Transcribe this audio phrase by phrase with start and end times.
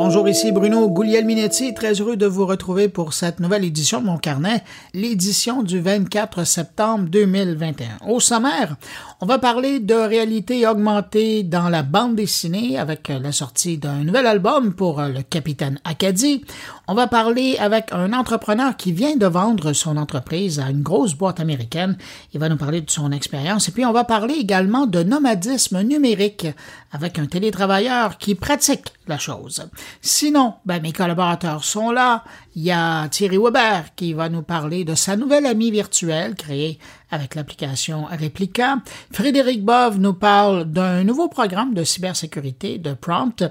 [0.00, 4.16] Bonjour, ici Bruno Guglielminetti, très heureux de vous retrouver pour cette nouvelle édition de mon
[4.16, 4.62] carnet,
[4.94, 8.06] l'édition du 24 septembre 2021.
[8.06, 8.76] Au sommaire,
[9.20, 14.28] on va parler de réalité augmentée dans la bande dessinée avec la sortie d'un nouvel
[14.28, 16.44] album pour le capitaine Acadie.
[16.86, 21.14] On va parler avec un entrepreneur qui vient de vendre son entreprise à une grosse
[21.14, 21.98] boîte américaine.
[22.32, 25.82] Il va nous parler de son expérience et puis on va parler également de nomadisme
[25.82, 26.46] numérique
[26.92, 29.64] avec un télétravailleur qui pratique la chose.
[30.00, 32.24] Sinon, ben, mes collaborateurs sont là.
[32.58, 36.80] Il y a Thierry Weber qui va nous parler de sa nouvelle amie virtuelle créée
[37.08, 38.78] avec l'application Replica.
[39.12, 43.44] Frédéric Bove nous parle d'un nouveau programme de cybersécurité de Prompt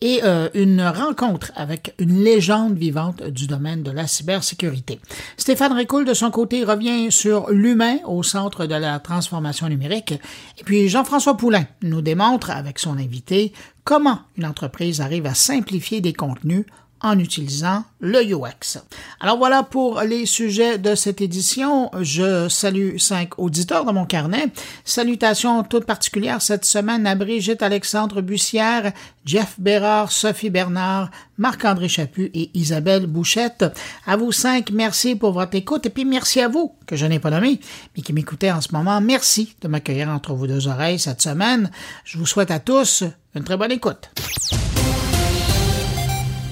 [0.00, 5.00] et euh, une rencontre avec une légende vivante du domaine de la cybersécurité.
[5.36, 10.12] Stéphane Ricoul, de son côté, revient sur l'humain au centre de la transformation numérique.
[10.58, 13.52] Et puis Jean-François Poulain nous démontre, avec son invité,
[13.82, 16.64] comment une entreprise arrive à simplifier des contenus
[17.02, 18.78] en utilisant le UX.
[19.20, 21.90] Alors voilà pour les sujets de cette édition.
[22.00, 24.48] Je salue cinq auditeurs dans mon carnet.
[24.84, 28.92] Salutations toutes particulières cette semaine à Brigitte Alexandre Bussière,
[29.24, 33.64] Jeff Bérard, Sophie Bernard, Marc-André Chaput et Isabelle Bouchette.
[34.06, 37.18] À vous cinq, merci pour votre écoute et puis merci à vous, que je n'ai
[37.18, 37.60] pas nommé,
[37.96, 39.00] mais qui m'écoutez en ce moment.
[39.00, 41.70] Merci de m'accueillir entre vos deux oreilles cette semaine.
[42.04, 44.10] Je vous souhaite à tous une très bonne écoute.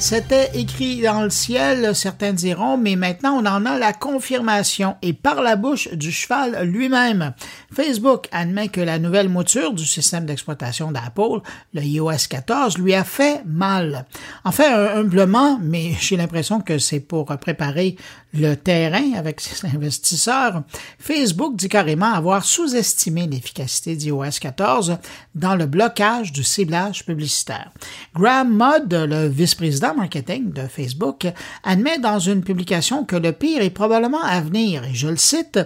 [0.00, 5.12] C'était écrit dans le ciel, certains diront, mais maintenant on en a la confirmation et
[5.12, 7.34] par la bouche du cheval lui-même.
[7.70, 11.42] Facebook admet que la nouvelle mouture du système d'exploitation d'Apple,
[11.74, 14.06] le iOS 14, lui a fait mal.
[14.44, 17.96] Enfin, humblement, mais j'ai l'impression que c'est pour préparer
[18.32, 20.62] le terrain avec ses investisseurs,
[20.98, 24.98] Facebook dit carrément avoir sous-estimé l'efficacité d'iOS 14
[25.34, 27.70] dans le blocage du ciblage publicitaire.
[28.14, 31.26] Graham Mudd, le vice-président marketing de Facebook,
[31.64, 35.58] admet dans une publication que le pire est probablement à venir, et je le cite,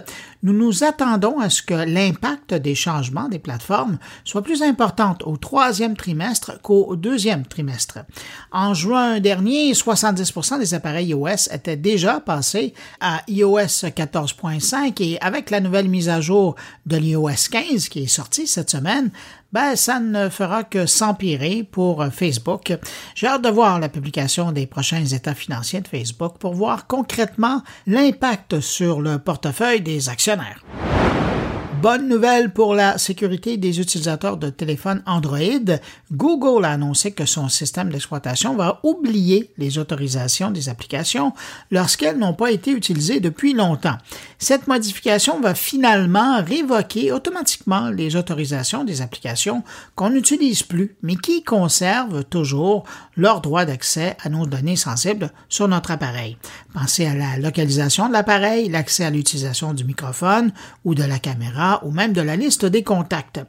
[0.43, 5.37] nous nous attendons à ce que l'impact des changements des plateformes soit plus important au
[5.37, 7.99] troisième trimestre qu'au deuxième trimestre.
[8.51, 15.49] En juin dernier, 70% des appareils iOS étaient déjà passés à iOS 14.5 et avec
[15.49, 19.11] la nouvelle mise à jour de l'iOS 15 qui est sortie cette semaine,
[19.55, 22.77] ben, ça ne fera que s'empirer pour Facebook.
[23.15, 27.61] J'ai hâte de voir la publication des prochains états financiers de Facebook pour voir concrètement
[27.87, 30.61] l'impact sur le portefeuille des actionnaires.
[31.85, 35.37] Bonne nouvelle pour la sécurité des utilisateurs de téléphones Android.
[36.11, 41.33] Google a annoncé que son système d'exploitation va oublier les autorisations des applications
[41.69, 43.99] lorsqu'elles n'ont pas été utilisées depuis longtemps.
[44.39, 49.63] Cette modification va finalement révoquer automatiquement les autorisations des applications
[49.93, 52.85] qu'on n'utilise plus, mais qui conservent toujours
[53.15, 56.35] leur droit d'accès à nos données sensibles sur notre appareil.
[56.73, 60.51] Pensez à la localisation de l'appareil, l'accès à l'utilisation du microphone
[60.83, 63.39] ou de la caméra ou même de la liste des contacts.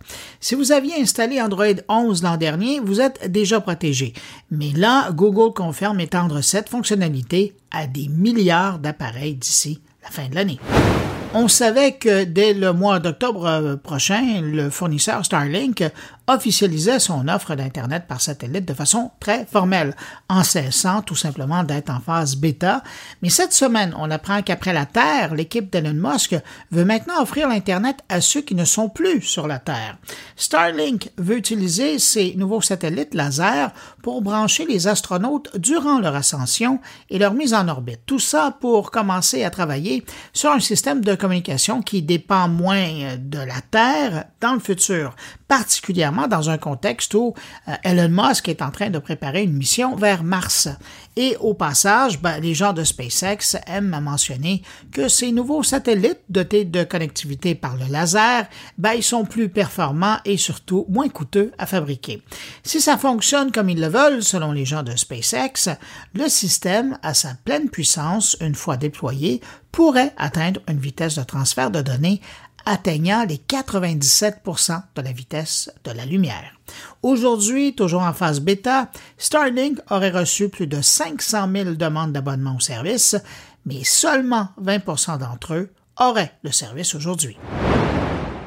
[0.40, 4.12] Si vous aviez installé Android 11 l'an dernier, vous êtes déjà protégé.
[4.50, 10.34] Mais là, Google confirme étendre cette fonctionnalité à des milliards d'appareils d'ici la fin de
[10.34, 10.58] l'année.
[11.34, 15.84] On savait que dès le mois d'octobre euh, prochain, le fournisseur Starlink
[16.28, 19.94] officialisait son offre d'Internet par satellite de façon très formelle,
[20.28, 22.82] en cessant tout simplement d'être en phase bêta.
[23.22, 26.34] Mais cette semaine, on apprend qu'après la Terre, l'équipe d'Elon Musk
[26.70, 29.98] veut maintenant offrir l'Internet à ceux qui ne sont plus sur la Terre.
[30.36, 33.72] Starlink veut utiliser ces nouveaux satellites laser
[34.02, 38.00] pour brancher les astronautes durant leur ascension et leur mise en orbite.
[38.06, 43.38] Tout ça pour commencer à travailler sur un système de communication qui dépend moins de
[43.38, 45.14] la Terre dans le futur,
[45.48, 47.34] particulièrement dans un contexte où
[47.68, 50.68] euh, Elon Musk est en train de préparer une mission vers Mars.
[51.16, 54.62] Et au passage, ben, les gens de SpaceX aiment mentionner
[54.92, 58.46] que ces nouveaux satellites dotés de connectivité par le laser,
[58.76, 62.22] ben, ils sont plus performants et surtout moins coûteux à fabriquer.
[62.62, 65.70] Si ça fonctionne comme ils le veulent, selon les gens de SpaceX,
[66.14, 69.40] le système, à sa pleine puissance, une fois déployé,
[69.72, 72.20] pourrait atteindre une vitesse de transfert de données
[72.66, 76.52] atteignant les 97% de la vitesse de la lumière.
[77.02, 82.60] Aujourd'hui, toujours en phase bêta, Starlink aurait reçu plus de 500 000 demandes d'abonnement au
[82.60, 83.16] service,
[83.64, 87.38] mais seulement 20% d'entre eux auraient le service aujourd'hui.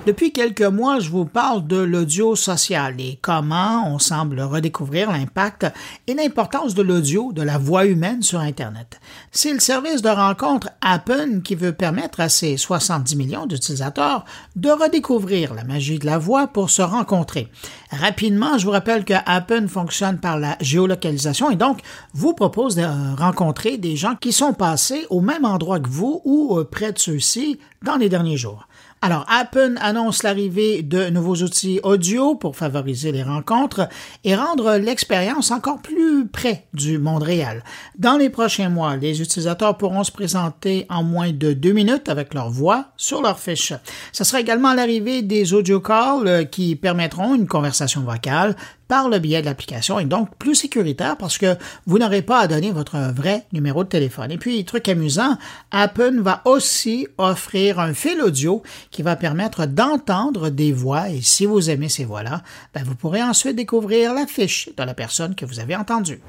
[0.09, 5.67] Depuis quelques mois, je vous parle de l'audio social et comment on semble redécouvrir l'impact
[6.07, 8.99] et l'importance de l'audio, de la voix humaine sur Internet.
[9.31, 14.25] C'est le service de rencontre Appen qui veut permettre à ses 70 millions d'utilisateurs
[14.55, 17.47] de redécouvrir la magie de la voix pour se rencontrer.
[17.91, 21.81] Rapidement, je vous rappelle que Appen fonctionne par la géolocalisation et donc
[22.15, 26.63] vous propose de rencontrer des gens qui sont passés au même endroit que vous ou
[26.63, 28.68] près de ceux-ci dans les derniers jours.
[29.01, 33.87] Alors, Appen annonce l'arrivée de nouveaux outils audio pour favoriser les rencontres
[34.25, 37.63] et rendre l'expérience encore plus près du monde réel.
[37.97, 42.33] Dans les prochains mois, les utilisateurs pourront se présenter en moins de deux minutes avec
[42.33, 43.71] leur voix sur leur fiche.
[44.11, 48.55] Ce sera également l'arrivée des audio calls euh, qui permettront une conversation vocale
[48.89, 51.55] par le biais de l'application et donc plus sécuritaire parce que
[51.85, 54.31] vous n'aurez pas à donner votre vrai numéro de téléphone.
[54.31, 55.37] Et puis, truc amusant,
[55.71, 61.45] Apple va aussi offrir un fil audio qui va permettre d'entendre des voix et si
[61.45, 62.41] vous aimez ces voix-là,
[62.73, 66.19] ben, vous pourrez ensuite découvrir la fiche de la personne que vous avez entendue.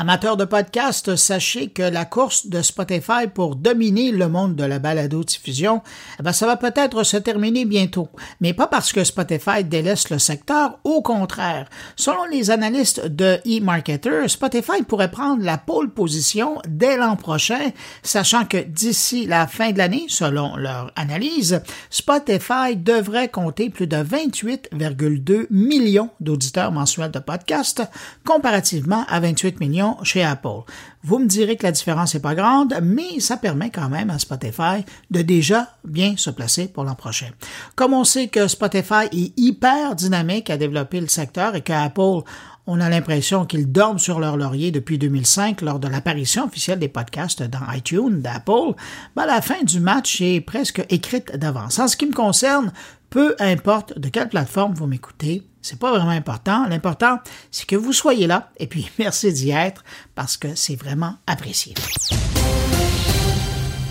[0.00, 4.78] Amateurs de podcast, sachez que la course de Spotify pour dominer le monde de la
[4.78, 5.82] balado-diffusion,
[6.20, 8.08] eh ben, ça va peut-être se terminer bientôt.
[8.40, 11.68] Mais pas parce que Spotify délaisse le secteur, au contraire.
[11.96, 17.72] Selon les analystes de eMarketer, Spotify pourrait prendre la pole position dès l'an prochain,
[18.04, 21.60] sachant que d'ici la fin de l'année, selon leur analyse,
[21.90, 27.82] Spotify devrait compter plus de 28,2 millions d'auditeurs mensuels de podcasts,
[28.24, 30.62] comparativement à 28 millions chez Apple.
[31.02, 34.18] Vous me direz que la différence n'est pas grande, mais ça permet quand même à
[34.18, 37.30] Spotify de déjà bien se placer pour l'an prochain.
[37.76, 42.22] Comme on sait que Spotify est hyper dynamique à développer le secteur et qu'Apple
[42.68, 46.88] on a l'impression qu'ils dorment sur leur laurier depuis 2005 lors de l'apparition officielle des
[46.88, 48.74] podcasts dans iTunes d'Apple.
[49.16, 51.78] Ben, la fin du match est presque écrite d'avance.
[51.78, 52.70] En ce qui me concerne,
[53.08, 56.66] peu importe de quelle plateforme vous m'écoutez, c'est pas vraiment important.
[56.68, 57.20] L'important,
[57.50, 58.50] c'est que vous soyez là.
[58.58, 59.82] Et puis, merci d'y être
[60.14, 61.72] parce que c'est vraiment apprécié.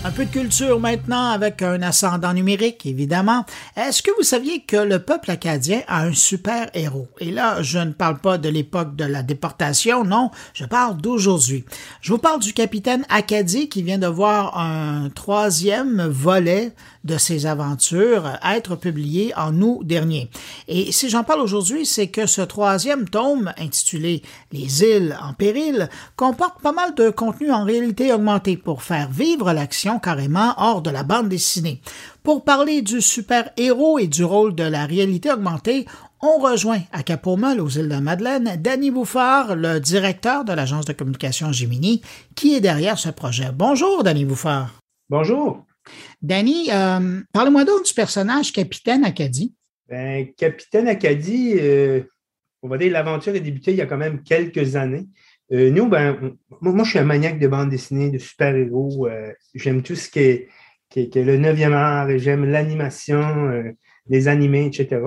[0.08, 3.44] Un peu de culture maintenant avec un ascendant numérique, évidemment.
[3.76, 7.08] Est-ce que vous saviez que le peuple acadien a un super héros?
[7.20, 11.66] Et là, je ne parle pas de l'époque de la déportation, non, je parle d'aujourd'hui.
[12.00, 16.72] Je vous parle du capitaine Acadie qui vient de voir un troisième volet
[17.04, 20.30] de ses aventures être publié en août dernier.
[20.66, 24.22] Et si j'en parle aujourd'hui, c'est que ce troisième tome, intitulé
[24.52, 29.52] Les îles en péril, comporte pas mal de contenu en réalité augmentée pour faire vivre
[29.52, 31.80] l'action carrément hors de la bande dessinée.
[32.22, 35.86] Pour parler du super-héros et du rôle de la réalité augmentée,
[36.20, 40.92] on rejoint à Capomol, aux îles de Madeleine, Danny Bouffard, le directeur de l'agence de
[40.92, 42.02] communication Gemini,
[42.34, 43.50] qui est derrière ce projet.
[43.54, 44.80] Bonjour, Danny Bouffard.
[45.08, 45.67] Bonjour.
[46.20, 49.54] Danny, euh, parle-moi donc du personnage Capitaine Acadie.
[49.88, 52.02] Ben, Capitaine Acadie, euh,
[52.62, 55.06] on va dire l'aventure est débutée il y a quand même quelques années.
[55.52, 59.08] Euh, nous, ben, moi, je suis un maniaque de bande dessinée, de super-héros.
[59.54, 60.48] j'aime tout ce qui est,
[60.90, 63.74] qui est, le 9e art, j'aime l'animation,
[64.08, 65.00] les animés, etc.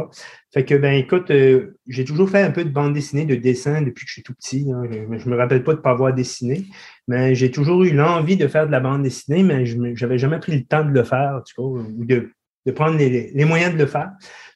[0.54, 3.82] Fait que, ben, écoute, euh, j'ai toujours fait un peu de bande dessinée, de dessin
[3.82, 4.70] depuis que je suis tout petit.
[4.72, 4.84] Hein.
[4.92, 6.66] Je ne me rappelle pas de ne pas avoir dessiné,
[7.08, 10.40] mais j'ai toujours eu l'envie de faire de la bande dessinée, mais je n'avais jamais
[10.40, 12.32] pris le temps de le faire, en tout ou de,
[12.76, 14.12] prendre les, moyens de le faire.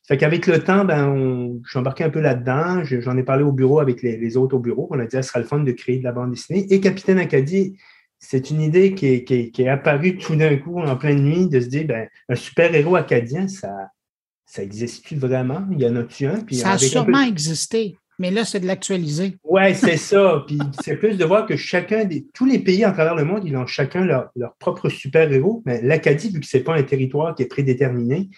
[0.06, 2.84] Fait qu'avec le temps, ben, je suis embarqué un peu là-dedans.
[2.84, 4.88] J'en ai parlé au bureau avec les, autres au bureau.
[4.92, 6.68] On a dit, ce sera le fun de créer de la bande dessinée.
[6.72, 7.78] Et Capitaine Acadie,
[8.20, 11.48] c'est une idée qui est, qui, qui est apparue tout d'un coup en pleine nuit
[11.48, 13.90] de se dire, ben, un super-héros acadien, ça,
[14.46, 15.66] ça existe vraiment?
[15.72, 16.40] Il y en a-tu un?
[16.52, 19.38] ça a sûrement existé, mais là, c'est de l'actualiser.
[19.44, 20.44] Oui, c'est ça.
[20.48, 22.26] Puis c'est plus de voir que chacun des.
[22.34, 25.64] Tous les pays en travers le monde, ils ont chacun leur, propre super-héros.
[25.66, 28.30] Mais l'Acadie, vu que ce n'est pas un territoire qui est prédéterminé,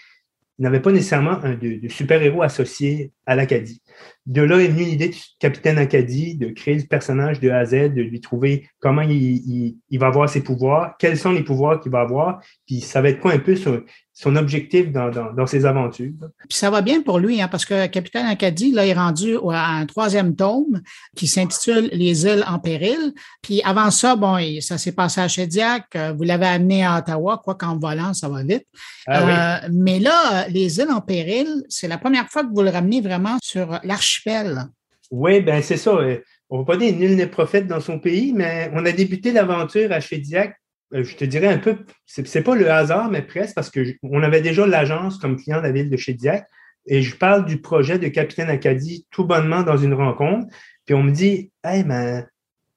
[0.59, 3.83] n'avait pas nécessairement un de, super-héros associé à l'Acadie.
[4.25, 7.65] De là est venue l'idée du capitaine Acadie, de créer le personnage de A à
[7.65, 11.79] Z, de lui trouver comment il, il va avoir ses pouvoirs, quels sont les pouvoirs
[11.79, 13.83] qu'il va avoir, puis ça va être quoi un peu sur
[14.19, 16.11] son objectif dans, dans, ses aventures.
[16.49, 19.75] Puis ça va bien pour lui, hein, parce que Capitaine Acadie, là, est rendu à
[19.75, 20.81] un troisième tome
[21.15, 23.13] qui s'intitule Les îles en péril.
[23.43, 25.85] Puis avant ça, bon, ça s'est passé à Chediac.
[25.95, 28.65] Euh, vous l'avez amené à Ottawa, quoi qu'en volant, ça va vite.
[29.05, 32.71] Ah euh, mais là, les îles en péril, c'est la première fois que vous le
[32.71, 34.63] ramenez vraiment sur l'archipel.
[35.11, 35.91] Oui, ben c'est ça.
[35.91, 36.17] Euh,
[36.49, 39.31] on ne va pas dire nul n'est prophète dans son pays, mais on a débuté
[39.31, 40.53] l'aventure à Chediac euh,
[40.91, 44.65] je te dirais un peu, c'est pas le hasard, mais presque, parce qu'on avait déjà
[44.65, 46.47] l'agence comme client de la ville de Chédiac,
[46.85, 50.47] et je parle du projet de Capitaine Acadie tout bonnement dans une rencontre,
[50.85, 52.23] puis on me dit, hey, mais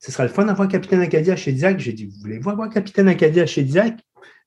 [0.01, 1.79] ce sera le fun d'avoir Capitaine Acadie à Chédiac.
[1.79, 3.99] J'ai dit, vous voulez voir Capitaine Acadie à Chédiac?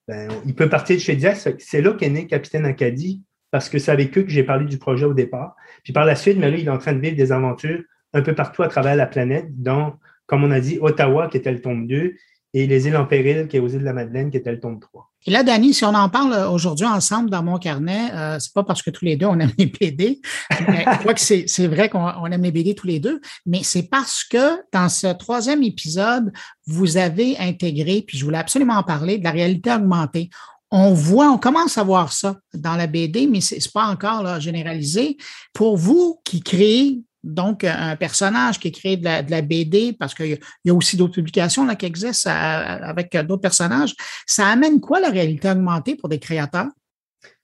[0.07, 1.37] Ben, il peut partir de Chédiac.
[1.59, 4.79] C'est là qu'est né Capitaine Acadie parce que c'est avec eux que j'ai parlé du
[4.79, 5.55] projet au départ.
[5.83, 8.33] Puis par la suite, mais il est en train de vivre des aventures un peu
[8.33, 9.93] partout à travers la planète, dont,
[10.25, 12.15] comme on a dit, Ottawa, qui était le tome 2,
[12.53, 14.59] et les îles en péril, qui est aux îles de la Madeleine, qui était le
[14.59, 15.09] tome 3.
[15.25, 18.63] Et là, Dani, si on en parle aujourd'hui ensemble dans mon carnet, euh, c'est pas
[18.63, 20.19] parce que tous les deux on aime les BD.
[20.51, 24.23] je crois que c'est vrai qu'on aime les BD tous les deux, mais c'est parce
[24.23, 26.31] que dans ce troisième épisode,
[26.67, 30.29] vous avez intégré, puis je voulais absolument en parler, de la réalité augmentée.
[30.69, 34.39] On voit, on commence à voir ça dans la BD, mais c'est pas encore là,
[34.39, 35.17] généralisé.
[35.53, 40.37] Pour vous qui créez donc un personnage qui est créé de la, BD, parce qu'il
[40.65, 43.93] y, a aussi d'autres publications qui existent avec d'autres personnages,
[44.25, 46.67] ça amène quoi la réalité augmentée pour des créateurs?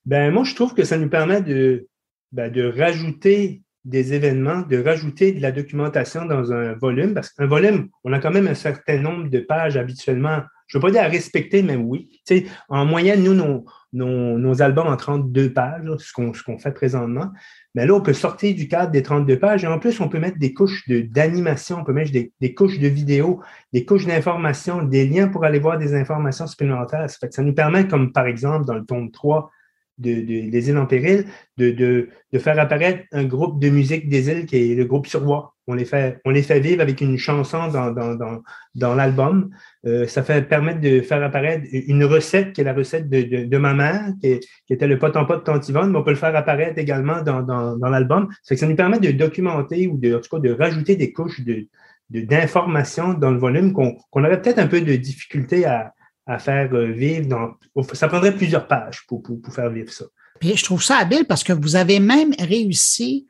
[0.05, 1.87] Ben, moi, je trouve que ça nous permet de,
[2.31, 7.47] ben, de rajouter des événements, de rajouter de la documentation dans un volume, parce qu'un
[7.47, 10.41] volume, on a quand même un certain nombre de pages habituellement.
[10.69, 12.21] Je ne veux pas dire à respecter, mais oui.
[12.69, 17.31] en moyenne, nous, nos, albums en 32 pages, ce qu'on fait présentement.
[17.73, 20.19] Mais là, on peut sortir du cadre des 32 pages et en plus, on peut
[20.19, 23.41] mettre des couches d'animation, on peut mettre des, couches de vidéo,
[23.73, 27.09] des couches d'information, des liens pour aller voir des informations supplémentaires.
[27.09, 29.49] Ça, nous permet, comme par exemple dans le tome 3
[29.97, 31.25] de, des îles en péril,
[31.57, 35.55] de, faire apparaître un groupe de musique des îles qui est le groupe Survois.
[35.69, 39.51] On les fait, les fait vivre avec une chanson dans, l'album.
[39.85, 43.75] Euh, ça fait permettre de faire apparaître une recette qui est la recette de, ma
[43.75, 46.35] mère, qui, était le pot en pot de Tante Yvonne, mais on peut le faire
[46.35, 48.29] apparaître également dans, l'album.
[48.41, 51.41] Ça, ça nous permet de documenter ou de, en tout cas de rajouter des couches
[52.09, 55.93] d'informations dans le volume qu'on, aurait peut-être un peu de difficulté à,
[56.39, 57.27] faire euh, vivre.
[57.27, 57.51] Dans,
[57.93, 59.21] ça prendrait plusieurs pages pour,
[59.53, 60.05] faire vivre ça.
[60.41, 63.27] Je trouve ça habile parce que vous avez même réussi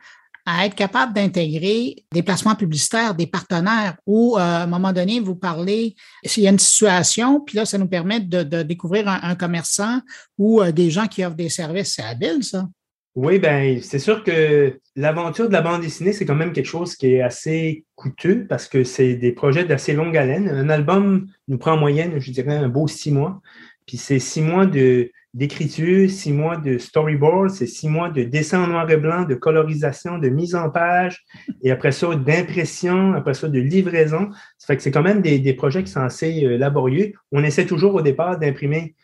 [0.49, 5.19] à être capable d'intégrer des placements publicitaires, des partenaires, où euh, à un moment donné,
[5.19, 9.35] vous parlez, s'il y a une situation, puis là, ça nous permet de, découvrir un,
[9.35, 10.01] commerçant
[10.39, 11.93] ou euh, des gens qui offrent des services.
[11.95, 12.67] C'est habile, ça.
[13.15, 16.95] Oui, bien, c'est sûr que l'aventure de la bande dessinée, c'est quand même quelque chose
[16.95, 20.49] qui est assez coûteux parce que c'est des projets d'assez longue haleine.
[20.49, 23.41] Un album nous prend en moyenne, je dirais, un beau six mois.
[23.85, 28.63] Puis c'est six mois de, d'écriture, six mois de storyboard, c'est six mois de dessin
[28.63, 31.23] en noir et blanc, de colorisation, de mise en page,
[31.61, 34.29] et après ça, d'impression, après ça, de livraison.
[34.57, 37.13] Ça fait que c'est quand même des, projets qui sont assez euh, laborieux.
[37.31, 38.95] On essaie toujours au départ d'imprimer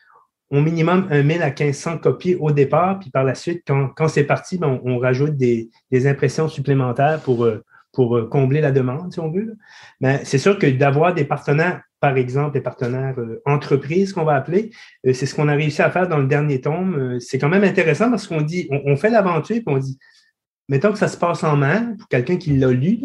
[0.52, 4.58] au minimum 1000 à 1500 copies au départ, puis par la suite, quand, c'est parti,
[4.58, 5.70] ben, on, rajoute des,
[6.06, 7.64] impressions supplémentaires pour, euh,
[7.98, 9.58] euh, combler la demande, si on veut.
[10.02, 14.36] Mais c'est sûr que d'avoir des partenaires par exemple, des partenaires euh, entreprises qu'on va
[14.36, 14.70] appeler.
[15.08, 16.96] Euh, c'est ce qu'on a réussi à faire dans le dernier tome.
[16.96, 19.98] Euh, c'est quand même intéressant parce qu'on dit, on, fait l'aventure et on dit,
[20.70, 23.00] mettons que ça se passe en mer, pour quelqu'un qui l'a lu,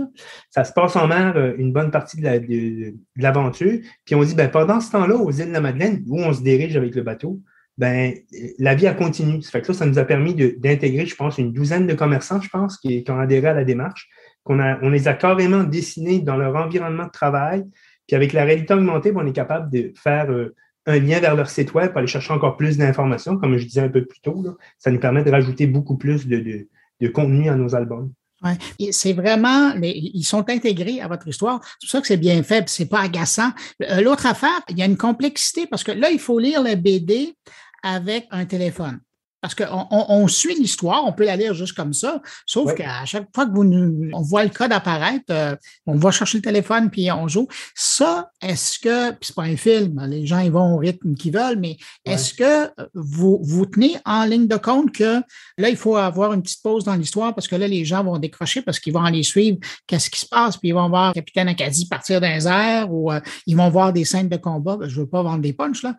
[0.51, 3.79] ça se passe en mer une bonne partie de, l'aventure.
[4.05, 6.43] Puis on dit, ben, pendant ce temps-là, aux îles de la Madeleine, où on se
[6.43, 7.41] dirige avec le bateau,
[7.79, 8.13] ben,
[8.59, 9.41] la vie a continué.
[9.41, 13.03] Ça fait nous a permis d'intégrer, je pense, une douzaine de commerçants, je pense, qui,
[13.09, 14.11] ont adhéré à la démarche,
[14.45, 17.65] qu'on on les a carrément dessinés dans leur environnement de travail,
[18.11, 20.53] puis avec la réalité augmentée, on est capable de faire euh,
[20.85, 23.83] un lien vers leur site web pour aller chercher encore plus d'informations, comme je disais
[23.83, 24.45] un peu plus tôt.
[24.81, 26.67] Ça nous permet de rajouter beaucoup plus de,
[27.15, 28.13] contenu à nos albums.
[28.43, 28.91] Ouais.
[28.91, 31.61] C'est vraiment, ils sont intégrés à votre histoire.
[31.79, 33.53] C'est pour ça que c'est bien fait, c'est pas agaçant.
[33.81, 36.75] Euh, l'autre affaire, il y a une complexité parce que là, il faut lire le
[36.75, 37.37] BD
[37.85, 38.99] avec un téléphone.
[39.41, 43.29] Parce qu'on on, suit l'histoire, on peut la lire juste comme ça, sauf qu'à chaque
[43.35, 45.57] fois que vous nous, on voit le code apparaître, euh,
[45.87, 47.49] on va chercher le téléphone puis on joue.
[47.75, 51.33] Ça, est-ce que, puis c'est pas un film, les gens ils vont au rythme qu'ils
[51.33, 55.21] veulent, mais est-ce que vous vous tenez en ligne de compte que
[55.57, 58.19] là il faut avoir une petite pause dans l'histoire parce que là les gens vont
[58.19, 61.49] décrocher parce qu'ils vont aller suivre qu'est-ce qui se passe puis ils vont voir Capitaine
[61.49, 64.79] Acadie partir d'un airs ou euh, ils vont voir des scènes de combat.
[64.87, 65.95] Je veux pas vendre des punchs là,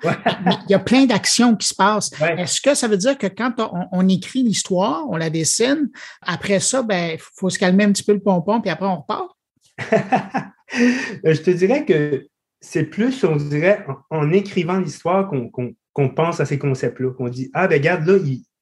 [0.46, 2.12] mais il y a plein d'actions qui se passent.
[2.38, 3.54] Est-ce que ça veut dire que quand
[3.92, 5.90] on, écrit l'histoire, on la dessine,
[6.22, 9.30] après ça, ben, faut se calmer un petit peu le pompon, puis après, on repart?
[11.24, 12.28] Je te dirais que
[12.60, 17.68] c'est plus, on dirait, en, écrivant l'histoire qu'on pense à ces concepts-là, qu'on dit, ah,
[17.68, 18.18] ben, regarde, là,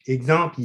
[0.05, 0.61] exemple,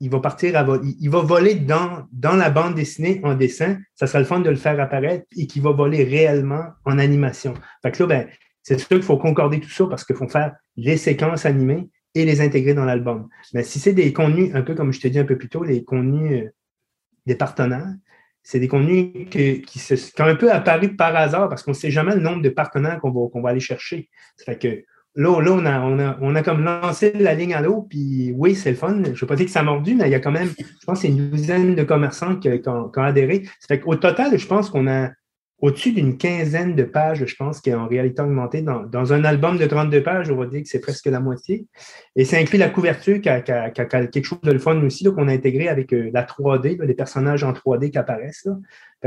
[0.00, 0.66] il, va partir, à,
[1.00, 4.50] il, va voler dans, dans la bande dessinée en dessin, ça sera le fun de
[4.50, 7.54] le faire apparaître et qu'il va voler réellement en animation.
[7.82, 8.28] Fait que là, ben,
[8.62, 12.24] c'est sûr qu'il faut concorder tout ça parce qu'il faut faire les séquences animées et
[12.24, 13.28] les intégrer dans l'album.
[13.52, 15.64] Mais si c'est des contenus, un peu comme je te dis un peu plus tôt,
[15.64, 16.50] les contenus euh,
[17.26, 17.92] des partenaires,
[18.42, 21.76] c'est des contenus qui, se, qui, ont un peu apparu par hasard parce qu'on ne
[21.76, 24.10] sait jamais le nombre de partenaires qu'on va, va aller chercher.
[24.36, 27.54] Ça fait que là, là on, a, on, a, on a comme lancé la ligne
[27.54, 29.02] à l'eau, puis oui, c'est le fun.
[29.02, 30.50] Je ne veux pas dire que ça a mordu, mais il y a quand même,
[30.58, 33.44] je pense, une douzaine de commerçants qui, ont, adhéré.
[33.60, 35.10] Ça fait qu'au total, je pense qu'on a
[35.60, 38.62] au-dessus d'une quinzaine de pages, je pense, qui est en réalité augmentée.
[38.62, 41.66] Dans, un album de 32 pages, on va dire que c'est presque la moitié.
[42.16, 45.32] Et ça inclut la couverture qui a, quelque chose de le fun aussi, qu'on a
[45.32, 48.48] intégré avec euh, la 3D, les personnages en 3D qui apparaissent.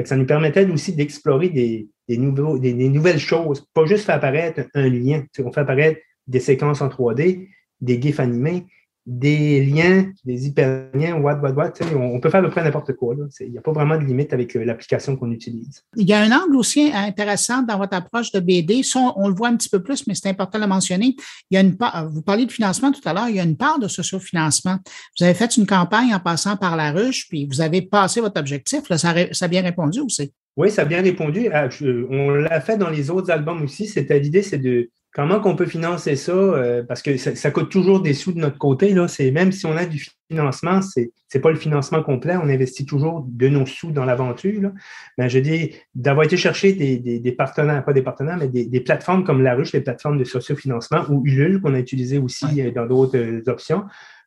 [0.04, 5.24] ça nous permettait aussi d'explorer des, des, nouvelles choses, pas juste faire apparaître un lien.
[5.44, 7.50] On fait apparaître des séquences en 3D,
[7.82, 8.66] des gifs animés,
[9.08, 11.72] des liens, des hyperliens, what, what, what.
[11.96, 13.16] On peut faire à peu près n'importe quoi.
[13.40, 15.82] Il n'y a pas vraiment de limite avec euh, l'application qu'on utilise.
[15.96, 18.82] Il y a un angle aussi intéressant dans votre approche de BD.
[18.96, 21.16] on, le voit un petit peu plus, mais c'est important de le mentionner.
[21.50, 23.44] Il y a une part, vous parliez de financement tout à l'heure, il y a
[23.44, 24.78] une part de sociofinancement.
[25.18, 28.38] Vous avez fait une campagne en passant par la ruche, puis vous avez passé votre
[28.38, 28.82] objectif.
[28.94, 30.34] ça, a, bien répondu aussi.
[30.58, 31.48] Oui, ça a bien répondu.
[31.54, 31.70] Ah,
[32.10, 33.88] on l'a fait dans les autres albums aussi.
[33.88, 36.32] C'était l'idée, c'est de Comment qu'on peut financer ça?
[36.32, 38.94] Euh, parce que ça, coûte toujours des sous de notre côté.
[38.94, 39.08] Là.
[39.34, 42.36] Même si on a du financement, ce n'est pas le financement complet.
[42.38, 44.72] On investit toujours de nos sous dans l'aventure.
[45.18, 49.42] Mais je dis, d'avoir été chercher des, partenaires, pas des partenaires, mais des, plateformes comme
[49.42, 53.18] La Ruche, les plateformes de sociofinancement, ou Ulule, qu'on a utilisé aussi euh, dans d'autres
[53.18, 53.86] euh, options,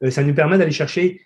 [0.08, 1.20] ça nous permet d'aller chercher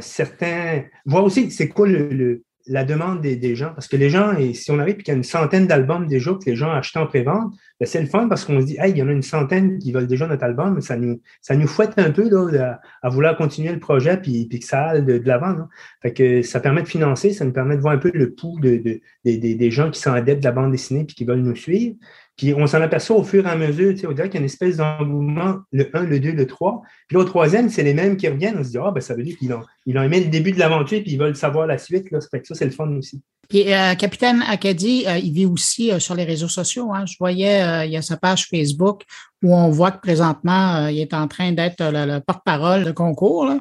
[0.00, 0.84] certains.
[1.06, 3.72] voir aussi c'est quoi le la demande des, gens.
[3.74, 6.06] Parce que les gens, et si on arrive et qu'il y a une centaine d'albums
[6.06, 8.76] déjà que les gens achètent en pré-vente, ben, c'est le fun parce qu'on se dit,
[8.78, 11.56] hey, il y en a une centaine qui veulent déjà notre album, ça nous, ça
[11.56, 15.04] nous fouette un peu là, à, vouloir continuer le projet puis, puis que ça aille
[15.04, 15.56] de, l'avant.
[16.02, 18.60] Fait que ça permet de financer, ça nous permet de voir un peu le pouls
[18.60, 21.96] de, des gens qui sont adeptes de la bande dessinée puis qui veulent nous suivre.
[22.38, 24.38] Puis on s'en aperçoit au fur et à mesure, tu sais, on dirait qu'il y
[24.38, 26.82] a une espèce d'engouement, le 1, le 2, le 3.
[27.08, 28.56] Puis là, au troisième, c'est les mêmes qui reviennent.
[28.58, 30.52] On se dit, ah, ben ça veut dire qu'ils ont, ils ont aimé le début
[30.52, 32.12] de l'aventure puis ils veulent savoir la suite.
[32.12, 32.20] Là.
[32.20, 33.20] Ça fait que ça, c'est le fun aussi.
[33.48, 36.92] Puis, euh, Capitaine Acadie, euh, il vit aussi euh, sur les réseaux sociaux.
[36.94, 37.06] Hein.
[37.06, 39.02] Je voyais, il y a sa page Facebook
[39.42, 43.46] où on voit que présentement, il est en train d'être le, porte-parole de concours.
[43.46, 43.58] Là.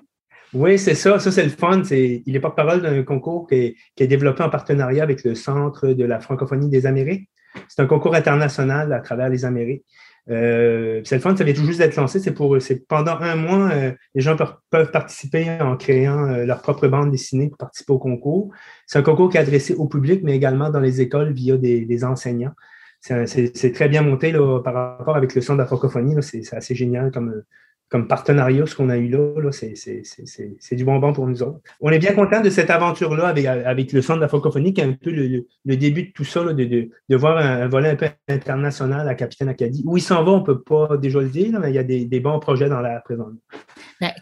[0.54, 1.18] Oui, c'est ça.
[1.18, 1.84] Ça, c'est le fun.
[1.84, 5.88] C'est, il est porte-parole d'un concours qui qui est développé en partenariat avec le Centre
[5.88, 7.28] de la francophonie des Amériques.
[7.68, 9.86] C'est un concours international à travers les Amériques.
[10.30, 12.20] Euh, c'est le fun, ça vient tout juste d'être lancé.
[12.20, 16.88] C'est pour pendant un mois, euh, les gens peuvent, participer en créant euh, leur propre
[16.88, 18.52] bande dessinée pour participer au concours.
[18.86, 22.04] C'est un concours qui est adressé au public, mais également dans les écoles via des,
[22.04, 22.54] enseignants.
[23.00, 26.16] C'est très bien monté là, par rapport avec le centre de la francophonie.
[26.22, 27.44] C'est assez génial comme,
[27.90, 31.60] comme partenariat, ce qu'on a eu là, c'est du bonbon pour nous autres.
[31.80, 34.82] On est bien content de cette aventure-là avec, avec le Centre de la francophonie, qui
[34.82, 38.08] est un peu le, début de tout ça, de, de, voir un, volet un peu
[38.28, 39.84] international à Capitaine Acadie.
[39.86, 41.84] Où il s'en va, on ne peut pas déjà le dire, mais il y a
[41.84, 43.34] des, bons projets dans la présente.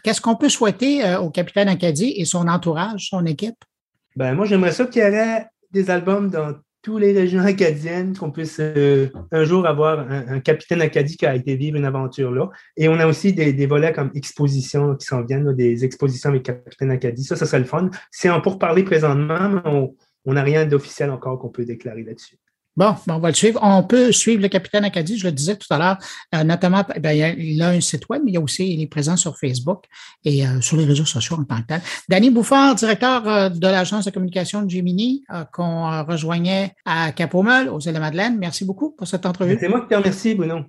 [0.04, 3.56] Qu'est-ce qu'on peut souhaiter euh, au Capitaine Acadie et son entourage, son équipe?
[4.14, 6.54] Ben, moi, j'aimerais ça qu'il y ait des albums dans
[6.86, 11.34] tous les régions acadiennes, qu'on puisse euh, un jour avoir un, capitaine acadie qui a
[11.34, 12.48] été vivre une aventure là.
[12.76, 16.92] Et on a aussi des, volets comme expositions qui s'en viennent, des expositions avec capitaine
[16.92, 17.24] acadie.
[17.24, 17.90] Ça, ça serait le fun.
[18.12, 19.90] C'est en parler présentement, mais
[20.26, 22.38] on n'a rien d'officiel encore qu'on peut déclarer là-dessus.
[22.76, 23.58] Bon, on va le suivre.
[23.62, 25.98] On peut suivre le capitaine Acadie, je le disais tout à l'heure,
[26.34, 28.86] euh, notamment, ben, il a un site web, mais il, y a aussi, il est
[28.86, 29.84] présent sur Facebook
[30.24, 31.80] et euh, sur les réseaux sociaux en tant que tel.
[32.08, 37.80] Danny Bouffard, directeur euh, de l'agence de communication de Gemini, qu'on rejoignait à Capomel, aux
[37.80, 38.36] Îles-de-Madeleine.
[38.38, 39.56] Merci beaucoup pour cette entrevue.
[39.58, 40.64] C'est moi qui te remercie, Bruno.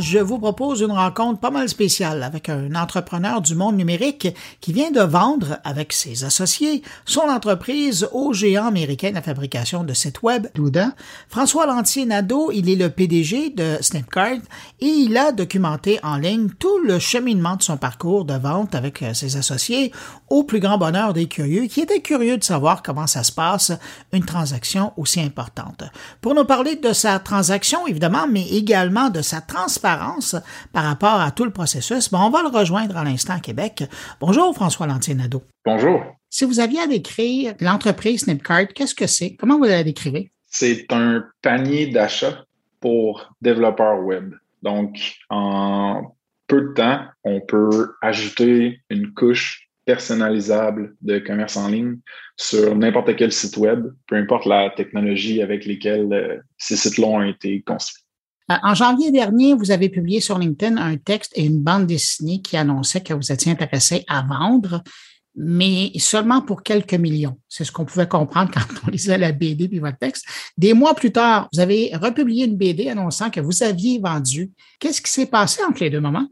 [0.00, 4.28] Je vous propose une rencontre pas mal spéciale avec un entrepreneur du monde numérique
[4.60, 9.84] qui vient de vendre avec ses associés son entreprise au géant américain de la fabrication
[9.84, 10.92] de sites web, Douda.
[11.28, 14.38] François Lantier-Nadeau, il est le PDG de Snipcart
[14.80, 19.02] et il a documenté en ligne tout le cheminement de son parcours de vente avec
[19.02, 19.92] euh, ses associés
[20.28, 23.72] au plus grand bonheur des curieux qui étaient curieux de savoir comment ça se passe
[24.12, 25.84] une transaction aussi importante.
[26.20, 29.89] Pour nous parler de sa transaction, évidemment, mais également de sa transparence
[30.72, 33.84] par rapport à tout le processus, on va le rejoindre à l'instant à Québec.
[34.20, 35.42] Bonjour François Lantier-Nadeau.
[35.64, 36.02] Bonjour.
[36.28, 39.34] Si vous aviez à décrire l'entreprise Snipcart, qu'est-ce que c'est?
[39.36, 40.30] Comment vous la décrivez?
[40.48, 42.44] C'est un panier d'achat
[42.80, 44.34] pour développeurs web.
[44.62, 46.14] Donc, en
[46.46, 51.98] peu de temps, on peut ajouter une couche personnalisable de commerce en ligne
[52.36, 57.22] sur n'importe quel site web, peu importe la technologie avec laquelle euh, ces sites-là ont
[57.22, 57.99] été construits.
[58.50, 62.40] Euh, en janvier dernier, vous avez publié sur LinkedIn un texte et une bande dessinée
[62.42, 64.82] qui annonçait que vous étiez intéressé à vendre.
[65.36, 67.38] mais seulement pour quelques millions.
[67.48, 70.26] C'est ce qu'on pouvait comprendre quand on lisait la BD puis votre texte.
[70.58, 74.50] Des mois plus tard, vous avez republié une BD annonçant que vous aviez vendu.
[74.80, 76.26] Qu'est-ce qui s'est passé entre les deux moments?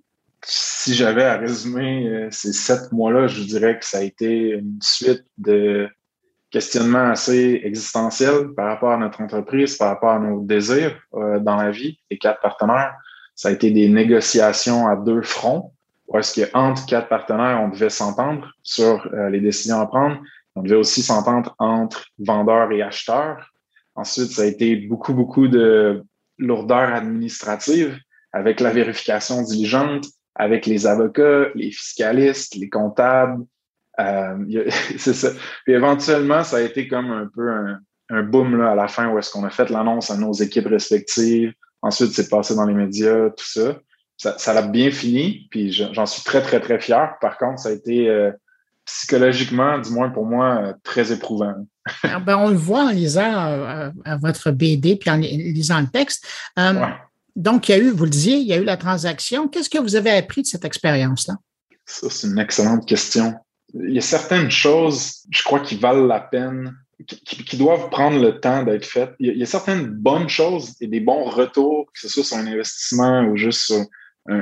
[0.45, 4.79] Si j'avais à résumer euh, ces sept mois-là, je dirais que ça a été une
[4.83, 5.89] suite de
[6.51, 11.57] questionnements assez existentiels par rapport à notre entreprise, par rapport à nos désirs euh, dans
[11.57, 12.95] la vie, les quatre partenaires.
[13.35, 15.73] Ça a été des négociations à deux fronts
[16.09, 20.19] où est-ce qu'entre quatre partenaires, on devait s'entendre sur euh, les décisions à prendre.
[20.55, 23.53] On devait aussi s'entendre entre vendeurs et acheteurs.
[23.95, 26.03] Ensuite, ça a été beaucoup, beaucoup de
[26.39, 27.99] lourdeur administrative
[28.33, 33.45] avec la vérification diligente, avec les avocats, les fiscalistes, les comptables.
[34.01, 35.31] Euh, c'est ça.
[35.65, 37.81] Puis éventuellement, ça a été comme un peu un,
[38.11, 40.67] un boom là, à la fin où est-ce qu'on a fait l'annonce à nos équipes
[40.67, 41.53] respectives.
[41.83, 43.75] Ensuite, c'est passé dans les médias, tout ça
[44.19, 47.15] ça, ça a bien fini, puis j'en suis très, très, très fier.
[47.21, 48.33] Par contre, ça a été euh,
[48.85, 51.55] psychologiquement, du moins pour moi, euh, très éprouvant.
[52.03, 56.27] Ah, ben, on le voit en lisant euh, votre BD puis en lisant le texte.
[57.37, 59.47] Donc, il y a eu, vous le disiez, il y a eu la transaction.
[59.47, 61.35] Qu'est-ce que vous avez appris de cette expérience-là?
[61.87, 63.37] Ça, c'est une excellente question.
[63.75, 66.75] Il y a certaines choses, je crois, qui valent la peine
[67.07, 69.15] qui, doivent prendre le temps d'être faites.
[69.21, 72.47] Il y, a, certaines bonnes choses et des bons retours, que ce soit sur un
[72.47, 73.85] investissement ou juste sur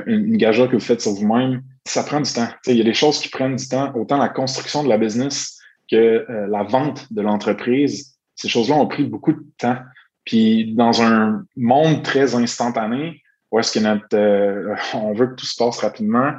[0.05, 2.49] une gageure que vous faites sur vous-même, ça prend du temps.
[2.65, 5.57] il y a des choses qui prennent du temps, autant la construction de la business
[5.89, 8.17] que euh, la vente de l'entreprise.
[8.35, 9.77] Ces choses-là ont pris beaucoup de temps.
[10.25, 15.55] Puis dans un monde très instantané, où est-ce que euh, on veut que tout se
[15.55, 16.33] passe rapidement,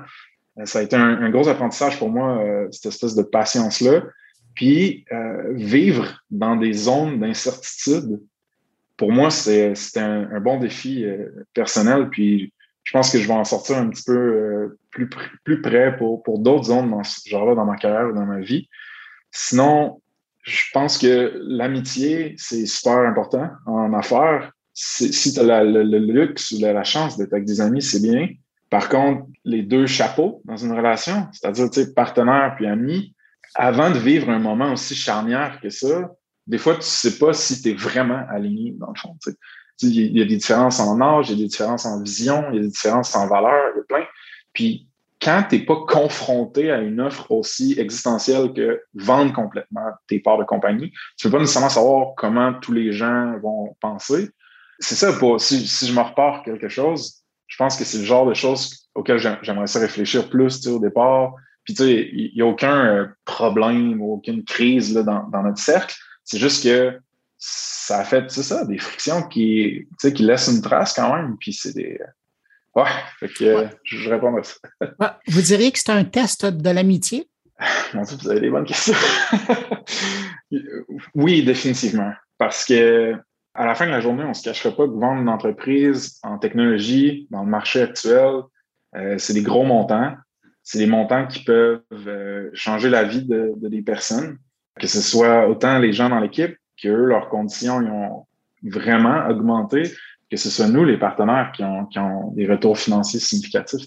[0.64, 4.02] ça a été un, gros apprentissage pour moi, cette espèce de patience-là.
[4.54, 5.04] Puis
[5.52, 8.20] vivre dans des zones d'incertitude,
[8.96, 11.04] pour moi, c'est un, un, bon défi
[11.54, 12.08] personnel.
[12.10, 12.52] Puis
[12.88, 15.10] je pense que je vais en sortir un petit peu euh, plus,
[15.44, 18.40] plus près pour, pour d'autres zones dans ce genre-là dans ma carrière ou dans ma
[18.40, 18.66] vie.
[19.30, 20.00] Sinon,
[20.42, 24.52] je pense que l'amitié, c'est super important en affaires.
[24.72, 28.26] Si tu as le, luxe ou la, chance d'être avec des amis, c'est bien.
[28.70, 33.14] Par contre, les deux chapeaux dans une relation, c'est-à-dire partenaire puis ami,
[33.54, 36.10] avant de vivre un moment aussi charnière que ça,
[36.46, 39.16] des fois, tu sais pas si tu es vraiment aligné, dans le fond.
[39.82, 42.56] Il y a des différences en âge, il y a des différences en vision, il
[42.56, 44.06] y a des différences en valeur, il y a plein.
[44.52, 44.88] Puis
[45.20, 50.38] quand tu n'es pas confronté à une offre aussi existentielle que vendre complètement tes parts
[50.38, 54.30] de compagnie, tu ne peux pas nécessairement savoir comment tous les gens vont penser.
[54.78, 57.17] C'est ça, pour, si, je me repars quelque chose,
[57.48, 61.34] je pense que c'est le genre de choses auxquelles j'aimerais ça réfléchir plus au départ.
[61.64, 65.42] Puis tu sais, il n'y a aucun euh, problème ou aucune crise là, dans, dans
[65.42, 65.96] notre cercle.
[66.24, 66.98] C'est juste que
[67.38, 71.36] ça a fait, c'est ça, des frictions qui, qui laissent une trace quand même.
[71.38, 71.98] Puis c'est des.
[72.74, 72.84] Ouais,
[73.18, 75.18] fait que je réponds à ça.
[75.26, 77.28] vous diriez que c'est un test de l'amitié?
[77.94, 78.94] vous avez des bonnes questions.
[81.14, 82.12] oui, définitivement.
[82.36, 83.16] Parce que
[83.54, 86.18] à la fin de la journée, on ne se cacherait pas que vendre une entreprise
[86.22, 88.42] en technologie, dans le marché actuel,
[88.96, 90.14] euh, c'est des gros montants.
[90.62, 94.38] C'est des montants qui peuvent euh, changer la vie de, de, des personnes,
[94.78, 98.26] que ce soit autant les gens dans l'équipe que leurs conditions ont
[98.62, 99.84] vraiment augmenté,
[100.30, 103.86] que ce soit nous, les partenaires, qui ont, qui ont des retours financiers significatifs.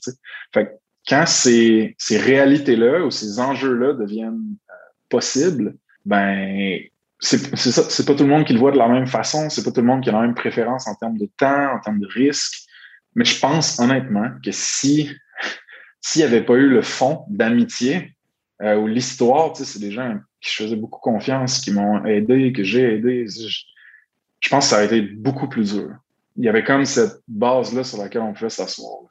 [0.54, 4.74] Fait quand ces, ces réalités-là ou ces enjeux-là deviennent euh,
[5.10, 6.80] possibles, ben
[7.22, 9.82] c'est pas tout le monde qui le voit de la même façon, c'est pas tout
[9.82, 12.68] le monde qui a la même préférence en termes de temps, en termes de risque.
[13.16, 15.10] Mais je pense honnêtement que si
[16.02, 18.16] s'il n'y avait pas eu le fond d'amitié
[18.64, 22.64] euh, ou l'histoire, c'est des gens qui je faisais beaucoup confiance, qui m'ont aidé, que
[22.64, 23.28] j'ai aidé.
[23.28, 25.92] Je, pense que ça a été beaucoup plus dur.
[26.38, 29.02] Il y avait comme cette base-là sur laquelle on pouvait s'asseoir.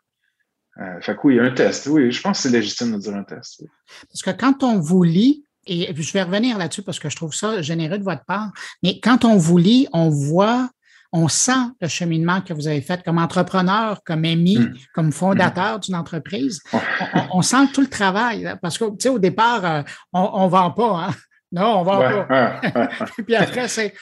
[0.79, 1.87] Euh, fait que oui, un test.
[1.87, 3.65] Oui, je pense que c'est légitime de dire un test.
[4.09, 7.35] Parce que quand on vous lit, et je vais revenir là-dessus parce que je trouve
[7.35, 8.51] ça généreux de votre part,
[8.83, 10.69] mais quand on vous lit, on voit
[11.13, 14.75] on sent le cheminement que vous avez fait comme entrepreneur, comme ami, mm.
[14.95, 15.81] comme fondateur mm.
[15.81, 16.61] d'une entreprise.
[17.33, 20.71] On, sent tout le travail parce que, tu sais, au départ, euh, on ne vend
[20.71, 21.15] pas, hein?
[21.53, 22.89] Non, on ne vend pas.
[23.27, 23.93] Puis après, c'est,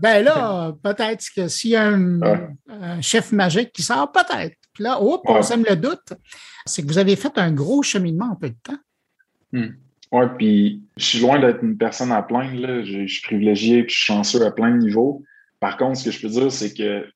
[0.00, 4.56] ben là, peut-être que s'il y a un, chef magique qui sort, peut-être.
[4.72, 6.14] Puis là, hop, on sème le doute.
[6.64, 8.78] C'est que vous avez fait un gros cheminement en peu de temps.
[9.52, 9.68] Mm.
[10.12, 12.60] Oui, puis je suis loin d'être une personne à plaindre.
[12.60, 12.84] Là.
[12.84, 15.22] Je, suis privilégié et je suis chanceux à plein de niveaux.
[15.60, 17.06] Par contre, ce que je peux dire, c'est que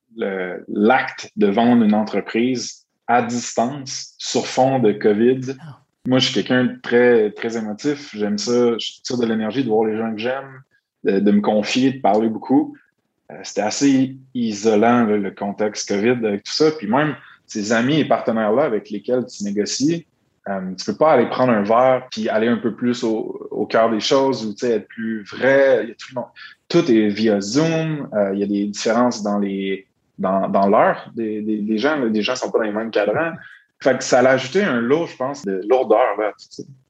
[0.67, 5.55] l'acte de vendre une entreprise à distance sur fond de COVID,
[6.07, 8.15] moi, je suis quelqu'un de très, très émotif.
[8.15, 8.77] J'aime ça.
[8.79, 10.61] Je tire de l'énergie de voir les gens que j'aime,
[11.03, 12.75] de, me confier, de parler beaucoup.
[13.31, 16.71] Euh, c'était assez isolant, le contexte COVID avec tout ça.
[16.71, 20.07] Puis même ces amis et partenaires-là avec lesquels tu négocies,
[20.49, 23.91] Euh, tu peux pas aller prendre un verre puis aller un peu plus au, cœur
[23.91, 25.81] des choses ou être plus vrai.
[25.83, 26.19] Il y a tout,
[26.67, 28.09] tout, est via Zoom.
[28.13, 29.85] Euh, il y a des différences dans les
[30.17, 31.97] dans, dans l'heure des, des, gens.
[31.97, 33.33] Les gens sont pas dans les mêmes cadrans.
[33.81, 36.33] Fait que ça a ajouté un lot, je pense, de lourdeur là,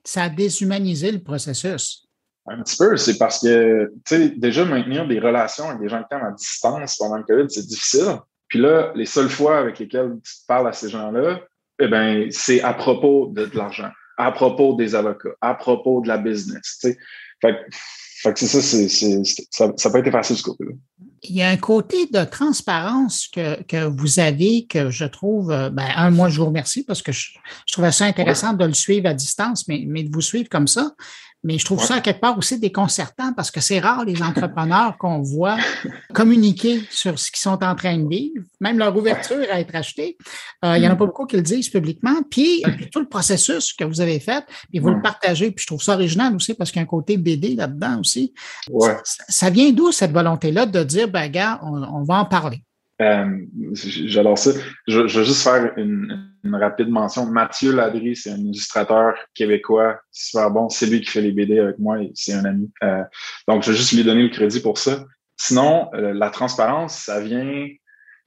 [0.04, 2.08] Ça a déshumanisé le processus.
[2.48, 6.04] Un petit peu, c'est parce que, tu sais, déjà maintenir des relations avec des gens
[6.04, 8.16] qui à distance pendant le COVID, c'est difficile.
[8.48, 11.42] Puis là, les seules fois avec lesquelles tu parles à ces gens-là,
[11.80, 16.18] eh bien, c'est à propos de, l'argent, à propos des avocats, à propos de la
[16.18, 16.80] business.
[16.82, 16.98] Tu sais.
[17.42, 17.56] Fait,
[18.22, 20.72] fait que c'est ça, c'est, ça, ça peut être facile ce côté-là.
[21.24, 25.70] Il y a un côté de transparence que, que vous avez que je trouve, euh,
[25.70, 27.30] ben, un, moi, je vous remercie parce que je,
[27.66, 30.68] je trouvais ça intéressant de le suivre à distance, mais, mais de vous suivre comme
[30.68, 30.92] ça.
[31.42, 35.22] Mais je trouve ça quelque part aussi déconcertant parce que c'est rare les entrepreneurs qu'on
[35.22, 35.58] voit
[36.14, 40.18] communiquer sur ce qu'ils sont en train de vivre, même leur ouverture à être achetée.
[40.66, 42.22] Euh, il n'y en a pas beaucoup qui le disent publiquement.
[42.30, 45.52] Puis, tout le processus que vous avez fait, puis vous le partagez.
[45.52, 48.09] Puis je trouve ça original aussi parce qu'il y a un côté BD là-dedans aussi.
[49.28, 52.64] Ça, vient d'où cette volonté-là de dire, ben gars, on va en parler?
[53.02, 54.52] Euh, j'adore ça.
[54.88, 57.26] Je, je, veux juste faire une, rapide mention.
[57.26, 60.70] Mathieu Ladry, c'est un illustrateur québécois super bon.
[60.70, 62.70] C'est lui qui fait les BD avec moi et c'est un ami.
[62.84, 63.04] Euh,
[63.48, 65.06] donc, je veux juste lui donner le crédit pour ça.
[65.38, 67.68] Sinon, euh, la transparence, ça vient,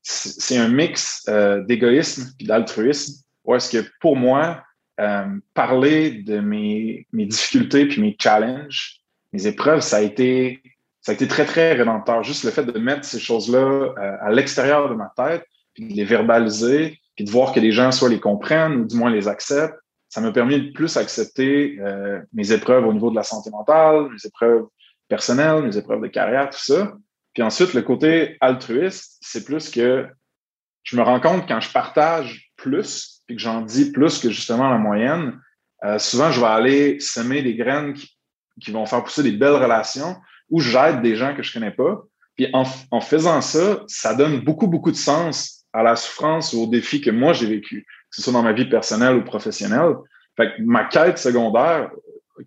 [0.02, 1.28] c'est un mix
[1.68, 3.22] d'égoïsme et d'altruisme.
[3.44, 4.62] Ou est-ce que pour moi,
[5.54, 9.01] parler de mes, mes difficultés puis mes challenges,
[9.32, 10.62] mes épreuves, ça a été
[11.02, 12.22] ça a été très, très rédempteur.
[12.22, 15.94] Juste le fait de mettre ces choses-là euh, à l'extérieur de ma tête, puis de
[15.94, 19.26] les verbaliser, puis de voir que les gens soit les comprennent ou du moins les
[19.26, 19.74] acceptent,
[20.08, 24.10] ça m'a permis de plus accepter euh, mes épreuves au niveau de la santé mentale,
[24.10, 24.66] mes épreuves
[25.08, 26.92] personnelles, mes épreuves de carrière, tout ça.
[27.34, 30.06] Puis ensuite, le côté altruiste, c'est plus que
[30.84, 34.68] je me rends compte quand je partage plus, puis que j'en dis plus que justement
[34.70, 35.40] la moyenne,
[35.84, 38.11] euh, souvent je vais aller semer des graines qui,
[38.60, 40.16] qui vont faire pousser des belles relations,
[40.50, 42.02] où j'aide des gens que je connais pas.
[42.36, 46.66] Puis en, faisant ça, ça donne beaucoup, beaucoup de sens à la souffrance ou aux
[46.66, 49.94] défis que moi j'ai vécu, que ce soit dans ma vie personnelle ou professionnelle.
[50.36, 51.90] Fait que ma quête secondaire,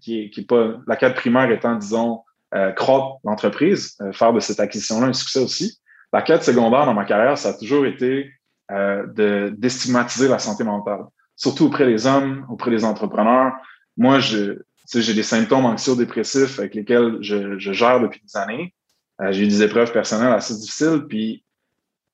[0.01, 2.21] qui est, qui est pas la quête primaire étant, disons,
[2.53, 5.79] euh, croître l'entreprise, euh, faire de cette acquisition-là un succès aussi.
[6.13, 8.31] La quête secondaire dans ma carrière, ça a toujours été
[8.71, 11.01] euh, de la santé mentale,
[11.35, 13.53] surtout auprès des hommes, auprès des entrepreneurs.
[13.97, 14.59] Moi, je,
[14.93, 18.74] j'ai des symptômes anxio-dépressifs avec lesquels je, gère depuis des années.
[19.21, 21.43] Euh, j'ai eu des épreuves personnelles assez difficiles, puis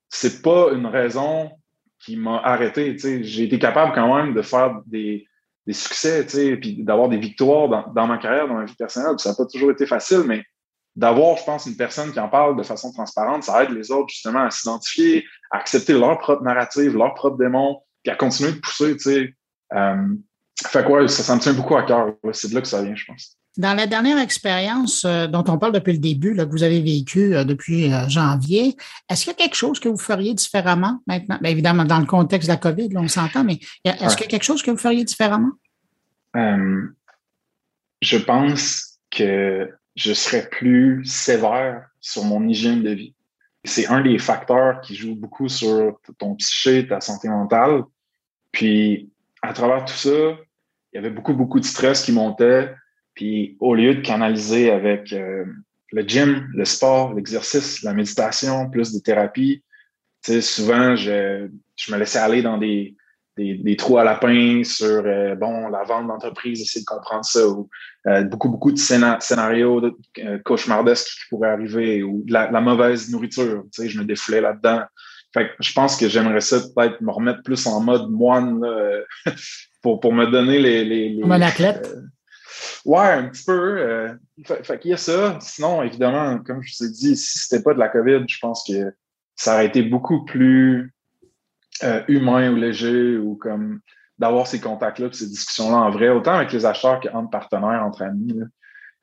[0.09, 1.51] c'est pas une raison
[1.99, 2.97] qui m'a arrêté.
[2.97, 5.25] J'ai été capable quand même de faire des,
[5.67, 9.17] des succès, puis d'avoir des victoires dans, ma carrière, dans ma vie personnelle.
[9.17, 10.43] ça n'a pas toujours été facile, mais
[10.95, 14.09] d'avoir, je pense, une personne qui en parle de façon transparente, ça aide les autres
[14.09, 18.59] justement à s'identifier, à accepter leur propre narrative, leur propre démon, puis à continuer de
[18.59, 19.35] pousser.
[19.73, 20.07] Euh,
[20.55, 22.13] fait quoi, ça, ça me tient beaucoup à cœur.
[22.33, 23.37] C'est de là que ça vient, je pense.
[23.57, 26.81] Dans la dernière expérience euh, dont on parle depuis le début, là, que vous avez
[26.81, 28.77] vécu euh, depuis euh, janvier,
[29.09, 31.37] est-ce qu'il y a quelque chose que vous feriez différemment maintenant?
[31.41, 34.29] Bien, évidemment, dans le contexte de la COVID, là, on s'entend, mais est-ce qu'il y
[34.29, 35.51] a quelque chose que vous feriez différemment?
[38.01, 43.13] je pense que je serais plus sévère sur mon hygiène de vie.
[43.65, 47.83] C'est un des facteurs qui joue beaucoup sur ton psyché, ta santé mentale.
[48.53, 49.10] Puis,
[49.41, 52.73] à travers tout ça, il y avait beaucoup, beaucoup de stress qui montait.
[53.13, 55.45] Puis au lieu de canaliser avec euh,
[55.91, 59.63] le gym, le sport, l'exercice, la méditation, plus de thérapie,
[60.41, 62.95] souvent, je, je me laissais aller dans des,
[63.37, 67.69] des, trous à lapin sur, euh, bon, la vente d'entreprise, essayer de comprendre ça, ou
[68.07, 69.97] euh, beaucoup, beaucoup de scénarios de,
[70.43, 74.83] cauchemardesques qui pourraient arriver, ou la, la mauvaise nourriture, je me déflais là-dedans.
[75.33, 78.65] Fait que je pense que j'aimerais ça peut-être me remettre plus en mode moine,
[79.81, 80.85] pour, pour me donner les.
[80.85, 81.91] les, Comme un athlète?
[81.93, 82.01] Euh,
[82.85, 83.77] ouais, un petit peu.
[83.79, 84.13] Euh,
[84.45, 85.37] fait, qu'il y a ça.
[85.41, 88.63] Sinon, évidemment, comme je vous ai dit, si c'était pas de la COVID, je pense
[88.67, 88.93] que
[89.35, 90.93] ça aurait été beaucoup plus
[91.83, 93.79] euh, humain ou léger ou comme
[94.19, 98.35] d'avoir ces contacts-là, ces discussions-là en vrai, autant avec les acheteurs qu'entre partenaires, entre amis.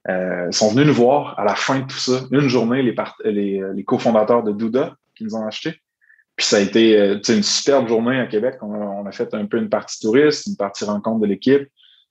[0.04, 0.52] Là.
[0.52, 2.20] sont venus nous voir à la fin de tout ça.
[2.30, 5.80] Une journée, les, les, les cofondateurs de Douda qui nous ont acheté.
[6.38, 8.58] Puis ça a été euh, une superbe journée à Québec.
[8.62, 11.68] On a, fait un peu une partie touriste, une partie rencontre de l'équipe.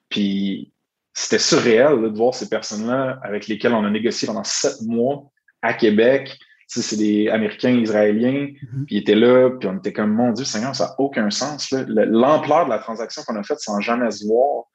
[0.09, 0.73] Puis
[1.13, 5.23] c'était surréel de voir ces personnes-là avec lesquelles on a négocié pendant sept mois
[5.61, 6.37] à Québec.
[6.67, 8.85] c'est des Américains, Israéliens, mm-hmm.
[8.85, 11.71] puis ils étaient là, puis on était comme, mon Dieu Seigneur, ça n'a aucun sens.
[11.71, 14.65] L'ampleur de la transaction qu'on a faite sans jamais se voir.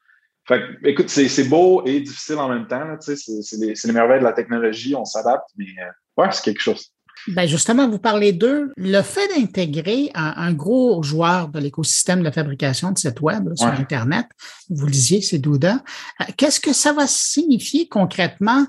[0.47, 2.97] Fait écoute, c'est beau et difficile en même temps.
[2.99, 3.15] C'est
[3.59, 6.92] les, les, merveilles de la technologie, on s'adapte, mais euh, ouais, c'est quelque chose.
[7.27, 8.71] Ben justement, vous parlez d'eux.
[8.75, 14.27] Le fait d'intégrer un, gros joueur de l'écosystème de fabrication de sites web sur Internet,
[14.69, 15.83] vous le disiez, c'est Douda.
[16.21, 18.65] Euh, qu'est-ce que ça va signifier concrètement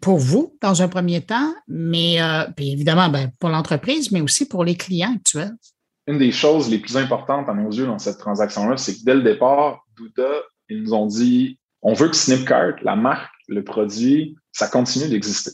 [0.00, 4.46] pour vous dans un premier temps, mais euh, puis évidemment ben, pour l'entreprise, mais aussi
[4.46, 5.52] pour les clients actuels?
[6.06, 9.14] Une des choses les plus importantes à nos yeux dans cette transaction-là, c'est que dès
[9.14, 10.30] le départ, Douda,
[10.68, 15.52] ils nous ont dit on veut que Snipcart, la marque, le produit, ça continue d'exister.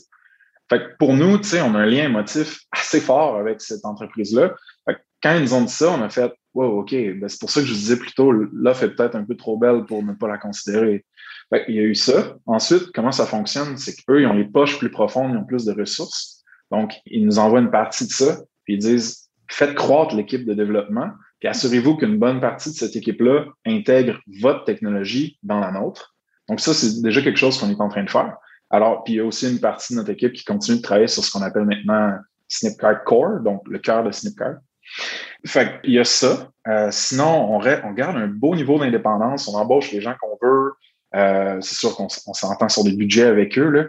[0.69, 4.53] Fait que pour nous, on a un lien émotif assez fort avec cette entreprise-là.
[5.21, 7.61] quand ils nous ont dit ça, on a fait Wow, OK, ben c'est pour ça
[7.61, 10.39] que je disais plutôt l'offre est peut-être un peu trop belle pour ne pas la
[10.39, 11.05] considérer.
[11.51, 12.35] Fait il y a eu ça.
[12.47, 13.77] Ensuite, comment ça fonctionne?
[13.77, 16.43] C'est qu'eux, ils ont les poches plus profondes, ils ont plus de ressources.
[16.71, 20.55] Donc, ils nous envoient une partie de ça, puis ils disent faites croître l'équipe de
[20.55, 26.15] développement, puis assurez-vous qu'une bonne partie de cette équipe-là intègre votre technologie dans la nôtre.
[26.49, 28.35] Donc, ça, c'est déjà quelque chose qu'on est en train de faire.
[28.69, 31.07] Alors, puis il y a aussi une partie de notre équipe qui continue de travailler
[31.07, 34.55] sur ce qu'on appelle maintenant Snipcart Core, donc le cœur de Snipcart.
[35.45, 36.49] Fait il y a ça.
[36.67, 39.47] Euh, sinon, on, garde un beau niveau d'indépendance.
[39.47, 40.73] On embauche les gens qu'on veut.
[41.15, 43.69] Euh, c'est sûr qu'on s'entend sur des budgets avec eux.
[43.69, 43.85] Là.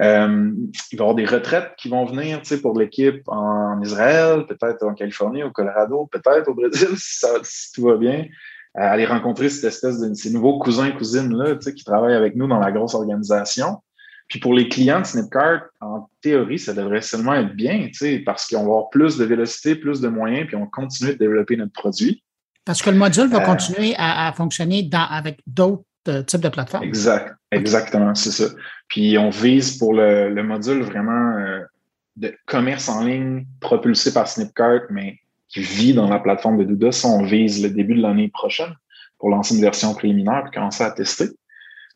[0.00, 0.52] Euh,
[0.92, 4.94] il va y avoir des retraites qui vont venir pour l'équipe en Israël, peut-être en
[4.94, 8.26] Californie, au Colorado, peut-être au Brésil, si, si tout va bien.
[8.74, 12.60] aller rencontrer cette espèce de ces nouveaux cousins cousines là, qui travaillent avec nous dans
[12.60, 13.82] la grosse organisation.
[14.30, 17.90] Puis pour les clients de Snipcart, en théorie, ça devrait seulement être bien,
[18.24, 21.56] parce qu'on va avoir plus de vélocité, plus de moyens, puis on continue de développer
[21.56, 22.22] notre produit.
[22.64, 26.84] Parce que le module va euh, continuer à, fonctionner avec d'autres euh, types de plateformes.
[26.84, 28.54] Exact, exactement, c'est ça.
[28.86, 31.62] Puis on vise pour le, module vraiment euh,
[32.14, 36.92] de commerce en ligne propulsé par Snipcart, mais qui vit dans la plateforme de Douda.
[36.92, 38.72] Ça, on vise le début de l'année prochaine
[39.18, 41.30] pour lancer une version préliminaire et commencer à tester.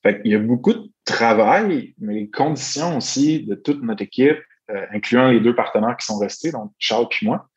[0.04, 4.38] Fait Il y a beaucoup de travail, mais les conditions aussi de toute notre équipe,
[4.70, 7.48] euh, incluant les deux partenaires qui sont restés, donc Charles et moi,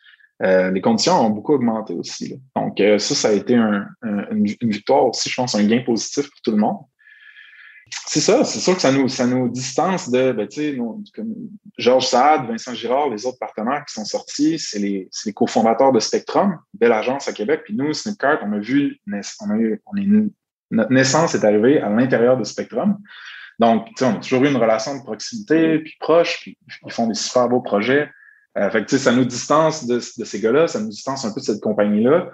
[0.44, 2.40] euh, les conditions ont beaucoup augmenté aussi.
[2.56, 6.42] Donc, euh, ça, ça a été une, victoire aussi, je pense, un gain positif pour
[6.44, 6.78] tout le monde.
[8.06, 10.80] C'est ça, c'est sûr que ça nous, ça nous distance de, ben, tu sais,
[11.78, 16.58] Georges Saad, Vincent Girard, les autres partenaires qui sont sortis, c'est les, cofondateurs de Spectrum,
[16.74, 17.62] belle agence à Québec.
[17.64, 20.30] Puis nous, Snipcart, on a vu, on, a on est
[20.72, 22.98] notre naissance est arrivée à l'intérieur de Spectrum.
[23.60, 27.16] Donc, on a toujours eu une relation de proximité, puis proche, puis ils font des
[27.16, 28.10] super beaux projets.
[28.58, 31.46] Euh, fait que, ça nous distance de, ces gars-là, ça nous distance un peu de
[31.46, 32.30] cette compagnie-là.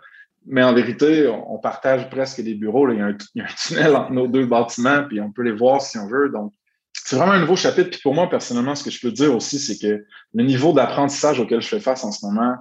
[0.46, 2.90] Mais en vérité, on, partage presque des bureaux.
[2.90, 3.16] Il, y a un,
[3.58, 6.30] tunnel entre nos deux bâtiments, puis on peut les voir si on veut.
[6.30, 6.54] Donc,
[6.92, 7.90] c'est vraiment un nouveau chapitre.
[7.92, 11.40] Puis pour moi, personnellement, ce que je peux dire aussi, c'est que le niveau d'apprentissage
[11.40, 12.58] auquel je fais face en ce moment,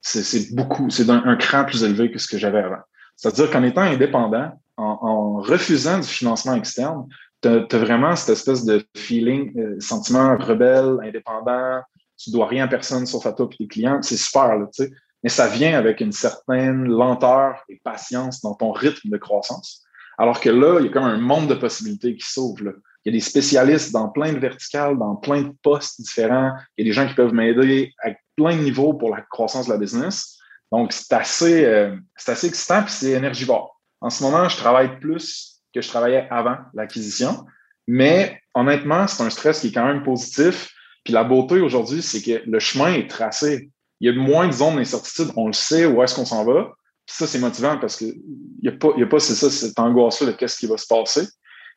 [0.00, 2.82] c'est beaucoup, c'est d'un un cran plus élevé que ce que j'avais avant.
[3.16, 7.06] C'est-à-dire qu'en étant indépendant, en, refusant du financement externe,
[7.42, 11.80] tu as, vraiment cette espèce de feeling, euh, sentiment rebelle, indépendant,
[12.18, 14.00] tu dois rien à personne sauf à toi et tes clients.
[14.02, 14.92] C'est super, là, tu sais.
[15.22, 19.82] Mais ça vient avec une certaine lenteur et patience dans ton rythme de croissance.
[20.18, 22.72] Alors que là, il y a comme un monde de possibilités qui s'ouvre.
[23.04, 26.52] Il y a des spécialistes dans plein de verticales, dans plein de postes différents.
[26.76, 29.66] Il y a des gens qui peuvent m'aider à plein de niveaux pour la croissance
[29.66, 30.38] de la business.
[30.72, 33.75] Donc, c'est assez, euh, assez excitant et c'est énergivore.
[34.00, 37.44] En ce moment, je travaille plus que je travaillais avant l'acquisition,
[37.86, 40.70] mais honnêtement, c'est un stress qui est quand même positif.
[41.04, 43.70] Puis la beauté aujourd'hui, c'est que le chemin est tracé.
[44.00, 45.28] Il y a moins de zones d'incertitude.
[45.36, 46.72] On le sait où est-ce qu'on s'en va.
[47.06, 48.20] Puis ça, c'est motivant parce qu'il
[48.62, 50.86] n'y a pas, y a pas c'est ça, cette angoisse-là de qu'est-ce qui va se
[50.86, 51.28] passer.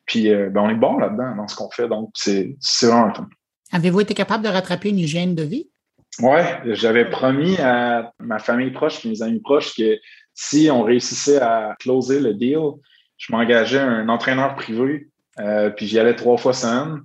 [0.05, 1.88] Puis euh, ben, on est bon là-dedans dans ce qu'on fait.
[1.88, 3.29] Donc, c'est, vraiment fun.
[3.71, 5.69] Avez-vous été capable de rattraper une hygiène de vie?
[6.21, 9.99] Oui, j'avais promis à ma famille proche et mes amis proches que
[10.41, 12.71] si on réussissait à closer le deal,
[13.17, 17.02] je m'engageais un entraîneur privé, euh, puis j'y allais trois fois semaine.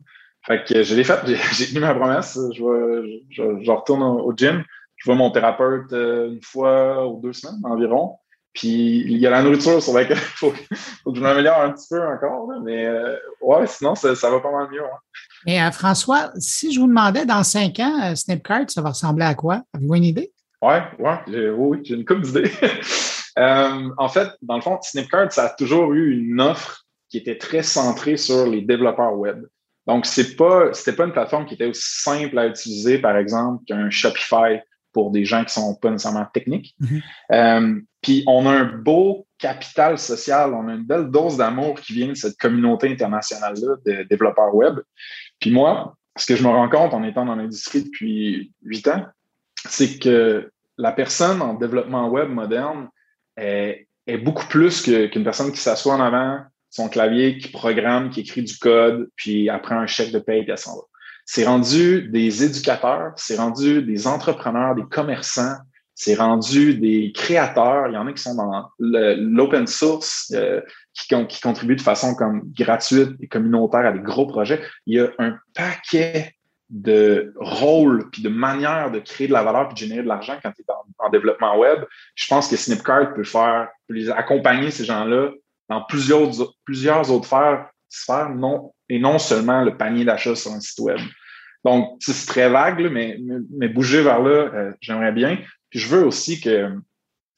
[0.47, 1.19] Fait que je l'ai fait,
[1.53, 2.39] j'ai tenu ma promesse.
[2.55, 4.63] Je, retourne au, gym.
[4.95, 8.19] Je vois mon thérapeute euh, une fois ou deux semaines environ.
[8.53, 10.59] Puis il y a la nourriture sur laquelle il faut, que
[11.13, 12.49] je m'améliore un petit peu encore.
[12.63, 14.83] Mais euh, ouais, sinon, ça, va pas mal mieux.
[15.49, 19.63] Et François, si je vous demandais dans cinq ans, Snipcart, ça va ressembler à quoi?
[19.75, 20.34] Avez-vous une idée?
[20.65, 22.51] Ouais, ouais, oui, j'ai une couple d'idées.
[23.37, 27.37] Euh, en fait, dans le fond, Snipcart, ça a toujours eu une offre qui était
[27.37, 29.45] très centrée sur les développeurs web.
[29.89, 33.65] Donc, c'est pas, c'était pas une plateforme qui était aussi simple à utiliser, par exemple,
[33.67, 34.61] qu'un Shopify
[34.93, 36.77] pour des gens qui sont pas nécessairement techniques.
[36.81, 37.03] Mm-hmm.
[37.33, 41.93] Euh, puis, on a un beau capital social, on a une belle dose d'amour qui
[41.93, 44.79] vient de cette communauté internationale-là de développeurs web.
[45.41, 49.05] Puis moi, ce que je me rends compte en étant dans l'industrie depuis huit ans,
[49.69, 52.89] c'est que la personne en développement web moderne,
[53.37, 53.87] est,
[54.23, 58.57] beaucoup plus qu'une personne qui s'assoit en avant son clavier, qui programme, qui écrit du
[58.59, 60.83] code, puis après un chèque de paye, puis elle s'en va.
[61.25, 65.57] c'est rendu des éducateurs, c'est rendu des entrepreneurs, des commerçants,
[65.95, 67.87] c'est rendu des créateurs.
[67.89, 70.61] Il y en a qui sont dans l'open source, euh,
[70.93, 74.61] qui, qui, contribuent de façon comme gratuite et communautaire à des gros projets.
[74.87, 76.35] Il y a un paquet
[76.75, 80.37] de rôles puis de manières de créer de la valeur puis de générer de l'argent
[80.43, 81.85] quand tu es en, développement web.
[82.17, 85.31] Je pense que Snipcart peut faire, peut les accompagner ces gens-là
[85.69, 86.31] dans plusieurs,
[86.65, 87.29] plusieurs autres
[87.89, 90.99] sphères, non, et non seulement le panier d'achat sur un site web.
[91.65, 93.19] Donc, c'est très vague, mais,
[93.57, 95.39] mais, bouger vers là, euh, j'aimerais bien.
[95.71, 96.73] Puis je veux aussi que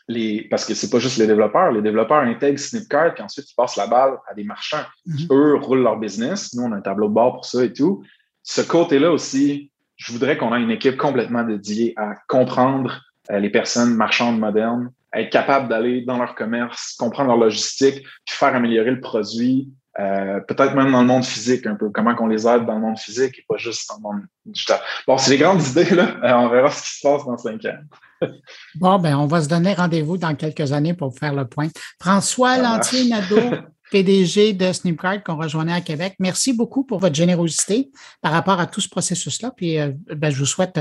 [0.09, 3.55] les, parce que c'est pas juste les développeurs, les développeurs intègrent Snipcart, puis ensuite ils
[3.55, 5.32] passent la balle à des marchands qui, mhm.
[5.32, 6.55] eux, roulent leur business.
[6.55, 8.03] Nous, on a un tableau de bord pour ça et tout.
[8.49, 13.51] Ce côté-là aussi, je voudrais qu'on ait une équipe complètement dédiée à comprendre euh, les
[13.51, 18.92] personnes marchandes modernes, être capable d'aller dans leur commerce, comprendre leur logistique, puis faire améliorer
[18.92, 19.68] le produit,
[19.99, 22.80] euh, peut-être même dans le monde physique, un peu, comment qu'on les aide dans le
[22.80, 24.78] monde physique et pas juste dans le monde digital.
[25.09, 26.16] Bon, c'est les grandes idées, là.
[26.22, 28.28] Euh, on verra ce qui se passe dans cinq ans.
[28.76, 31.66] bon, ben, on va se donner rendez-vous dans quelques années pour faire le point.
[32.01, 33.57] François Lantier-Nadeau,
[33.91, 36.14] PDG de Snipcard qu'on rejoignait à Québec.
[36.18, 37.91] Merci beaucoup pour votre générosité
[38.22, 39.53] par rapport à tout ce processus-là.
[39.57, 40.80] Puis, euh, ben, je vous souhaite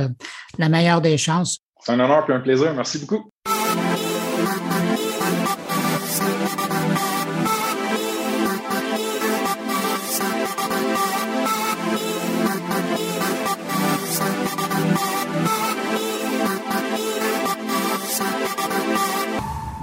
[0.57, 1.59] la meilleure des chances.
[1.81, 2.73] C'est un honneur et un plaisir.
[2.73, 3.29] Merci beaucoup.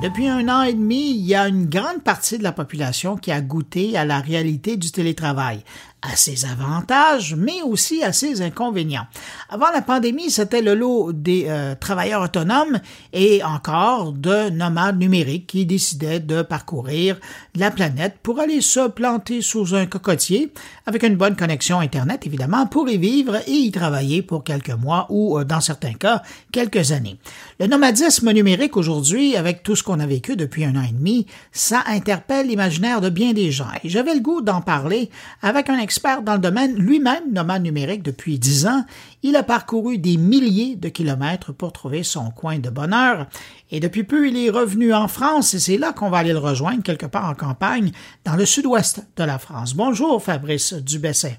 [0.02, 3.30] Depuis un an et demi, il y a une grande partie de la population qui
[3.30, 5.62] a goûté à la réalité du télétravail
[6.02, 9.06] à ses avantages, mais aussi à ses inconvénients.
[9.48, 12.80] Avant la pandémie, c'était le lot des euh, travailleurs autonomes
[13.12, 17.20] et encore de nomades numériques qui décidaient de parcourir
[17.54, 20.52] la planète pour aller se planter sous un cocotier
[20.86, 25.06] avec une bonne connexion Internet, évidemment, pour y vivre et y travailler pour quelques mois
[25.10, 27.18] ou, euh, dans certains cas, quelques années.
[27.60, 31.26] Le nomadisme numérique aujourd'hui, avec tout ce qu'on a vécu depuis un an et demi,
[31.52, 33.68] ça interpelle l'imaginaire de bien des gens.
[33.84, 35.10] Et j'avais le goût d'en parler
[35.42, 38.84] avec un expert dans le domaine, lui-même nomade numérique depuis dix ans.
[39.22, 43.28] Il a parcouru des milliers de kilomètres pour trouver son coin de bonheur.
[43.70, 46.38] Et depuis peu, il est revenu en France et c'est là qu'on va aller le
[46.38, 47.92] rejoindre quelque part en campagne,
[48.24, 49.74] dans le sud-ouest de la France.
[49.74, 51.38] Bonjour Fabrice Dubesset.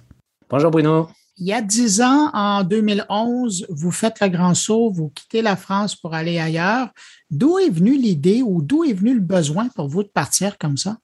[0.50, 1.08] Bonjour Bruno.
[1.38, 5.56] Il y a dix ans, en 2011, vous faites le grand saut, vous quittez la
[5.56, 6.90] France pour aller ailleurs.
[7.32, 10.78] D'où est venue l'idée ou d'où est venu le besoin pour vous de partir comme
[10.78, 10.98] ça?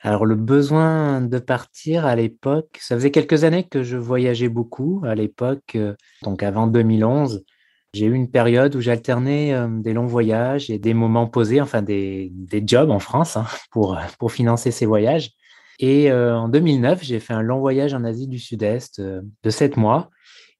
[0.00, 5.02] Alors le besoin de partir à l'époque, ça faisait quelques années que je voyageais beaucoup
[5.04, 7.44] à l'époque, euh, donc avant 2011.
[7.94, 11.82] J'ai eu une période où j'alternais euh, des longs voyages et des moments posés, enfin
[11.82, 12.32] des,
[12.66, 15.30] jobs en France hein, pour, pour financer ces voyages.
[15.78, 19.76] Et euh, en 2009, j'ai fait un long voyage en Asie du Sud-Est de sept
[19.76, 20.10] mois.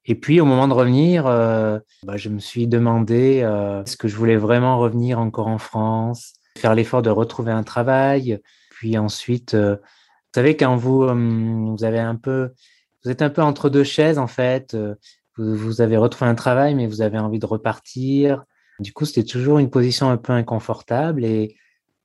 [0.05, 3.37] Et puis au moment de revenir, bah, je me suis demandé
[3.83, 8.39] est-ce que je voulais vraiment revenir encore en France, faire l'effort de retrouver un travail,
[8.75, 12.51] puis ensuite, euh, vous savez, quand vous, euh, vous avez un peu,
[13.03, 14.95] vous êtes un peu entre deux chaises, en fait, euh,
[15.37, 18.43] vous, avez retrouvé un travail, mais vous avez envie de repartir.
[18.79, 21.23] Du coup, c'était toujours une position un peu inconfortable.
[21.23, 21.55] Et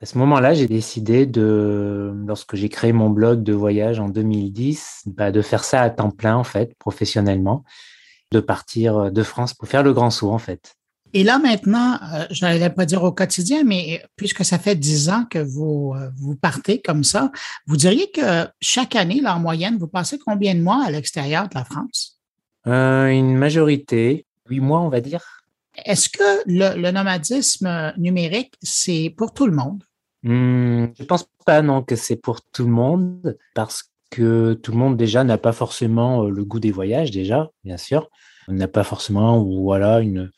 [0.03, 5.03] à ce moment-là, j'ai décidé de, lorsque j'ai créé mon blog de voyage en 2010,
[5.07, 7.64] bah, de faire ça à temps plein, en fait, professionnellement,
[8.32, 10.76] de partir de France pour faire le grand saut, en fait.
[11.12, 15.09] Et là, maintenant, euh, je n'allais pas dire au quotidien, mais puisque ça fait dix
[15.09, 17.32] ans que vous, euh, vous partez comme ça,
[17.66, 21.48] vous diriez que chaque année, là, en moyenne, vous passez combien de mois à l'extérieur
[21.48, 22.20] de la France?
[22.66, 25.42] Euh, une majorité, huit mois, on va dire.
[25.84, 29.82] Est-ce que le, nomadisme numérique, c'est pour tout le monde?
[30.23, 34.79] Hmm, je pense pas, non, que c'est pour tout le monde, parce que tout le
[34.79, 38.09] monde, déjà, n'a pas forcément le goût des voyages, déjà, bien sûr.
[38.49, 40.31] N'a pas forcément, voilà, une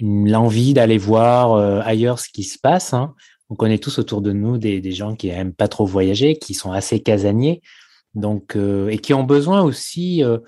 [0.00, 2.94] l'envie d'aller voir euh, ailleurs ce qui se passe.
[2.94, 3.14] Hein.
[3.50, 6.54] On connaît tous autour de nous des, des, gens qui aiment pas trop voyager, qui
[6.54, 7.62] sont assez casaniers,
[8.14, 10.24] donc euh, et qui ont besoin aussi.
[10.24, 10.38] Euh,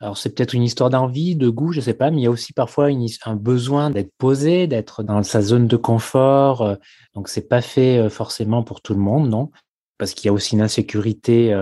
[0.00, 2.30] alors c'est peut-être une histoire d'envie, de goût, je sais pas, mais il y a
[2.30, 2.88] aussi parfois
[3.24, 6.76] un besoin d'être posé, d'être dans sa zone de confort.
[7.14, 9.50] donc c'est pas fait forcément pour tout le monde, non?
[9.98, 11.54] Parce qu'il y a aussi une insécurité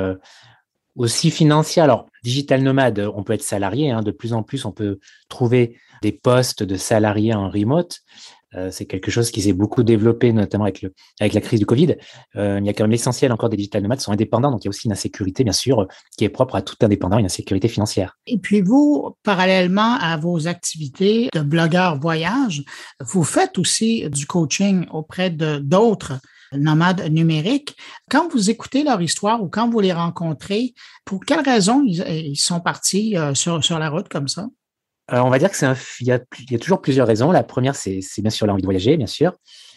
[0.97, 1.85] aussi financière.
[1.85, 3.91] Alors digital nomade, on peut être salarié.
[3.91, 8.01] Hein, de plus en plus, on peut trouver des postes de salariés en remote.
[8.57, 11.67] Euh, c'est quelque chose qui s'est beaucoup développé, notamment avec, le, avec la crise du
[11.67, 11.97] Covid.
[12.37, 14.67] Euh, il y a quand même l'essentiel encore des digital nomades sont indépendants, donc il
[14.67, 15.87] y a aussi une insécurité, bien sûr,
[16.17, 18.17] qui est propre à tout indépendant, une insécurité financière.
[18.27, 22.63] Et puis vous, parallèlement à vos activités de blogueur voyage,
[23.01, 26.15] vous faites aussi du coaching auprès de d'autres
[26.53, 27.77] nomades numériques.
[28.11, 30.75] Quand vous écoutez leur histoire ou quand vous les rencontrez,
[31.05, 34.47] pour quelles raisons ils, sont partis sur, sur la route comme ça?
[35.09, 35.67] Alors, on va dire que c'est
[36.01, 37.31] il, y a, il y a toujours plusieurs raisons.
[37.31, 39.33] La première, c'est bien sûr l'envie de voyager, bien sûr.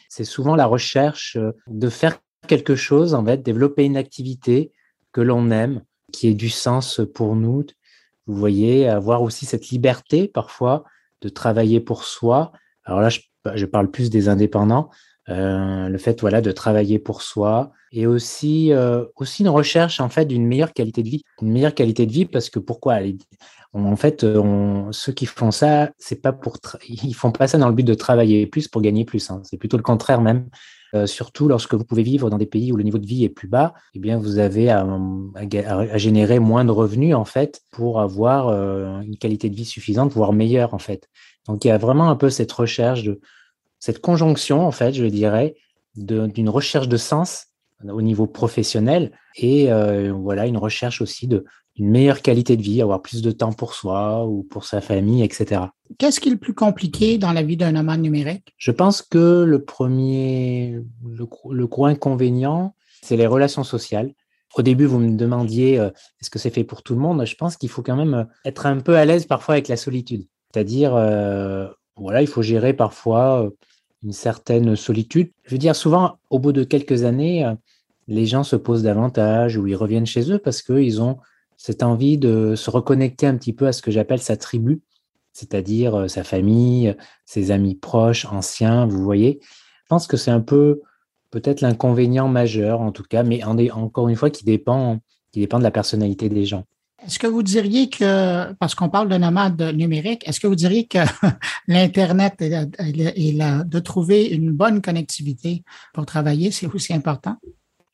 [0.09, 2.17] C'est souvent la recherche de faire
[2.47, 4.71] quelque chose, en fait, développer une activité
[5.11, 7.65] que l'on aime, qui ait du sens pour nous.
[8.25, 10.83] Vous voyez, avoir aussi cette liberté parfois
[11.21, 12.51] de travailler pour soi.
[12.83, 14.89] Alors là, je, parle plus des indépendants.
[15.29, 20.07] Euh, le fait voilà de travailler pour soi et aussi euh, aussi une recherche en
[20.07, 22.99] fait d'une meilleure qualité de vie une meilleure qualité de vie parce que pourquoi
[23.73, 24.25] en fait
[24.91, 26.55] ceux qui font ça c'est pas pour
[26.87, 29.41] ils font pas ça dans le but de travailler plus pour gagner plus hein.
[29.43, 30.47] c'est plutôt le contraire même
[30.95, 33.29] euh, surtout lorsque vous pouvez vivre dans des pays où le niveau de vie est
[33.29, 34.87] plus bas, eh bien vous avez à,
[35.97, 40.31] générer moins de revenus en fait pour avoir euh, une qualité de vie suffisante, voire
[40.31, 41.09] meilleure en fait.
[41.47, 43.19] Donc il y a vraiment un peu cette recherche de
[43.79, 45.55] cette conjonction en fait, je dirais,
[45.95, 47.47] d'une recherche de sens
[47.87, 51.45] au niveau professionnel et euh, voilà une recherche aussi de
[51.77, 55.23] une meilleure qualité de vie, avoir plus de temps pour soi ou pour sa famille,
[55.23, 55.61] etc.
[55.97, 58.53] Qu'est-ce qui est le plus compliqué dans la vie d'un nomade numérique?
[58.57, 64.13] Je pense que le premier, le, gros inconvénient, c'est les relations sociales.
[64.55, 67.23] Au début, vous me demandiez euh, est-ce que c'est fait pour tout le monde?
[67.25, 69.77] Je pense qu'il faut quand même euh, être un peu à l'aise parfois avec la
[69.77, 70.27] solitude.
[70.51, 73.47] C'est-à-dire, euh, voilà, il faut gérer parfois
[74.03, 75.31] une certaine solitude.
[75.43, 77.51] Je veux dire, souvent, au bout de quelques années,
[78.07, 81.17] les gens se posent davantage ou ils reviennent chez eux parce qu'ils ont
[81.57, 84.81] cette envie de se reconnecter un petit peu à ce que j'appelle sa tribu,
[85.33, 86.95] c'est-à-dire euh, sa famille,
[87.25, 89.39] ses amis proches, anciens, vous voyez.
[89.41, 90.81] Je pense que c'est un peu
[91.31, 94.99] peut-être l'inconvénient majeur en tout cas, mais encore une fois qui dépend,
[95.31, 96.63] qui dépend de la personnalité des gens.
[97.05, 100.87] Est-ce que vous diriez que, parce qu'on parle de nomade numérique, est-ce que vous diriez
[100.87, 100.97] que
[101.67, 107.37] l'Internet et, de trouver une bonne connectivité pour travailler, c'est aussi important?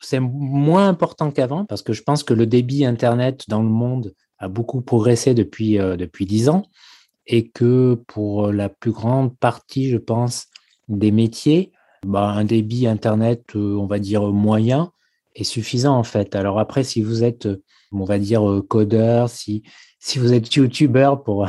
[0.03, 4.13] c'est moins important qu'avant parce que je pense que le débit Internet dans le monde
[4.37, 6.63] a beaucoup progressé depuis, euh, depuis 10 ans
[7.25, 10.47] et que pour la plus grande partie, je pense,
[10.89, 11.71] des métiers,
[12.05, 14.91] bah, un débit Internet, euh, on va dire moyen,
[15.35, 16.35] est suffisant en fait.
[16.35, 17.47] Alors après, si vous êtes,
[18.01, 19.63] on va dire, euh, codeur, si,
[19.99, 21.45] si vous êtes YouTuber, pour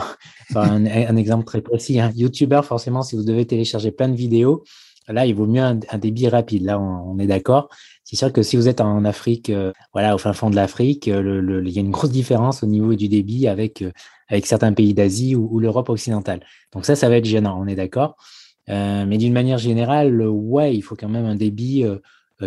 [0.55, 4.64] un, un, exemple très précis, hein, YouTuber, forcément, si vous devez télécharger plein de vidéos,
[5.09, 6.64] là, il vaut mieux un, débit rapide.
[6.64, 7.68] Là, on est d'accord.
[8.05, 11.09] C'est sûr que si vous êtes en Afrique, euh, voilà, au fin fond de l'Afrique,
[11.09, 13.92] euh, il y a une grosse différence au niveau du débit avec, euh,
[14.28, 16.40] avec certains pays d'Asie ou, l'Europe occidentale.
[16.72, 18.16] Donc ça, ça va être gênant, on est d'accord.
[18.68, 21.84] mais d'une manière générale, ouais, il faut quand même un débit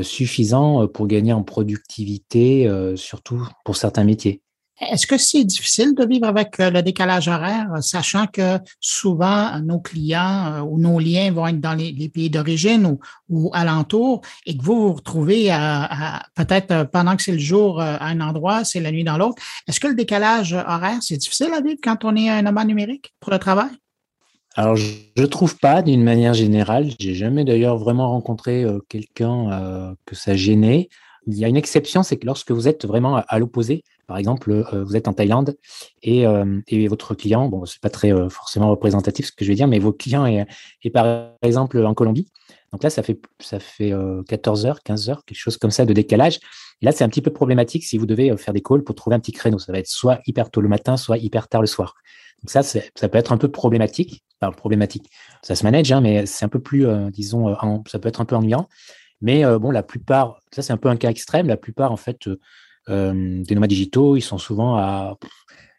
[0.04, 4.42] suffisant pour gagner en productivité, surtout pour certains métiers.
[4.80, 9.80] Est-ce que c'est difficile de vivre avec euh, le décalage horaire, sachant que souvent nos
[9.80, 14.56] clients euh, ou nos liens vont être dans les, pays d'origine ou, ou alentours et
[14.56, 18.66] que vous vous retrouvez à, peut-être euh, pendant que c'est le jour à un endroit,
[18.66, 19.42] c'est la nuit dans l'autre.
[19.68, 23.16] Est-ce que le décalage horaire, c'est difficile à vivre quand on est un homme numérique
[23.20, 23.70] pour le travail?
[24.58, 26.90] Alors, je ne trouve pas d'une manière générale.
[27.00, 30.90] J'ai jamais d'ailleurs vraiment rencontré quelqu'un que ça gênait.
[31.28, 34.52] Il y a une exception, c'est que lorsque vous êtes vraiment à l'opposé, par exemple,
[34.52, 35.58] euh, vous êtes en Thaïlande
[36.02, 39.50] et, euh, et votre client, bon, c'est pas très euh, forcément représentatif ce que je
[39.50, 40.48] vais dire, mais votre client est,
[40.84, 42.30] est, par exemple en Colombie.
[42.72, 43.94] Donc là, ça fait, ça fait
[44.28, 46.40] 14 heures, 15 heures, quelque chose comme ça de décalage.
[46.82, 49.16] Et là, c'est un petit peu problématique si vous devez faire des calls pour trouver
[49.16, 49.60] un petit créneau.
[49.60, 51.96] Ça va être soit hyper tôt le matin, soit hyper tard le soir.
[52.44, 54.24] Donc ça, ça peut être un peu problématique.
[54.40, 55.10] Enfin, problématique.
[55.42, 57.56] Ça se manage, hein, mais c'est un peu plus, disons,
[57.88, 58.68] ça peut être un peu ennuyant.
[59.22, 61.48] Mais bon, la plupart, ça c'est un peu un cas extrême.
[61.48, 62.28] La plupart, en fait,
[62.90, 65.18] euh, des nomades digitaux, ils sont souvent à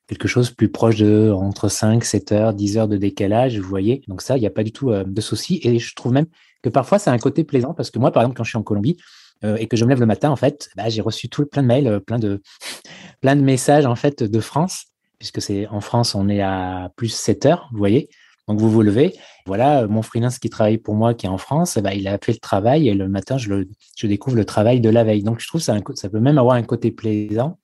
[0.09, 4.03] quelque chose plus proche de entre 5, 7 heures, 10 heures de décalage, vous voyez.
[4.09, 5.61] Donc ça, il n'y a pas du tout euh, de souci.
[5.63, 6.27] Et je trouve même
[6.63, 8.63] que parfois, c'est un côté plaisant parce que moi, par exemple, quand je suis en
[8.63, 8.99] Colombie
[9.45, 11.63] euh, et que je me lève le matin, en fait, bah, j'ai reçu tout plein
[11.63, 12.43] de mails, plein de,
[13.21, 14.87] plein de messages en fait de France,
[15.19, 18.09] puisque c'est en France, on est à plus 7 heures, vous voyez.
[18.49, 19.13] Donc vous vous levez,
[19.45, 22.33] voilà, mon freelance qui travaille pour moi, qui est en France, ben, il a fait
[22.33, 25.23] le travail et le matin, je, le, je découvre le travail de la veille.
[25.23, 27.59] Donc je trouve ça, ça peut même avoir un côté plaisant.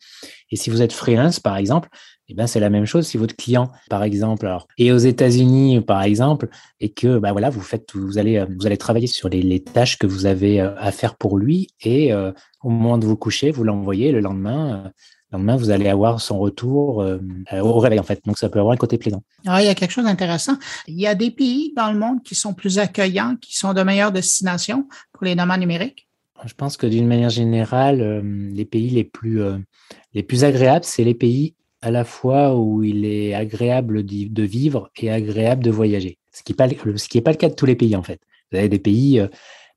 [0.50, 1.88] Et si vous êtes freelance, par exemple,
[2.28, 5.80] eh ben, c'est la même chose si votre client, par exemple, alors, est aux États-Unis,
[5.80, 6.48] par exemple,
[6.80, 9.98] et que bah, voilà, vous faites, vous allez, vous allez travailler sur les, les tâches
[9.98, 13.50] que vous avez euh, à faire pour lui, et euh, au moment de vous coucher,
[13.50, 14.84] vous l'envoyez le lendemain.
[14.86, 14.88] Euh,
[15.34, 17.18] lendemain, vous allez avoir son retour euh,
[17.60, 18.20] au réveil, en fait.
[18.24, 19.22] Donc, ça peut avoir un côté plaisant.
[19.46, 20.56] Ah, il y a quelque chose d'intéressant.
[20.86, 23.82] Il y a des pays dans le monde qui sont plus accueillants, qui sont de
[23.82, 26.08] meilleures destinations pour les nomades numériques?
[26.44, 28.22] Je pense que d'une manière générale, euh,
[28.52, 29.58] les pays les plus, euh,
[30.12, 31.54] les plus agréables, c'est les pays
[31.84, 36.18] à la fois où il est agréable de vivre et agréable de voyager.
[36.32, 36.66] Ce qui n'est pas,
[37.32, 38.20] le cas de tous les pays, en fait.
[38.50, 39.22] Vous avez des pays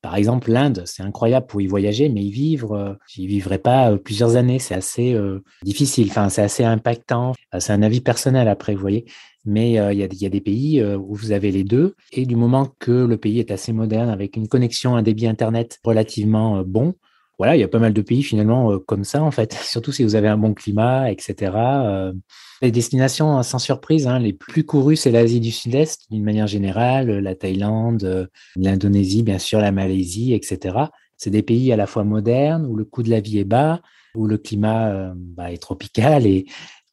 [0.01, 4.38] Par exemple, l'Inde, c'est incroyable pour y voyager, mais y vivre, j'y vivrai pas plusieurs
[4.38, 4.58] années.
[4.58, 5.20] C'est assez
[5.64, 6.08] difficile.
[6.10, 7.34] Enfin, c'est assez impactant.
[7.60, 9.03] C'est un avis personnel après, vous voyez.
[9.43, 11.95] Mais il y, y, a, des pays où vous avez les deux.
[12.14, 15.80] Et du moment que le pays est assez moderne, avec une connexion, un débit Internet
[15.84, 16.95] relativement bon,
[17.38, 19.91] voilà, il y a pas mal de pays finalement euh, comme ça en fait, surtout
[19.91, 21.51] si vous avez un bon climat, etc.
[21.55, 22.13] Euh,
[22.61, 27.19] les destinations, sans surprise, hein, les plus courues, c'est l'Asie du Sud-Est d'une manière générale,
[27.19, 28.25] la Thaïlande, euh,
[28.55, 30.77] l'Indonésie, bien sûr, la Malaisie, etc.
[31.17, 33.81] C'est des pays à la fois modernes où le coût de la vie est bas,
[34.15, 36.45] où le climat bah, est tropical et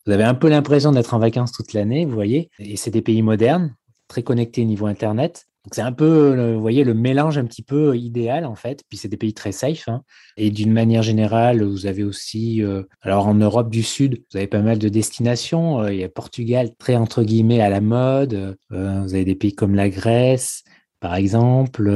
[0.06, 2.50] vous avez un peu l'impression d'être en vacances toute l'année, vous voyez.
[2.58, 3.74] Et c'est des pays modernes,
[4.06, 5.46] très connectés au niveau Internet.
[5.64, 8.82] Donc c'est un peu, vous voyez, le mélange un petit peu idéal en fait.
[8.88, 9.88] Puis c'est des pays très safe.
[9.88, 10.02] Hein.
[10.36, 14.46] Et d'une manière générale, vous avez aussi, euh, alors en Europe du Sud, vous avez
[14.46, 15.80] pas mal de destinations.
[15.80, 18.58] Euh, il y a Portugal très entre guillemets à la mode.
[18.72, 20.64] Euh, vous avez des pays comme la Grèce,
[21.00, 21.88] par exemple.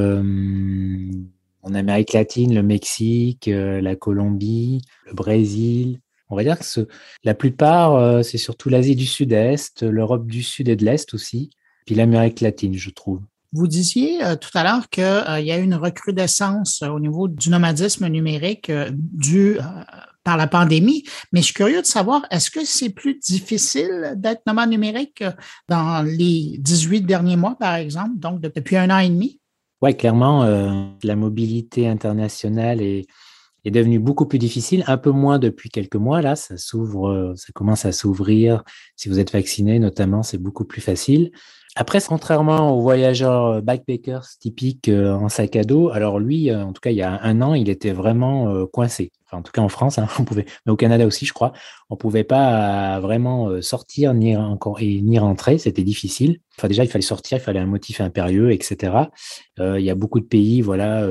[1.63, 6.01] en Amérique latine, le Mexique, la Colombie, le Brésil.
[6.31, 6.89] On va dire que
[7.25, 11.51] la plupart, c'est surtout l'Asie du Sud-Est, l'Europe du Sud et de l'Est aussi,
[11.85, 13.21] puis l'Amérique latine, je trouve.
[13.53, 17.29] Vous disiez euh, tout à l'heure qu'il euh, y a une recrudescence euh, au niveau
[17.29, 19.59] du nomadisme numérique dû
[20.23, 24.43] par la pandémie, mais je suis curieux de savoir, est-ce que c'est plus difficile d'être
[24.47, 25.25] nomade numérique
[25.69, 29.41] dans les 18 derniers mois, par exemple, donc depuis un an et demi?
[29.81, 30.45] Oui, clairement,
[31.03, 33.07] la mobilité internationale est,
[33.65, 36.21] est devenue beaucoup plus difficile, un peu moins depuis quelques mois.
[36.21, 38.65] Là, ça s'ouvre, ça commence à s'ouvrir.
[38.97, 41.31] Si vous êtes vacciné, notamment, c'est beaucoup plus facile.
[41.81, 46.65] Après, contrairement aux voyageurs euh, backpackers typiques euh, en sac à dos, alors lui, euh,
[46.65, 49.13] en tout cas, il y a un an, il était vraiment coincé.
[49.27, 51.53] Enfin, en tout cas, en France, hein, on pouvait, mais au Canada aussi, je crois,
[51.89, 55.59] on pouvait pas vraiment sortir ni encore ni rentrer.
[55.59, 56.41] C'était difficile.
[56.59, 58.95] Enfin, déjà, il fallait sortir, il fallait un motif impérieux, etc.
[59.59, 61.07] il y a beaucoup de pays, voilà,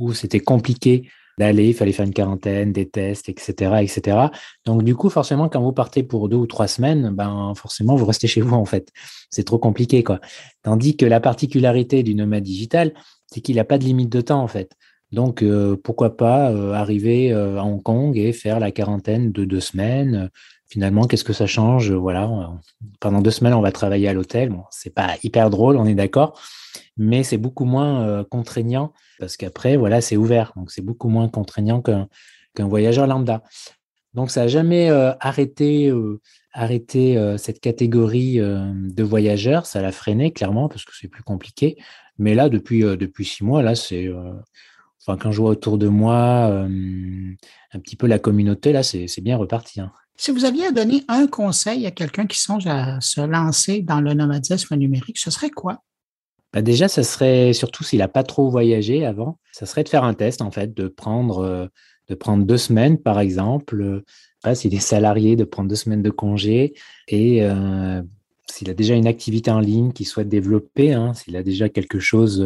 [0.00, 1.06] où c'était compliqué
[1.38, 4.28] d'aller, il fallait faire une quarantaine, des tests, etc., etc.
[4.64, 8.06] Donc du coup, forcément, quand vous partez pour deux ou trois semaines, ben forcément, vous
[8.06, 8.88] restez chez vous en fait.
[9.30, 10.20] C'est trop compliqué, quoi.
[10.62, 12.92] Tandis que la particularité du nomade digital,
[13.26, 14.72] c'est qu'il n'a pas de limite de temps en fait.
[15.12, 19.44] Donc euh, pourquoi pas euh, arriver euh, à Hong Kong et faire la quarantaine de
[19.44, 20.30] deux semaines.
[20.72, 21.92] Finalement, qu'est-ce que ça change?
[21.92, 22.50] Voilà,
[22.98, 24.48] pendant deux semaines, on va travailler à l'hôtel.
[24.48, 26.40] Bon, c'est pas hyper drôle, on est d'accord
[26.96, 30.52] mais c'est beaucoup moins euh, contraignant parce qu'après, voilà, c'est ouvert.
[30.56, 32.08] Donc, c'est beaucoup moins contraignant qu'un
[32.68, 33.42] voyageur lambda.
[34.14, 36.20] Donc, ça n'a jamais euh, arrêté, euh,
[36.52, 39.66] arrêté cette catégorie de voyageurs.
[39.66, 41.78] Ça l'a freiné, clairement, parce que c'est plus compliqué.
[42.18, 44.10] Mais là, depuis, depuis six mois, là, c'est.
[45.00, 49.38] enfin, quand je vois autour de moi un petit peu la communauté, là, c'est bien
[49.38, 49.80] reparti.
[49.80, 49.92] Hein.
[50.16, 54.00] Si vous aviez à donner un conseil à quelqu'un qui songe à se lancer dans
[54.00, 55.82] le nomadisme numérique, ce serait quoi?
[56.52, 60.04] Bah déjà, ça serait, surtout s'il n'a pas trop voyagé avant, ça serait de faire
[60.04, 61.66] un test, en fait, de prendre, euh,
[62.08, 66.10] de prendre deux semaines, par exemple, euh, s'il est salarié, de prendre deux semaines de
[66.10, 66.74] congé
[67.08, 68.02] et euh,
[68.50, 72.00] s'il a déjà une activité en ligne qu'il souhaite développer, hein, s'il a déjà quelque
[72.00, 72.42] chose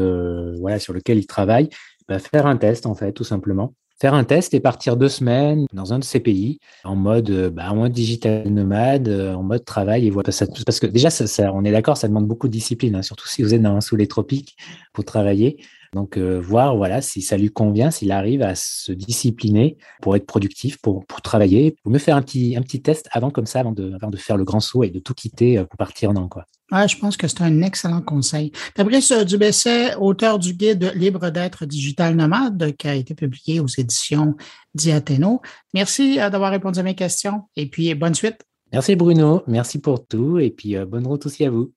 [0.60, 1.68] voilà, sur lequel il travaille,
[2.06, 5.66] bah faire un test, en fait, tout simplement faire un test et partir deux semaines
[5.72, 9.42] dans un de ces pays en mode, euh, bah, en mode digital nomade, euh, en
[9.42, 10.07] mode travail.
[10.07, 10.30] Et voilà,
[10.66, 13.42] parce que déjà, ça, on est d'accord, ça demande beaucoup de discipline, hein, surtout si
[13.42, 14.57] vous êtes dans, sous les tropiques
[14.92, 15.59] pour travailler.
[15.94, 20.26] Donc, euh, voir voilà, si ça lui convient, s'il arrive à se discipliner pour être
[20.26, 21.76] productif, pour, pour travailler.
[21.84, 24.16] Vous me faire un petit, un petit test avant, comme ça, avant de, avant de
[24.16, 26.28] faire le grand saut et de tout quitter pour partir en an.
[26.28, 26.44] Quoi.
[26.72, 28.50] Ouais, je pense que c'est un excellent conseil.
[28.76, 34.34] Fabrice Dubesset, auteur du guide Libre d'être digital nomade, qui a été publié aux éditions
[34.74, 35.40] Diathéno.
[35.74, 38.40] Merci d'avoir répondu à mes questions et puis bonne suite.
[38.72, 41.72] Merci Bruno, merci pour tout et puis bonne route aussi à vous.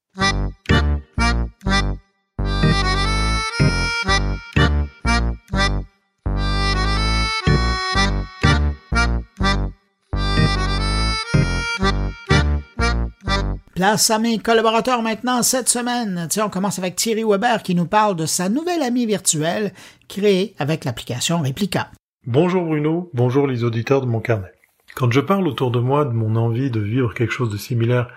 [13.80, 16.28] Place à mes collaborateurs maintenant cette semaine.
[16.30, 19.72] Tiens, on commence avec Thierry Weber qui nous parle de sa nouvelle amie virtuelle
[20.10, 21.90] créée avec l'application Replica.
[22.28, 24.52] Bonjour Bruno, bonjour les auditeurs de mon carnet.
[24.96, 28.10] Quand je parle autour de moi de mon envie de vivre quelque chose de similaire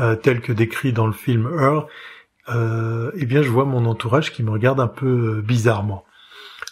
[0.00, 1.86] euh, tel que décrit dans le film Her,
[2.48, 6.04] euh, eh bien je vois mon entourage qui me regarde un peu euh, bizarrement.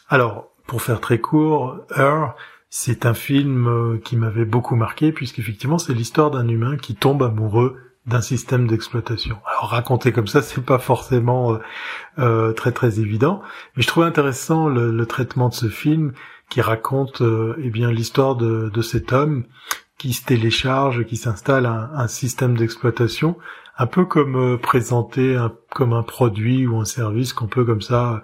[0.09, 2.35] Alors, pour faire très court, Her,
[2.71, 7.86] c'est un film qui m'avait beaucoup marqué puisqu'effectivement c'est l'histoire d'un humain qui tombe amoureux
[8.07, 9.39] d'un système d'exploitation.
[9.47, 11.59] Alors raconter comme ça, c'est pas forcément euh,
[12.19, 13.43] euh, très très évident,
[13.77, 16.13] mais je trouvais intéressant le, traitement de ce film
[16.49, 19.45] qui raconte euh, eh bien l'histoire de, cet homme
[19.99, 23.37] qui se télécharge, qui s'installe un, un système d'exploitation,
[23.79, 27.83] un peu comme euh, présenter un, comme un produit ou un service qu'on peut comme
[27.83, 28.23] ça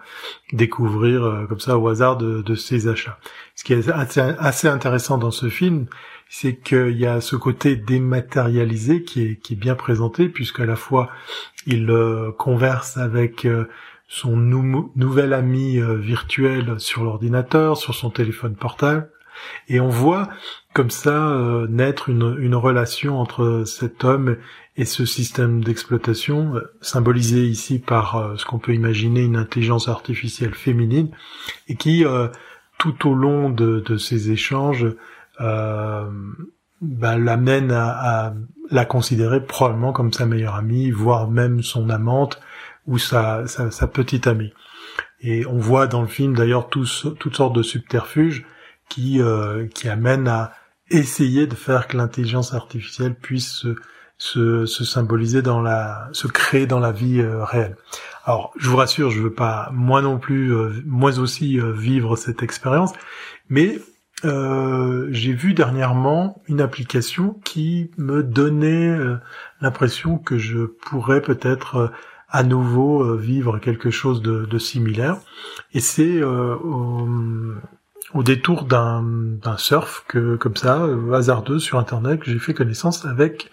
[0.53, 3.18] découvrir euh, comme ça au hasard de, de, ses achats.
[3.55, 5.87] Ce qui est assez, intéressant dans ce film,
[6.35, 11.11] c'est qu'il y a ce côté dématérialisé qui est, bien présenté, puisqu'à la fois
[11.66, 11.95] il
[12.39, 13.47] converse avec
[14.09, 19.11] son nouvel ami virtuel sur l'ordinateur, sur son téléphone portable,
[19.68, 20.28] et on voit
[20.72, 24.37] comme ça euh, naître une, relation entre cet homme
[24.76, 29.89] et ce système d'exploitation, euh, symbolisé ici par euh, ce qu'on peut imaginer une intelligence
[29.89, 31.11] artificielle féminine,
[31.68, 32.05] et qui,
[32.78, 34.87] tout au long de ces échanges,
[35.39, 38.35] bah, l'amène à, à,
[38.70, 42.41] la considérer probablement comme sa meilleure amie, voire même son amante
[42.87, 44.53] ou sa, sa, sa petite amie.
[45.20, 48.45] Et on voit dans le film d'ailleurs toutes sortes de subterfuges
[48.89, 50.53] qui, euh, qui amène à
[50.91, 53.76] essayer de faire que l'intelligence artificielle puisse se,
[54.18, 57.76] se, se, symboliser dans la, se créer dans la vie euh, réelle.
[58.24, 62.43] Alors, je vous rassure, je veux pas moi non plus, euh, moi aussi vivre cette
[62.43, 62.93] expérience,
[63.49, 63.80] mais
[64.23, 68.97] j'ai vu dernièrement une application qui me donnait
[69.61, 71.93] l'impression que je pourrais peut-être
[72.29, 75.16] à nouveau vivre quelque chose de, de similaire.
[75.75, 76.20] Et c'est
[78.14, 83.05] au détour d'un surf que comme ça euh, hasardeux sur internet que j'ai fait connaissance
[83.05, 83.51] avec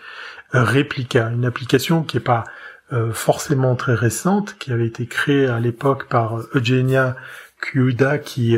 [0.55, 2.43] euh, Replica, une application qui est pas
[2.91, 7.15] euh, forcément très récente, qui avait été créée à l'époque par Eugenia
[7.61, 8.57] Kuda, qui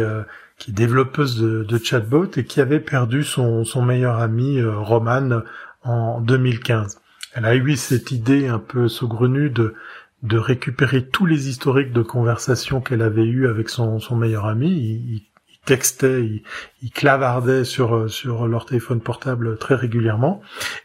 [0.61, 5.41] qui est développeuse de, chatbot et qui avait perdu son, son meilleur ami Roman
[5.83, 7.01] en 2015.
[7.33, 9.73] Elle a eu cette idée un peu saugrenue de
[10.21, 14.69] de récupérer tous les historiques de conversation qu'elle avait eu avec son, son meilleur ami.
[14.69, 15.23] Il,
[15.65, 16.43] textaient, ils,
[16.81, 20.41] ils, clavardaient sur euh, sur leur téléphone portable très régulièrement.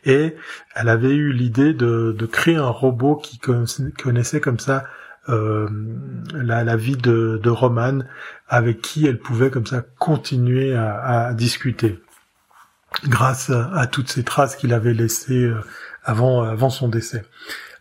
[0.07, 0.37] Et
[0.75, 4.85] elle avait eu l'idée de, de créer un robot qui connaissait comme ça
[5.29, 5.69] euh,
[6.35, 8.01] la, la, vie de, de Roman,
[8.49, 11.99] avec qui elle pouvait comme ça continuer à, discuter,
[13.05, 15.61] grâce à, toutes ces traces qu'il avait laissées euh,
[16.05, 17.25] avant avant son décès.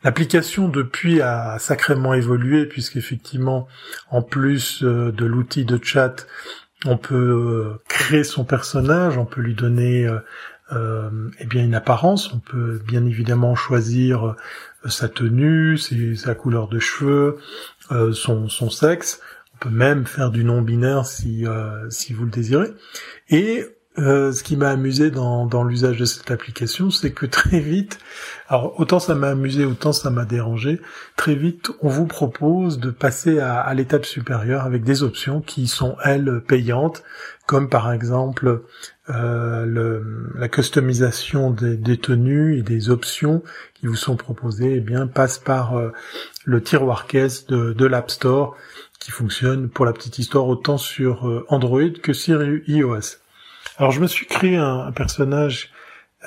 [0.06, 3.68] L'application depuis a sacrément évolué puisqu'effectivement,
[4.12, 6.28] en plus euh, de l'outil de chat,
[6.86, 10.08] on peut euh, créer son personnage, on peut lui donner
[10.72, 11.10] euh,
[11.40, 14.36] eh bien une apparence, on peut bien évidemment choisir
[14.88, 15.80] sa tenue,
[16.16, 17.40] sa couleur de cheveux,
[18.14, 19.22] son, son sexe,
[19.70, 21.46] même faire du non-binaire si,
[21.90, 22.72] si vous le désirez.
[23.30, 23.66] Et
[23.98, 28.00] euh, ce qui m'a amusé dans, dans l'usage de cette application, c'est que très vite,
[28.50, 30.82] alors autant ça m'a amusé, autant ça m'a dérangé,
[31.16, 35.68] très vite on vous propose de passer à, à l'étape supérieure avec des options qui
[35.68, 37.04] sont elles payantes,
[37.46, 38.64] comme par exemple
[39.10, 43.44] euh, le, la customisation des, des, tenues et des options
[43.76, 45.94] qui vous sont proposées, eh bien passe par euh,
[46.44, 48.58] le tiroir caisse de, de l'App Store
[49.00, 53.18] qui fonctionne pour la petite histoire autant sur euh, Android que sur iOS.
[53.78, 55.72] Alors je me suis créé un, personnage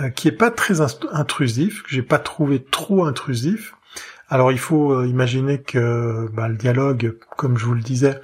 [0.01, 3.75] euh, qui est pas très intrusif, que j'ai pas trouvé trop intrusif.
[4.29, 8.21] Alors il faut euh, imaginer que bah, le dialogue, comme je vous le disais,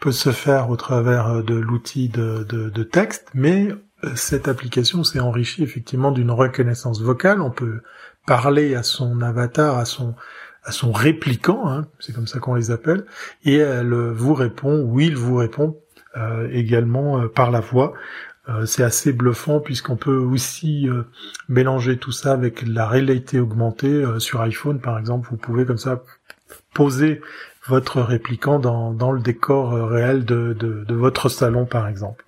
[0.00, 3.68] peut se faire au travers de l'outil de, texte, mais
[4.16, 7.40] cette application s'est enrichie effectivement d'une reconnaissance vocale.
[7.40, 7.82] On peut
[8.26, 10.16] parler à son avatar, à son
[10.64, 13.04] à son répliquant, hein, c'est comme ça qu'on les appelle,
[13.44, 15.76] et elle vous répond, ou il vous répond
[16.52, 17.94] également par la voix.
[18.48, 21.04] Euh, c'est assez bluffant puisqu'on peut aussi euh,
[21.48, 25.28] mélanger tout ça avec la réalité augmentée euh, sur iPhone par exemple.
[25.30, 26.02] Vous pouvez comme ça
[26.74, 27.20] poser
[27.68, 32.24] votre répliquant dans, dans le décor réel de, de, de, votre salon par exemple.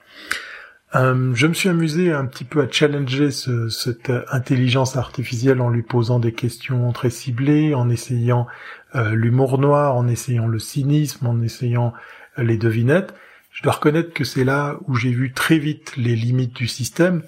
[0.95, 5.83] Je me suis amusé un petit peu à challenger ce, cette intelligence artificielle en lui
[5.83, 8.47] posant des questions très ciblées, en essayant
[8.95, 11.93] l'humour noir, en essayant le cynisme, en essayant
[12.39, 13.15] les devinettes.
[13.55, 17.23] Je dois reconnaître que c'est là où j'ai vu très vite les limites du système,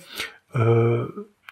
[0.56, 1.06] euh,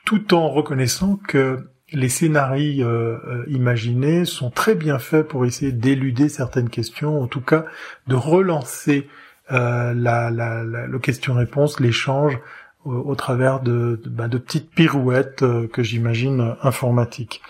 [0.05, 5.71] tout en reconnaissant que les scénarios euh, euh, imaginés sont très bien faits pour essayer
[5.71, 7.67] d'éluder certaines questions, en tout cas
[8.09, 9.09] de relancer
[9.51, 9.93] la,
[10.31, 12.39] la, le question-réponse, l'échange
[12.85, 17.43] au, travers de, bah, de, petites pirouettes que j'imagine informatiques.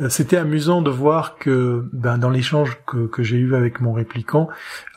[0.00, 3.92] Euh, c'était amusant de voir que ben, dans l'échange que, que j'ai eu avec mon
[3.92, 4.48] répliquant,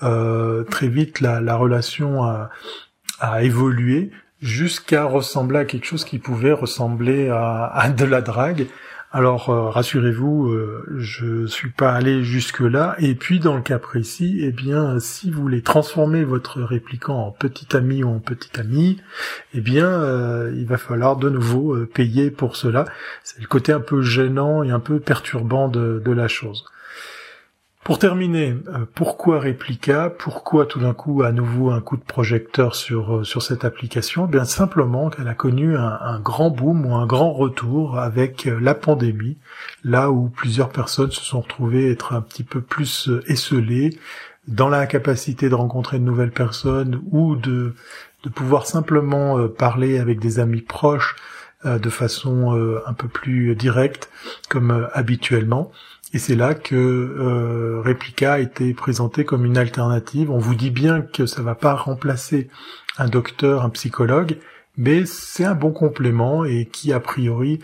[0.04, 2.50] euh, très vite la, la relation a,
[3.20, 4.12] a, évolué
[4.42, 8.68] jusqu'à ressembler à quelque chose qui pouvait ressembler à, à de la drague,
[9.16, 12.98] Alors euh, rassurez-vous, euh, je suis pas allé jusque là.
[13.00, 17.32] Et puis dans le cas précis, eh bien, si vous voulez transformer votre répliquant en
[17.32, 19.02] petit ami ou en petit ami,
[19.54, 22.84] eh bien, euh, il va falloir de nouveau payer pour cela.
[23.24, 26.66] C'est le côté un peu gênant et un peu perturbant de la chose.
[27.86, 30.10] Pour terminer, euh, pourquoi Replica?
[30.10, 34.26] Pourquoi tout d'un coup à nouveau un coup de projecteur sur euh, sur cette application?
[34.26, 38.58] Eh Bien simplement qu'elle a connu un, grand boom ou un grand retour avec euh,
[38.60, 39.38] la pandémie,
[39.84, 44.00] là où plusieurs personnes se sont retrouvées être un petit peu plus esselées
[44.48, 47.76] dans la capacité de rencontrer de nouvelles personnes ou de
[48.24, 51.16] de pouvoir simplement parler avec des amis proches
[51.66, 54.10] de façon un peu plus directe
[54.50, 55.72] comme habituellement.
[56.16, 60.32] Et c'est là que euh, Replica a été présenté comme une alternative.
[60.32, 62.48] On vous dit bien que ça va pas remplacer
[62.98, 64.38] un docteur, un psychologue,
[64.78, 67.60] mais c'est un bon complément et qui a priori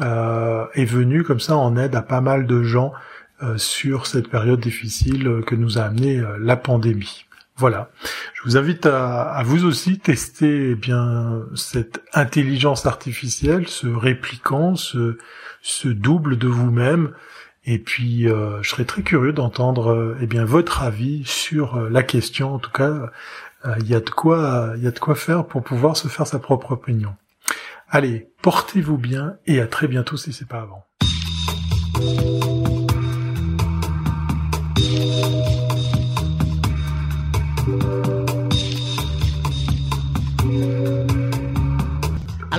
[0.00, 2.94] euh, est venu comme ça en aide à pas mal de gens
[3.42, 7.26] euh, sur cette période difficile que nous a amené euh, la pandémie.
[7.56, 7.90] Voilà.
[8.34, 15.18] Je vous invite à, vous aussi tester eh bien cette intelligence artificielle, ce répliquant, ce,
[15.60, 17.12] ce double de vous-même
[17.64, 21.88] et puis, euh, je serais très curieux d'entendre euh, eh bien votre avis sur euh,
[21.88, 22.54] la question.
[22.54, 23.10] En tout cas,
[23.78, 26.26] il y a de quoi, il y a de quoi faire pour pouvoir se faire
[26.26, 27.14] sa propre opinion.
[27.88, 30.84] Allez, portez-vous bien et à très bientôt si c'est pas avant.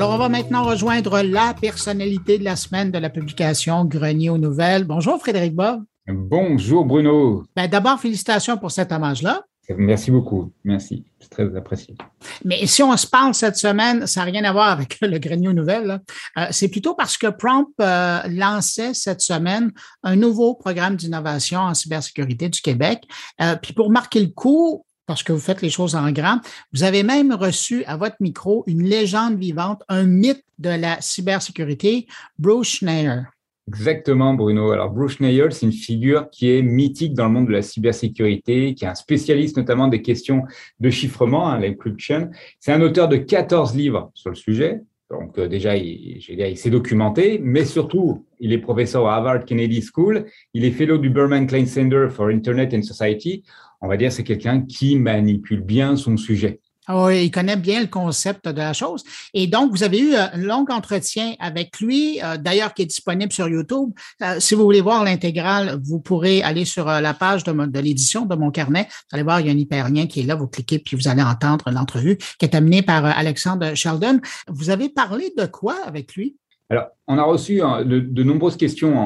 [0.03, 4.37] Alors, on va maintenant rejoindre la personnalité de la semaine de la publication Grenier aux
[4.37, 4.83] nouvelles.
[4.83, 5.81] Bonjour Frédéric Bob.
[6.05, 7.45] Bonjour Bruno.
[7.55, 9.43] Ben, D'abord, félicitations pour cet hommage-là.
[9.77, 10.51] Merci beaucoup.
[10.65, 11.05] Merci.
[11.21, 11.95] C'est très apprécié.
[12.43, 15.47] Mais si on se parle cette semaine, ça n'a rien à voir avec le Grenier
[15.47, 16.01] aux nouvelles.
[16.37, 19.71] Euh, c'est plutôt parce que Prompt euh, lançait cette semaine
[20.03, 23.03] un nouveau programme d'innovation en cybersécurité du Québec.
[23.41, 26.39] Euh, puis pour marquer le coup, parce que vous faites les choses en grand.
[26.73, 32.07] Vous avez même reçu à votre micro une légende vivante, un mythe de la cybersécurité,
[32.37, 33.23] Bruce Schneier.
[33.67, 34.71] Exactement, Bruno.
[34.71, 38.73] Alors, Bruce Schneier, c'est une figure qui est mythique dans le monde de la cybersécurité,
[38.73, 40.43] qui est un spécialiste notamment des questions
[40.81, 42.29] de chiffrement, hein, l'encryption.
[42.59, 44.81] C'est un auteur de 14 livres sur le sujet.
[45.09, 49.81] Donc, euh, déjà, il, il s'est documenté, mais surtout, il est professeur à Harvard Kennedy
[49.81, 50.25] School.
[50.53, 53.43] Il est fellow du Berman Klein Center for Internet and Society
[53.83, 56.61] on va dire, c'est quelqu'un qui manipule bien son sujet.
[56.85, 59.03] Ah oui, il connaît bien le concept de la chose.
[59.33, 63.31] Et donc, vous avez eu un long entretien avec lui, euh, d'ailleurs, qui est disponible
[63.31, 63.91] sur YouTube.
[64.21, 67.79] Euh, si vous voulez voir l'intégrale, vous pourrez aller sur euh, la page de, de
[67.79, 68.87] l'édition de mon carnet.
[68.89, 70.35] Vous allez voir, il y a un hyperlien qui est là.
[70.35, 74.19] Vous cliquez, puis vous allez entendre l'entrevue qui est amenée par Alexandre Sheldon.
[74.49, 76.35] Vous avez parlé de quoi avec lui?
[76.73, 78.97] Alors, on a reçu hein, de, nombreuses questions.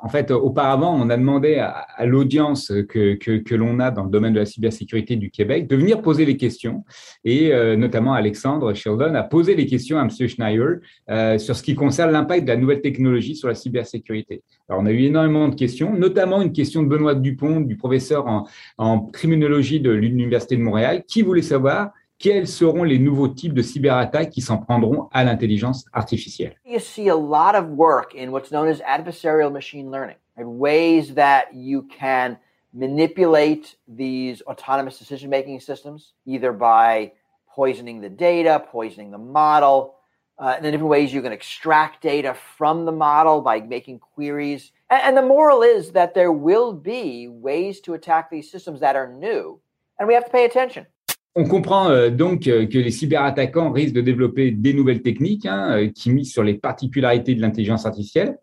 [0.00, 4.38] En, fait, auparavant, on a demandé à, l'audience que, l'on a dans le domaine de
[4.38, 6.84] la cybersécurité du Québec de venir poser les questions.
[7.24, 10.10] Et euh, notamment, Alexandre Sheldon a posé les questions à M.
[10.10, 10.62] Schneier
[11.10, 14.44] euh, sur ce qui concerne l'impact de la nouvelle technologie sur la cybersécurité.
[14.68, 18.46] Alors, on a eu énormément de questions, notamment une question de Benoît Dupont, du professeur
[18.78, 21.90] en criminologie de l'Université de Montréal, qui voulait savoir
[22.22, 27.08] quels seront les nouveaux types de cyberattaques qui s'en prendront à l'intelligence artificielle You see
[27.08, 30.46] a lot of work in what's known as adversarial machine learning, right?
[30.46, 32.38] ways that you can
[32.72, 37.12] manipulate these autonomous decision-making systems, either by
[37.54, 39.96] poisoning the data, poisoning the model,
[40.38, 44.70] uh, and the different ways you can extract data from the model by making queries.
[44.90, 48.94] And, and the moral is that there will be ways to attack these systems that
[48.94, 49.60] are new,
[49.98, 50.86] and we have to pay attention.
[51.34, 55.78] On comprend euh, donc euh, que les cyberattaquants risquent de développer des nouvelles techniques hein,
[55.78, 58.36] euh, qui misent sur les particularités de l'intelligence artificielle.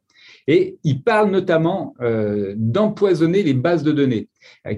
[0.47, 1.93] Et ils parlent notamment
[2.55, 4.29] d'empoisonner les bases de données.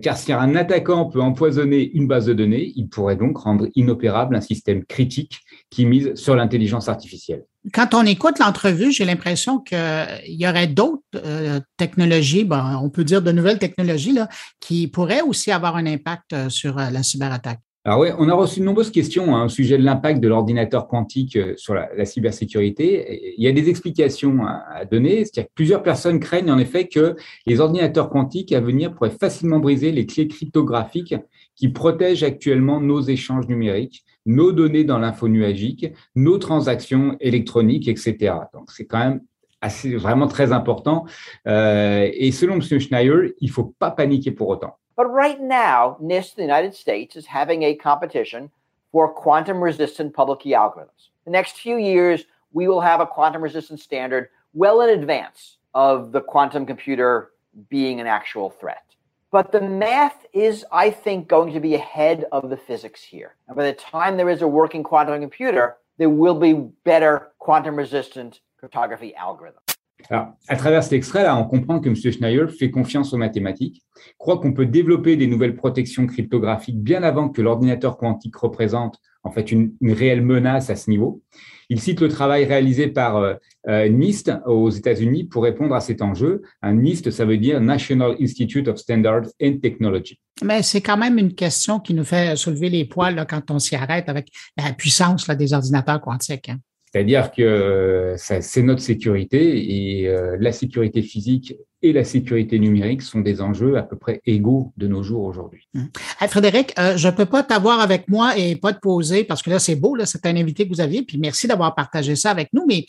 [0.02, 4.36] car si un attaquant peut empoisonner une base de données, il pourrait donc rendre inopérable
[4.36, 5.40] un système critique
[5.70, 7.46] qui mise sur l'intelligence artificielle.
[7.74, 9.78] Quand on écoute l'entrevue, j'ai l'impression qu'il
[10.26, 14.28] y aurait d'autres technologies, on peut dire de nouvelles technologies, là,
[14.60, 17.62] qui pourraient aussi avoir un impact sur la cyberattaque.
[17.84, 20.88] Alors oui, on a reçu de nombreuses questions hein, au sujet de l'impact de l'ordinateur
[20.88, 23.34] quantique euh, sur la, cybersécurité.
[23.36, 25.26] il y a des explications à, donner.
[25.26, 27.16] C'est-à-dire que plusieurs personnes craignent en effet que
[27.48, 31.16] les ordinateurs quantiques à venir pourraient facilement briser les clés cryptographiques
[31.56, 38.36] qui protègent actuellement nos échanges numériques, nos données dans l'info nuagique, nos transactions électroniques, etc.
[38.54, 39.22] Donc c'est quand même
[39.60, 41.06] assez, vraiment très important.
[41.48, 42.62] Euh, et selon M.
[42.62, 44.78] Schneier, il ne faut pas paniquer pour autant.
[45.02, 48.52] But right now, NIST, the United States, is having a competition
[48.92, 51.10] for quantum resistant public key algorithms.
[51.26, 56.12] The next few years, we will have a quantum resistant standard well in advance of
[56.12, 57.32] the quantum computer
[57.68, 58.84] being an actual threat.
[59.32, 63.34] But the math is, I think, going to be ahead of the physics here.
[63.48, 67.76] And by the time there is a working quantum computer, there will be better quantum
[67.76, 69.78] resistant cryptography algorithms.
[70.10, 71.96] À travers cet extrait-là, on comprend que M.
[71.96, 73.82] Schneier fait confiance aux mathématiques,
[74.18, 79.32] croit qu'on peut développer des nouvelles protections cryptographiques bien avant que l'ordinateur quantique représente en
[79.32, 81.22] fait une, réelle menace à ce niveau.
[81.70, 83.36] Il cite le travail réalisé par euh,
[83.68, 86.42] euh, NIST aux États-Unis pour répondre à cet enjeu.
[86.64, 90.20] NIST, ça veut dire National Institute of Standards and Technology.
[90.44, 93.76] Mais c'est quand même une question qui nous fait soulever les poils quand on s'y
[93.76, 96.50] arrête avec la puissance des ordinateurs quantiques.
[96.50, 96.58] Hein.
[96.92, 103.22] C'est-à-dire que c'est notre sécurité et euh, la sécurité physique et la sécurité numérique sont
[103.22, 105.68] des enjeux à peu près égaux de nos jours aujourd'hui.
[105.74, 105.90] Hum.
[106.28, 109.50] Frédéric, euh, je ne peux pas t'avoir avec moi et pas te poser parce que
[109.50, 112.50] là, c'est beau, c'est un invité que vous aviez, puis merci d'avoir partagé ça avec
[112.52, 112.86] nous, mais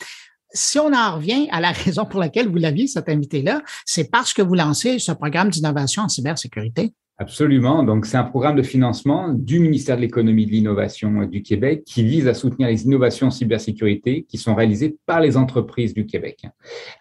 [0.51, 4.33] si on en revient à la raison pour laquelle vous l'aviez, cet invité-là, c'est parce
[4.33, 6.93] que vous lancez ce programme d'innovation en cybersécurité.
[7.19, 7.83] Absolument.
[7.83, 12.03] Donc, c'est un programme de financement du ministère de l'économie de l'innovation du Québec qui
[12.03, 16.47] vise à soutenir les innovations en cybersécurité qui sont réalisées par les entreprises du Québec.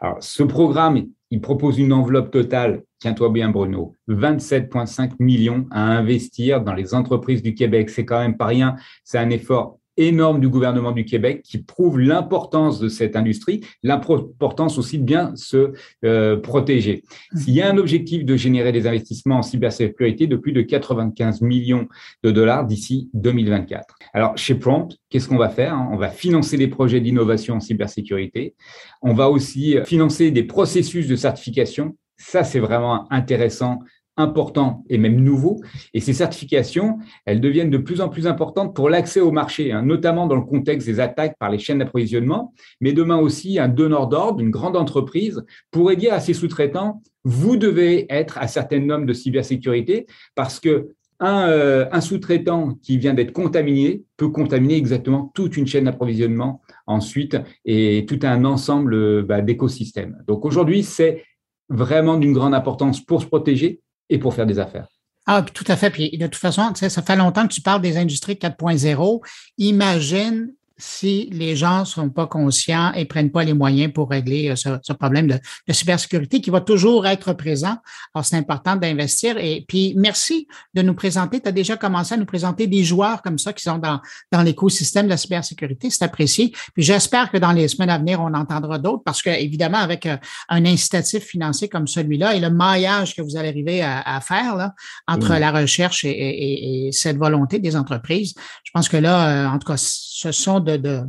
[0.00, 6.62] Alors, ce programme, il propose une enveloppe totale, tiens-toi bien Bruno, 27,5 millions à investir
[6.62, 7.88] dans les entreprises du Québec.
[7.88, 8.76] C'est quand même pas rien.
[9.04, 14.78] C'est un effort énorme du gouvernement du Québec qui prouve l'importance de cette industrie, l'importance
[14.78, 15.72] aussi de bien se
[16.04, 17.02] euh, protéger.
[17.34, 21.42] S'il y a un objectif de générer des investissements en cybersécurité de plus de 95
[21.42, 21.88] millions
[22.22, 23.96] de dollars d'ici 2024.
[24.12, 28.54] Alors, chez Prompt, qu'est-ce qu'on va faire On va financer les projets d'innovation en cybersécurité.
[29.02, 33.80] On va aussi financer des processus de certification ça, c'est vraiment intéressant
[34.16, 35.60] important et même nouveau.
[35.94, 39.82] Et ces certifications, elles deviennent de plus en plus importantes pour l'accès au marché, hein,
[39.82, 42.52] notamment dans le contexte des attaques par les chaînes d'approvisionnement.
[42.80, 47.56] Mais demain aussi, un donneur d'ordre, une grande entreprise, pourrait dire à ses sous-traitants, vous
[47.56, 50.88] devez être à certaines normes de cybersécurité parce que
[51.20, 56.60] un, euh, un sous-traitant qui vient d'être contaminé peut contaminer exactement toute une chaîne d'approvisionnement
[56.88, 60.18] ensuite et tout un ensemble bah, d'écosystèmes.
[60.26, 61.22] Donc aujourd'hui, c'est
[61.68, 64.88] vraiment d'une grande importance pour se protéger, et pour faire des affaires.
[65.26, 65.90] Ah, tout à fait.
[65.90, 69.20] Puis de toute façon, ça fait longtemps que tu parles des industries 4.0.
[69.58, 70.48] Imagine
[70.82, 74.56] si les gens ne sont pas conscients et prennent pas les moyens pour régler euh,
[74.56, 77.76] ce, ce problème de, de, cybersécurité qui va toujours être présent.
[78.14, 79.38] Alors, c'est important d'investir.
[79.38, 81.40] Et puis, merci de nous présenter.
[81.40, 84.00] Tu as déjà commencé à nous présenter des joueurs comme ça qui sont dans,
[84.32, 85.88] dans l'écosystème de la cybersécurité.
[85.88, 86.52] C'est apprécié.
[86.74, 90.04] Puis, j'espère que dans les semaines à venir, on entendra d'autres parce que, évidemment, avec
[90.06, 90.16] euh,
[90.48, 94.56] un incitatif financier comme celui-là et le maillage que vous allez arriver à, à faire
[94.56, 94.74] là,
[95.06, 99.48] entre la recherche et, et, et, cette volonté des entreprises, je pense que là, euh,
[99.48, 101.02] en tout cas, ce sont de de,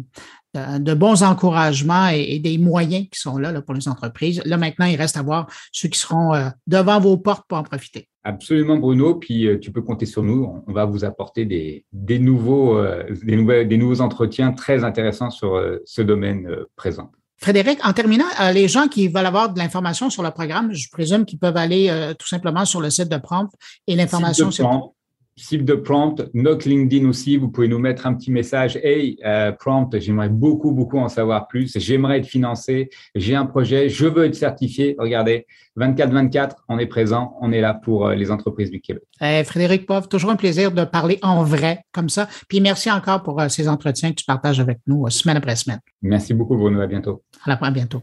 [0.53, 4.41] de, de, bons encouragements et, et, des moyens qui sont là, là, pour les entreprises.
[4.45, 7.63] Là, maintenant, il reste à voir ceux qui seront euh, devant vos portes pour en
[7.63, 8.07] profiter.
[8.23, 9.15] Absolument, Bruno.
[9.15, 10.63] Puis euh, tu peux compter sur nous.
[10.67, 15.29] On va vous apporter des, des nouveaux, euh, des, nouvelles, des nouveaux entretiens très intéressants
[15.29, 17.11] sur ce domaine présent.
[17.37, 21.25] Frédéric, en terminant, les gens qui veulent avoir de l'information sur le programme, je présume
[21.25, 23.49] qu'ils peuvent aller tout simplement sur le site de Prompt
[23.85, 24.93] et l'information sur
[25.35, 28.77] cible de prompt, notre LinkedIn aussi, vous pouvez nous mettre un petit message.
[28.83, 31.77] Hey, euh, prompt, j'aimerais beaucoup, beaucoup en savoir plus.
[31.77, 32.89] J'aimerais être financé.
[33.15, 33.89] J'ai un projet.
[33.89, 34.95] Je veux être certifié.
[34.99, 37.35] Regardez, 24-24, on est présent.
[37.41, 39.03] On est là pour euh, les entreprises du Québec.
[39.21, 42.27] Eh, Frédéric Poff, toujours un plaisir de parler en vrai comme ça.
[42.47, 45.79] Puis merci encore pour euh, ces entretiens que tu partages avec nous semaine après semaine.
[46.01, 46.81] Merci beaucoup, Bruno.
[46.81, 47.23] À bientôt.
[47.45, 48.01] À la à bientôt.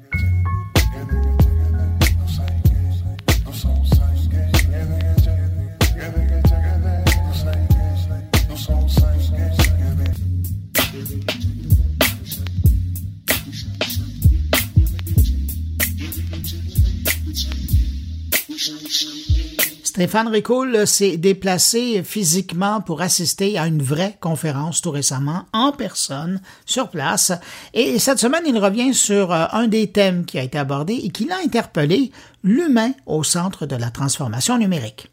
[20.01, 26.41] Stéphane Ricoul s'est déplacé physiquement pour assister à une vraie conférence tout récemment, en personne,
[26.65, 27.33] sur place.
[27.75, 31.27] Et cette semaine, il revient sur un des thèmes qui a été abordé et qui
[31.27, 35.11] l'a interpellé, l'humain au centre de la transformation numérique.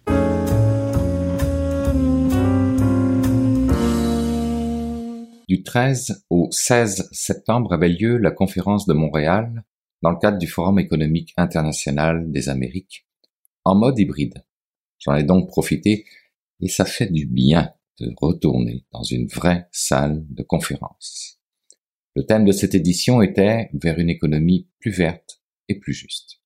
[5.49, 9.65] Du 13 au 16 septembre avait lieu la conférence de Montréal
[10.01, 13.05] dans le cadre du Forum économique international des Amériques
[13.65, 14.46] en mode hybride.
[14.99, 16.05] J'en ai donc profité
[16.59, 21.39] et ça fait du bien de retourner dans une vraie salle de conférence.
[22.15, 26.41] Le thème de cette édition était vers une économie plus verte et plus juste.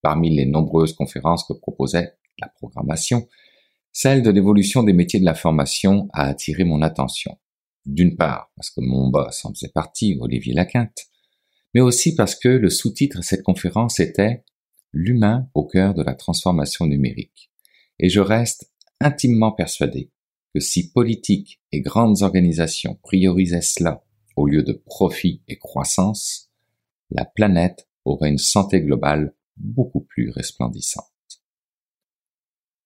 [0.00, 3.28] Parmi les nombreuses conférences que proposait la programmation,
[3.92, 7.38] celle de l'évolution des métiers de l'information a attiré mon attention.
[7.84, 11.06] D'une part, parce que mon boss en faisait partie, Olivier Laquinte,
[11.74, 14.44] mais aussi parce que le sous-titre de cette conférence était
[14.92, 17.50] L'humain au cœur de la transformation numérique.
[17.98, 18.70] Et je reste
[19.00, 20.10] intimement persuadé
[20.54, 24.04] que si politiques et grandes organisations priorisaient cela
[24.36, 26.50] au lieu de profit et croissance,
[27.10, 31.06] la planète aurait une santé globale beaucoup plus resplendissante.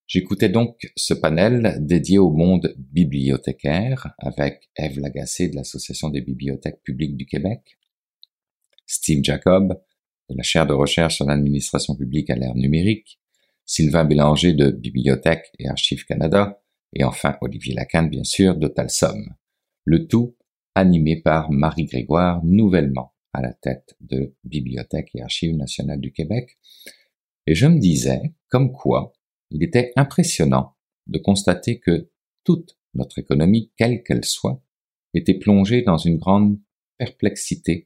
[0.07, 6.83] J'écoutais donc ce panel dédié au monde bibliothécaire avec Eve Lagacé de l'Association des bibliothèques
[6.83, 7.79] publiques du Québec,
[8.87, 9.81] Steve Jacob
[10.29, 13.21] de la chaire de recherche sur l'administration publique à l'ère numérique,
[13.65, 16.63] Sylvain Bélanger de Bibliothèque et Archives Canada,
[16.93, 19.27] et enfin Olivier Lacan, bien sûr, de Talsom.
[19.85, 20.37] Le tout
[20.75, 26.59] animé par Marie Grégoire, nouvellement à la tête de Bibliothèque et Archives nationales du Québec.
[27.47, 29.13] Et je me disais, comme quoi,
[29.51, 30.75] il était impressionnant
[31.07, 32.11] de constater que
[32.45, 34.63] toute notre économie, quelle qu'elle soit,
[35.15, 36.59] était plongée dans une grande
[36.99, 37.86] perplexité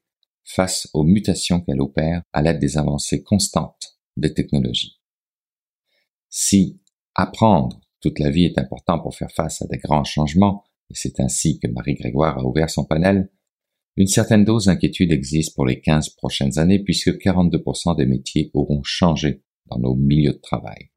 [0.54, 5.00] face aux mutations qu'elle opère à l'aide des avancées constantes des technologies.
[6.28, 6.80] Si
[7.14, 11.20] apprendre toute la vie est important pour faire face à des grands changements, et c'est
[11.20, 13.30] ainsi que Marie Grégoire a ouvert son panel,
[13.96, 18.82] une certaine dose d'inquiétude existe pour les 15 prochaines années puisque 42% des métiers auront
[18.82, 20.90] changé dans nos milieux de travail.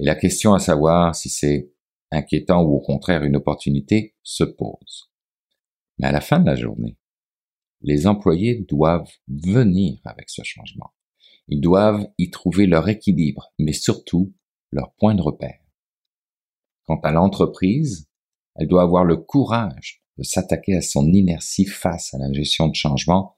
[0.00, 1.70] Et la question à savoir si c'est
[2.10, 5.10] inquiétant ou au contraire une opportunité se pose.
[5.98, 6.96] Mais à la fin de la journée,
[7.84, 10.92] les employés doivent venir avec ce changement.
[11.46, 14.34] Ils doivent y trouver leur équilibre, mais surtout
[14.72, 15.60] leur point de repère.
[16.86, 18.08] Quant à l'entreprise,
[18.56, 22.74] elle doit avoir le courage de s'attaquer à son inertie face à la gestion de
[22.74, 23.36] changement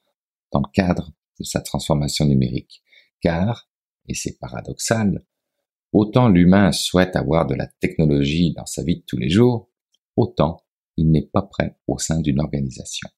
[0.52, 2.82] dans le cadre de sa transformation numérique.
[3.20, 3.68] Car,
[4.08, 5.24] et c'est paradoxal,
[5.92, 9.70] Autant l'humain souhaite avoir de la technologie dans sa vie de tous les jours,
[10.16, 10.62] autant
[10.98, 13.08] il n'est pas prêt au sein d'une organisation.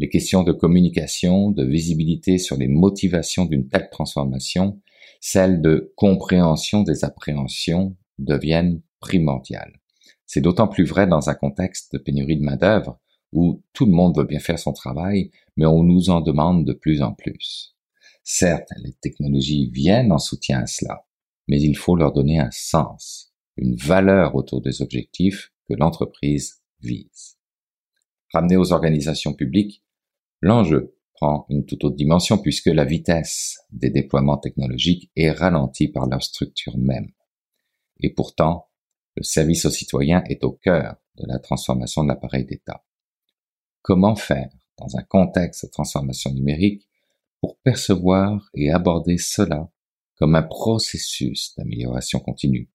[0.00, 4.80] Les questions de communication, de visibilité sur les motivations d'une telle transformation,
[5.20, 9.80] celles de compréhension des appréhensions deviennent primordiales.
[10.24, 13.00] C'est d'autant plus vrai dans un contexte de pénurie de main-d'œuvre
[13.32, 16.72] où tout le monde veut bien faire son travail, mais on nous en demande de
[16.72, 17.74] plus en plus.
[18.22, 21.06] Certes, les technologies viennent en soutien à cela,
[21.48, 27.36] mais il faut leur donner un sens, une valeur autour des objectifs que l'entreprise vise.
[28.32, 29.82] Ramené aux organisations publiques,
[30.40, 36.06] l'enjeu prend une toute autre dimension puisque la vitesse des déploiements technologiques est ralentie par
[36.06, 37.10] leur structure même.
[38.00, 38.68] Et pourtant,
[39.16, 42.84] le service aux citoyens est au cœur de la transformation de l'appareil d'État.
[43.82, 46.88] Comment faire, dans un contexte de transformation numérique,
[47.40, 49.70] pour percevoir et aborder cela
[50.14, 52.70] comme un processus d'amélioration continue?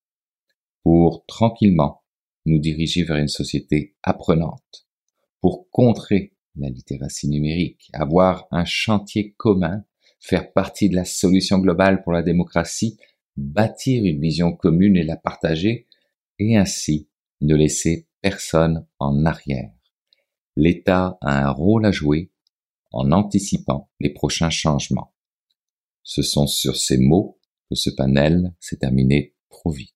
[0.84, 2.04] Pour tranquillement
[2.46, 4.86] nous diriger vers une société apprenante,
[5.40, 9.84] pour contrer la littératie numérique, avoir un chantier commun,
[10.20, 12.98] faire partie de la solution globale pour la démocratie,
[13.36, 15.88] bâtir une vision commune et la partager,
[16.40, 17.10] et ainsi
[17.42, 19.72] ne laisser personne en arrière.
[20.56, 22.32] L'État a un rôle à jouer
[22.92, 25.14] en anticipant les prochains changements.
[26.04, 27.40] Ce sont sur ces mots
[27.70, 29.96] que ce panel s'est terminé trop vite.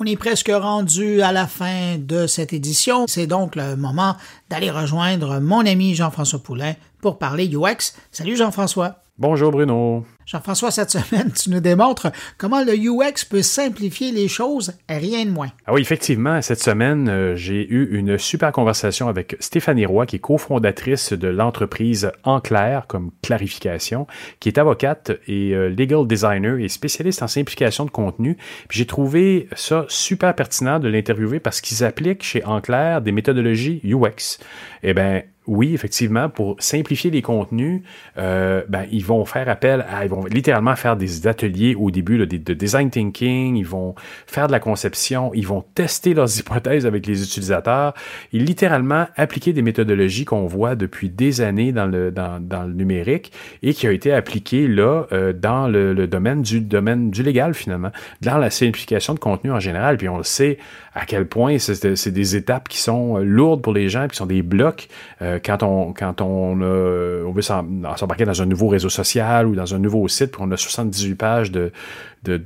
[0.00, 3.06] On est presque rendu à la fin de cette édition.
[3.08, 4.16] C'est donc le moment
[4.48, 7.94] d'aller rejoindre mon ami Jean-François Poulain pour parler UX.
[8.12, 9.02] Salut Jean-François.
[9.20, 10.04] Bonjour Bruno.
[10.26, 15.30] Jean-François, cette semaine, tu nous démontres comment le UX peut simplifier les choses, rien de
[15.30, 15.48] moins.
[15.66, 20.16] Ah oui, effectivement, cette semaine, euh, j'ai eu une super conversation avec Stéphanie Roy, qui
[20.16, 24.06] est cofondatrice de l'entreprise En Clair, comme clarification,
[24.38, 28.36] qui est avocate et euh, legal designer et spécialiste en simplification de contenu.
[28.68, 33.10] Puis j'ai trouvé ça super pertinent de l'interviewer parce qu'ils appliquent chez En Clair des
[33.10, 34.38] méthodologies UX.
[34.84, 37.82] Eh bien, oui, effectivement, pour simplifier les contenus,
[38.18, 42.18] euh, ben, ils vont faire appel à, ils vont littéralement faire des ateliers au début
[42.18, 43.94] de, design thinking, ils vont
[44.26, 47.94] faire de la conception, ils vont tester leurs hypothèses avec les utilisateurs,
[48.32, 52.74] et littéralement appliquer des méthodologies qu'on voit depuis des années dans le, dans, dans le
[52.74, 53.32] numérique
[53.62, 57.90] et qui ont été appliquées là euh, dans le, domaine du domaine du légal finalement,
[58.20, 59.96] dans la simplification de contenu en général.
[59.96, 60.58] Puis on le sait
[60.94, 64.42] à quel point c'est des étapes qui sont lourdes pour les gens, qui sont des
[64.42, 64.88] blocs.
[65.22, 69.78] Euh, quand on, quand on, veut s'embarquer dans un nouveau réseau social ou dans un
[69.78, 71.70] nouveau site, puis on a 78 pages de,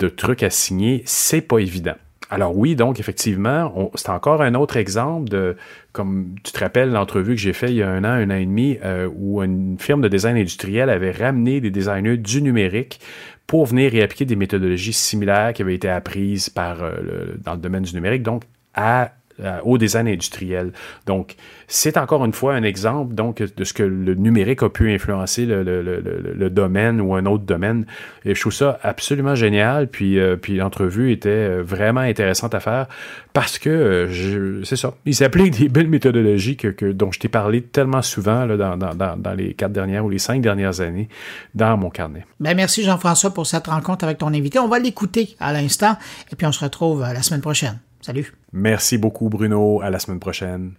[0.08, 1.94] trucs à signer, c'est pas évident.
[2.30, 5.54] Alors oui, donc effectivement, c'est encore un autre exemple de,
[5.92, 8.36] comme tu te rappelles l'entrevue que j'ai fait il y a un an, un an
[8.36, 13.00] et demi, euh, où une firme de design industriel avait ramené des designers du numérique
[13.46, 17.58] pour venir et appliquer des méthodologies similaires qui avaient été apprises par, euh, dans le
[17.58, 18.44] domaine du numérique, donc
[18.74, 19.12] à
[19.64, 20.72] au design industriel.
[21.06, 21.36] Donc,
[21.66, 25.46] c'est encore une fois un exemple donc de ce que le numérique a pu influencer
[25.46, 26.00] le, le, le,
[26.34, 27.86] le domaine ou un autre domaine.
[28.24, 29.88] Et je trouve ça absolument génial.
[29.88, 32.86] Puis, euh, puis l'entrevue était vraiment intéressante à faire
[33.32, 34.08] parce que
[34.64, 34.94] c'est ça.
[35.06, 38.76] Il s'applique des belles méthodologies que, que dont je t'ai parlé tellement souvent là, dans,
[38.76, 41.08] dans, dans, les quatre dernières ou les cinq dernières années
[41.54, 42.26] dans mon carnet.
[42.40, 44.58] Ben merci Jean-François pour cette rencontre avec ton invité.
[44.58, 45.96] On va l'écouter à l'instant
[46.30, 47.78] et puis on se retrouve la semaine prochaine.
[48.02, 48.34] Salut.
[48.52, 49.80] Merci beaucoup, Bruno.
[49.80, 50.74] À la semaine prochaine.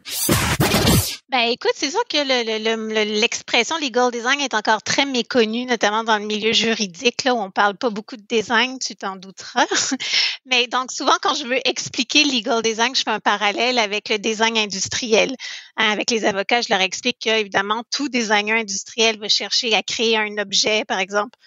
[1.30, 6.26] Ben, écoute, c'est sûr que l'expression legal design est encore très méconnue, notamment dans le
[6.26, 9.66] milieu juridique, là, où on parle pas beaucoup de design, tu t'en douteras.
[10.46, 14.20] Mais donc, souvent, quand je veux expliquer legal design, je fais un parallèle avec le
[14.20, 15.34] design industriel.
[15.78, 19.82] Hein, avec les avocats, je leur explique que, évidemment, tout designer industriel va chercher à
[19.82, 21.40] créer un objet, par exemple,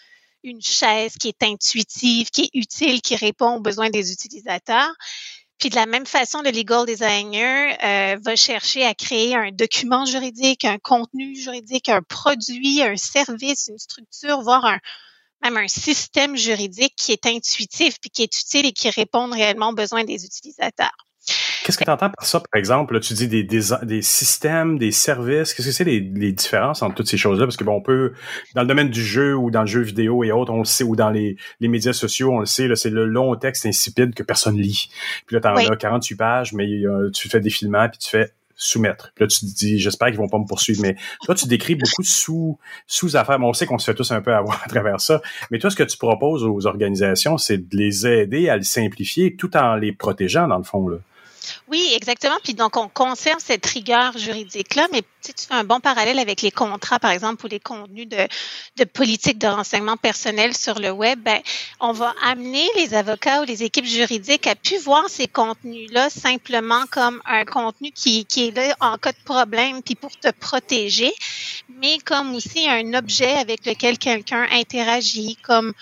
[0.42, 4.94] une chaise qui est intuitive, qui est utile, qui répond aux besoins des utilisateurs.
[5.58, 10.04] Puis de la même façon, le legal designer euh, va chercher à créer un document
[10.04, 14.78] juridique, un contenu juridique, un produit, un service, une structure, voire
[15.42, 19.70] même un système juridique qui est intuitif puis qui est utile et qui répond réellement
[19.70, 21.05] aux besoins des utilisateurs.
[21.66, 23.00] Qu'est-ce que tu entends par ça, par exemple?
[23.00, 25.52] tu dis des, des, des, systèmes, des services.
[25.52, 27.44] Qu'est-ce que c'est les, les, différences entre toutes ces choses-là?
[27.44, 28.12] Parce que bon, on peut,
[28.54, 30.84] dans le domaine du jeu ou dans le jeu vidéo et autres, on le sait,
[30.84, 34.22] ou dans les, les médias sociaux, on le sait, c'est le long texte insipide que
[34.22, 34.90] personne lit.
[35.26, 36.68] Puis là, t'en as 48 pages, mais
[37.12, 39.10] tu fais des filmants, puis tu fais soumettre.
[39.16, 40.80] Puis là, tu te dis, j'espère qu'ils vont pas me poursuivre.
[40.82, 40.94] Mais
[41.24, 43.40] toi, tu décris beaucoup de sous, sous-affaires.
[43.40, 45.20] on sait qu'on se fait tous un peu avoir à travers ça.
[45.50, 49.34] Mais toi, ce que tu proposes aux organisations, c'est de les aider à les simplifier
[49.34, 50.86] tout en les protégeant, dans le fond.
[50.86, 50.98] Là.
[51.68, 52.36] Oui, exactement.
[52.42, 56.42] Puis donc, on conserve cette rigueur juridique-là, mais tu, tu fais un bon parallèle avec
[56.42, 58.28] les contrats, par exemple, ou les contenus de,
[58.76, 61.20] de politique de renseignement personnel sur le web.
[61.20, 61.40] Ben,
[61.80, 66.84] on va amener les avocats ou les équipes juridiques à pu voir ces contenus-là simplement
[66.90, 71.12] comme un contenu qui, qui est là en cas de problème, puis pour te protéger,
[71.80, 75.72] mais comme aussi un objet avec lequel quelqu'un interagit, comme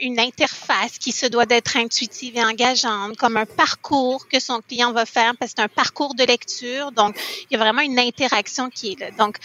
[0.00, 4.92] une interface qui se doit d'être intuitive et engageante, comme un parcours que son client
[4.92, 6.90] va faire, parce que c'est un parcours de lecture.
[6.92, 7.16] Donc,
[7.50, 9.10] il y a vraiment une interaction qui est là.
[9.12, 9.38] Donc,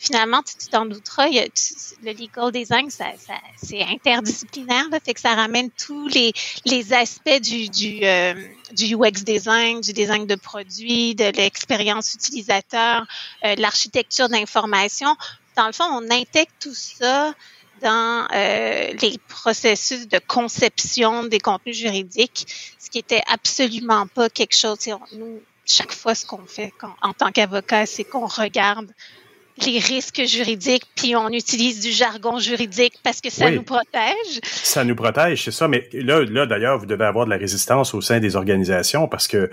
[0.00, 5.34] finalement, tu t'en douteras, le legal design, ça, ça, c'est interdisciplinaire, là, fait que ça
[5.34, 6.32] ramène tous les,
[6.64, 8.34] les aspects du, du, euh,
[8.72, 13.06] du UX design, du design de produits, de l'expérience utilisateur,
[13.44, 15.14] euh, l'architecture d'information.
[15.56, 17.34] Dans le fond, on intègre tout ça
[17.80, 22.46] dans euh, les processus de conception des contenus juridiques,
[22.78, 24.78] ce qui était absolument pas quelque chose.
[25.12, 28.92] Nous, chaque fois, ce qu'on fait en tant qu'avocat, c'est qu'on regarde
[29.66, 34.40] les risques juridiques, puis on utilise du jargon juridique parce que ça nous protège.
[34.44, 35.68] Ça nous protège, c'est ça.
[35.68, 39.28] Mais là, là d'ailleurs, vous devez avoir de la résistance au sein des organisations parce
[39.28, 39.50] que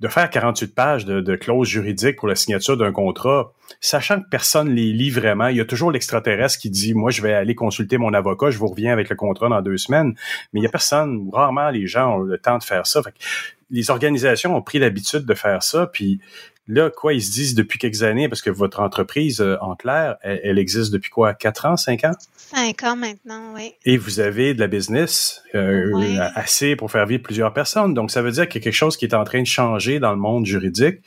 [0.00, 4.28] de faire 48 pages de, de clauses juridiques pour la signature d'un contrat, sachant que
[4.30, 7.54] personne les lit vraiment, il y a toujours l'extraterrestre qui dit, moi, je vais aller
[7.54, 10.14] consulter mon avocat, je vous reviens avec le contrat dans deux semaines.
[10.52, 13.02] Mais il y a personne, rarement les gens ont le temps de faire ça.
[13.02, 13.14] Fait
[13.72, 16.20] les organisations ont pris l'habitude de faire ça, puis
[16.68, 20.16] Là, quoi, ils se disent depuis quelques années, parce que votre entreprise, euh, en clair,
[20.22, 22.12] elle, existe depuis quoi, quatre ans, cinq ans?
[22.36, 23.72] Cinq ans maintenant, oui.
[23.84, 27.94] Et vous avez de la business euh, assez pour faire vivre plusieurs personnes.
[27.94, 29.98] Donc, ça veut dire qu'il y a quelque chose qui est en train de changer
[29.98, 31.00] dans le monde juridique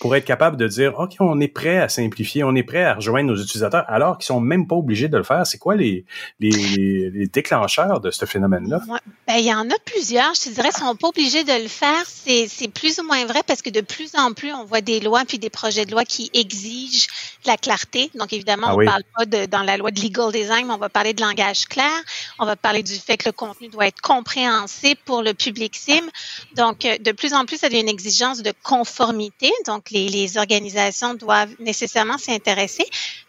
[0.00, 2.94] pour être capable de dire, OK, on est prêt à simplifier, on est prêt à
[2.94, 5.46] rejoindre nos utilisateurs, alors qu'ils sont même pas obligés de le faire.
[5.46, 6.04] C'est quoi les,
[6.38, 8.80] les, les, déclencheurs de ce phénomène-là?
[9.26, 10.34] Ben, il y en a plusieurs.
[10.34, 12.04] Je te dirais, ils sont pas obligés de le faire.
[12.06, 15.00] C'est, c'est plus ou moins vrai parce que de plus en plus, on voit des
[15.00, 17.08] lois puis des projets de loi qui exigent
[17.46, 18.10] la clarté.
[18.14, 20.74] Donc, évidemment, ah on ne parle pas de, dans la loi de legal design, mais
[20.74, 21.92] on va parler de langage clair.
[22.38, 26.08] On va parler du fait que le contenu doit être compréhensible pour le public cible.
[26.54, 29.50] Donc, euh, de plus en plus, ça devient une exigence de conformité.
[29.66, 32.84] Donc, les, les organisations doivent nécessairement s'y intéresser.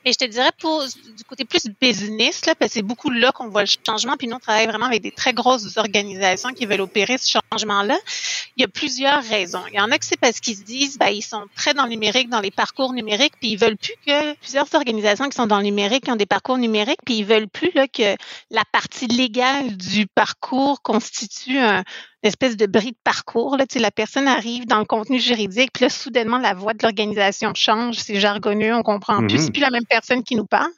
[0.06, 3.32] Mais je te dirais pour du côté plus business, là, parce que c'est beaucoup là
[3.32, 4.16] qu'on voit le changement.
[4.18, 7.98] Puis nous, on travaille vraiment avec des très grosses organisations qui veulent opérer ce changement-là.
[8.56, 9.64] Il y a plusieurs raisons.
[9.72, 11.84] Il y en a que c'est parce qu'ils se disent, ben, ils sont très dans
[11.84, 15.48] le numérique, dans les parcours numériques, puis ils veulent plus que plusieurs organisations qui sont
[15.48, 18.16] dans le numérique, qui ont des parcours numériques, puis ils veulent plus là, que
[18.50, 21.84] la partie légale du parcours constitue un,
[22.24, 23.58] espèce de bris de parcours.
[23.58, 27.54] Là, la personne arrive dans le contenu juridique, puis là, soudainement, la voix de l'organisation
[27.54, 29.52] change, c'est jargonneux, on comprend plus, c'est mm-hmm.
[29.52, 30.72] plus la même personne qui nous parle.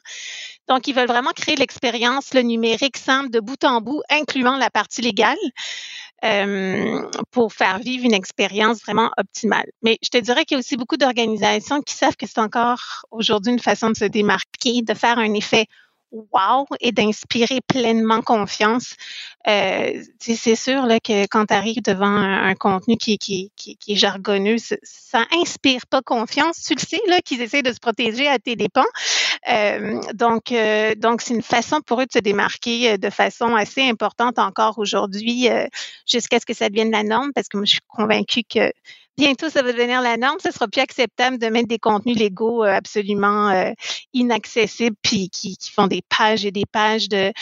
[0.68, 4.70] Donc, ils veulent vraiment créer l'expérience, le numérique simple de bout en bout, incluant la
[4.70, 5.36] partie légale,
[6.22, 9.66] euh, pour faire vivre une expérience vraiment optimale.
[9.82, 13.04] Mais je te dirais qu'il y a aussi beaucoup d'organisations qui savent que c'est encore
[13.10, 15.66] aujourd'hui une façon de se démarquer, de faire un effet
[16.12, 18.94] wow et d'inspirer pleinement confiance.
[19.48, 23.50] Euh, c'est sûr là, que quand tu arrives devant un, contenu qui,
[23.88, 26.62] est jargonneux, ça inspire pas confiance.
[26.62, 28.84] Tu le sais là qu'ils essaient de se protéger à tes dépens.
[29.48, 33.54] Euh, donc, euh, donc c'est une façon pour eux de se démarquer euh, de façon
[33.54, 35.66] assez importante encore aujourd'hui, euh,
[36.06, 38.70] jusqu'à ce que ça devienne la norme, parce que moi je suis convaincue que
[39.20, 40.38] bientôt, ça va devenir la norme.
[40.42, 43.70] Ce sera plus acceptable de mettre des contenus légaux euh, absolument euh,
[44.14, 47.32] inaccessibles, puis qui, font des pages et des pages de,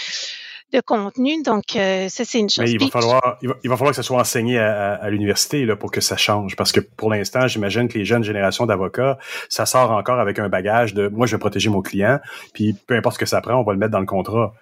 [0.73, 1.43] de contenu.
[1.43, 2.65] Donc, euh, ça, c'est une chose.
[2.65, 5.91] Mais il va, falloir, il va, falloir que ça soit enseigné à, l'université là, pour
[5.91, 6.57] que ça change.
[6.57, 9.19] Parce que pour l'instant, j'imagine que les jeunes générations d'avocats,
[9.49, 12.19] ça sort encore avec un bagage de moi, je vais protéger mon client,
[12.53, 14.53] puis peu importe ce que ça prend, on va le mettre dans le contrat.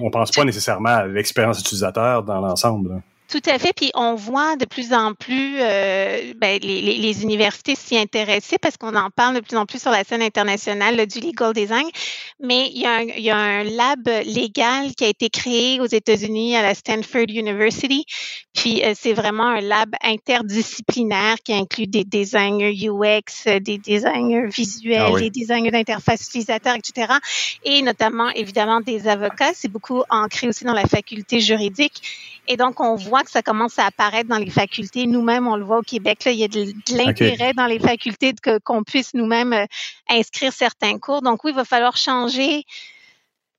[0.00, 3.02] On pense pas nécessairement à l'expérience utilisateur dans l'ensemble.
[3.28, 3.72] Tout à fait.
[3.74, 8.58] Puis on voit de plus en plus euh, ben, les, les, les, universités s'y intéresser
[8.58, 11.86] parce qu'on en parle de plus en plus sur la scène internationale du legal design.
[12.40, 15.80] Mais il y, a un, il y, a un, lab légal qui a été créé
[15.80, 18.04] aux États-Unis à la Stanford University.
[18.54, 25.12] Puis euh, c'est vraiment un lab interdisciplinaire qui inclut des designers UX, des designers visuels,
[25.14, 27.14] ah des designers d'interface utilisateur, etc.
[27.64, 29.52] Et notamment, évidemment, des avocats.
[29.54, 32.02] C'est beaucoup ancré aussi dans la faculté juridique.
[32.46, 35.06] Et donc, on voit que ça commence à apparaître dans les facultés.
[35.06, 38.32] Nous-mêmes, on le voit au Québec, là, il y a de, l'intérêt dans les facultés
[38.32, 39.66] de, qu'on puisse nous-mêmes euh,
[40.08, 41.22] inscrire certains cours.
[41.22, 42.64] Donc oui, il va falloir changer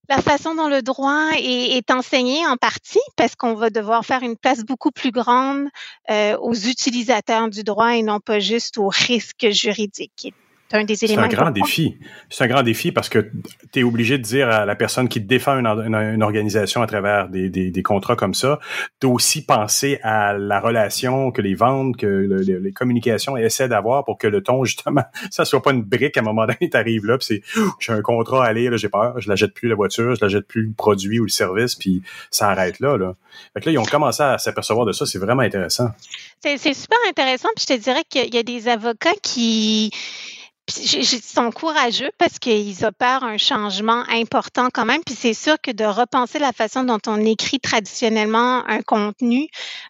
[0.10, 4.38] la façon dont le droit est, enseigné en partie, parce qu'on va devoir faire une
[4.38, 5.68] place beaucoup plus grande
[6.11, 10.34] euh, aux utilisateurs du droit et non pas juste aux risques juridiques
[10.73, 11.23] un des éléments.
[11.29, 11.97] C'est un grand défi.
[12.29, 13.31] C'est un grand défi parce que
[13.71, 17.29] tu es obligé de dire à la personne qui défend une, une, organisation à travers
[17.29, 18.59] des, des, des contrats comme ça,
[19.01, 24.27] d'aussi penser à la relation que les ventes, que les communications essaient d'avoir pour que
[24.27, 27.17] le ton, justement, ça soit pas une brique à un moment donné, tu arrives là,
[27.17, 30.15] puis c'est j'ai un contrat à lire, j'ai peur, je la jette plus la voiture,
[30.15, 32.01] je la jette plus le produit ou le service, puis
[32.31, 32.97] ça arrête là.
[32.97, 33.15] là.
[33.53, 35.89] Fait que là, ils ont commencé à s'apercevoir de ça, c'est vraiment intéressant.
[36.41, 39.91] C'est super intéressant, puis je te dirais qu'il y a des avocats qui
[40.67, 45.03] ils sont courageux parce qu'ils opèrent un changement important quand même.
[45.05, 49.47] Puis c'est sûr que de repenser la façon dont on écrit traditionnellement un contenu,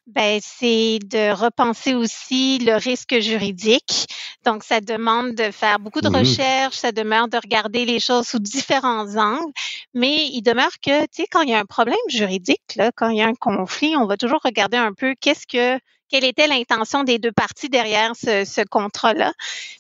[0.08, 4.08] ben c'est de repenser aussi le risque juridique.
[4.44, 8.28] Donc ça demande de faire beaucoup de mmh recherches, ça demande de regarder les choses
[8.28, 9.54] sous différents angles.
[9.94, 13.10] Mais il demeure que, tu sais, quand il y a un problème juridique, là, quand
[13.10, 15.80] il y a un conflit, on va toujours regarder un peu qu'est-ce que
[16.10, 19.34] quelle était l'intention des deux parties derrière ce, ce contrat-là.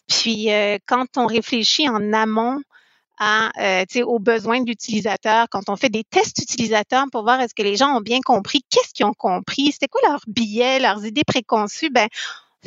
[0.07, 2.61] Puis euh, quand on réfléchit en amont
[3.17, 7.53] à, euh, aux besoins de l'utilisateur, quand on fait des tests utilisateurs pour voir est-ce
[7.53, 11.05] que les gens ont bien compris, qu'est-ce qu'ils ont compris, c'était quoi leurs billets, leurs
[11.05, 12.07] idées préconçues, ben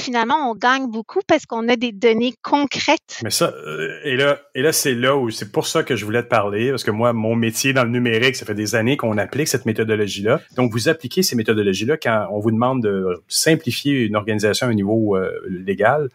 [0.00, 3.20] finalement, on gagne beaucoup parce qu'on a des données concrètes.
[3.22, 6.04] Mais ça, euh, et là, et là c'est là où c'est pour ça que je
[6.04, 8.96] voulais te parler, parce que moi, mon métier dans le numérique, ça fait des années
[8.96, 10.40] qu'on applique cette méthodologie-là.
[10.56, 15.16] Donc, vous appliquez ces méthodologies-là quand on vous demande de simplifier une organisation au niveau
[15.16, 16.08] euh, légal.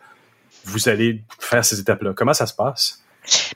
[0.65, 2.13] Vous allez faire ces étapes-là.
[2.15, 3.02] Comment ça se passe?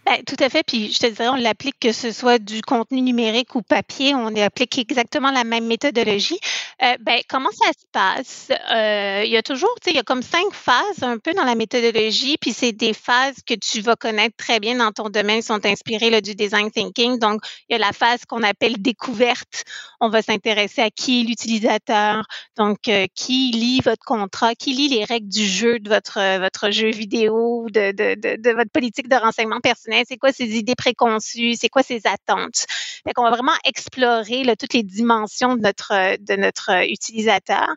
[0.06, 0.64] Ben, tout à fait.
[0.64, 4.34] Puis je te dirais, on l'applique que ce soit du contenu numérique ou papier, on
[4.38, 6.39] applique exactement la même méthodologie.
[6.84, 8.48] Euh, ben, comment ça se passe?
[8.72, 11.34] Euh, il y a toujours, tu sais, il y a comme cinq phases un peu
[11.34, 15.10] dans la méthodologie, puis c'est des phases que tu vas connaître très bien dans ton
[15.10, 17.19] domaine, sont inspirées là, du design thinking.
[17.19, 19.64] Donc, il y a la phase qu'on appelle découverte.
[19.99, 22.26] On va s'intéresser à qui est l'utilisateur,
[22.56, 26.72] donc euh, qui lit votre contrat, qui lit les règles du jeu de votre, votre
[26.72, 31.69] jeu vidéo, de, de votre politique de renseignement personnel, c'est quoi ses idées préconçues, c'est
[31.69, 32.65] quoi ses attentes?
[33.03, 37.67] Fait qu'on va vraiment explorer toutes les dimensions de notre, notre euh, utilisateur.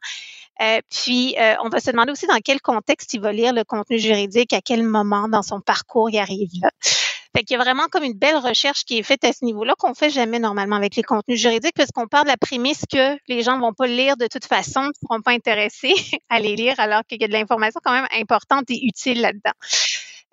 [0.61, 3.65] Euh, puis, euh, on va se demander aussi dans quel contexte il va lire le
[3.65, 6.71] contenu juridique, à quel moment dans son parcours il arrive là.
[7.35, 9.75] Fait qu'il y a vraiment comme une belle recherche qui est faite à ce niveau-là
[9.79, 13.17] qu'on fait jamais normalement avec les contenus juridiques parce qu'on part de la prémisse que
[13.29, 15.95] les gens vont pas le lire de toute façon, ne seront pas intéressés
[16.29, 19.53] à les lire alors qu'il y a de l'information quand même importante et utile là-dedans.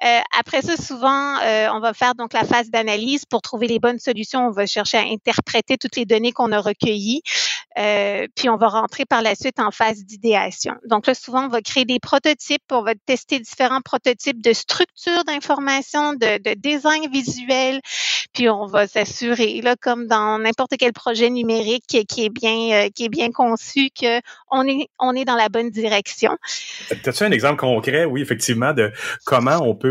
[0.03, 3.80] Euh, après ça, souvent, euh, on va faire donc la phase d'analyse pour trouver les
[3.80, 4.48] bonnes solutions.
[4.48, 7.22] On va chercher à interpréter toutes les données qu'on a recueillies,
[7.80, 10.76] euh, puis on va rentrer par la suite en phase d'idéation.
[10.86, 15.24] Donc là, souvent, on va créer des prototypes, on va tester différents prototypes de structure
[15.26, 17.82] d'information, de, de, design visuel,
[18.34, 22.90] puis on va s'assurer, là, comme dans n'importe quel projet numérique qui est bien, euh,
[22.94, 24.22] qui est bien conçu, que
[24.52, 26.38] on est, on est dans la bonne direction.
[26.91, 28.91] As-tu un exemple concret, oui, effectivement, de
[29.26, 29.87] comment on peut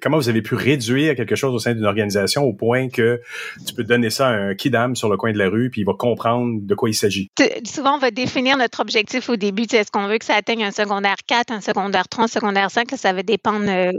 [0.00, 3.20] comment vous avez pu réduire quelque chose au sein d'une organisation au point que
[3.66, 5.84] tu peux donner ça à un kidam sur le coin de la rue puis il
[5.84, 7.28] va comprendre de quoi il s'agit?
[7.64, 9.62] Souvent, on va définir notre objectif au début.
[9.62, 12.88] Est-ce qu'on veut que ça atteigne un secondaire 4, un secondaire 3, un secondaire 5?
[12.96, 13.92] Ça va dépendre euh,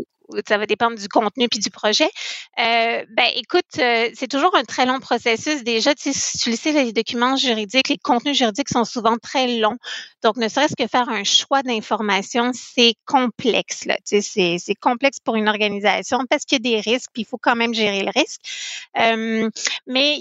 [0.47, 2.09] ça va dépendre du contenu puis du projet.
[2.59, 5.63] Euh, ben, écoute, euh, c'est toujours un très long processus.
[5.63, 9.77] Déjà, tu, tu le sais, les documents juridiques, les contenus juridiques sont souvent très longs.
[10.23, 13.85] Donc, ne serait-ce que faire un choix d'information, c'est complexe.
[13.85, 13.97] Là.
[14.07, 17.25] Tu sais, c'est complexe pour une organisation parce qu'il y a des risques, puis il
[17.25, 18.41] faut quand même gérer le risque.
[18.97, 19.49] Euh,
[19.87, 20.17] mais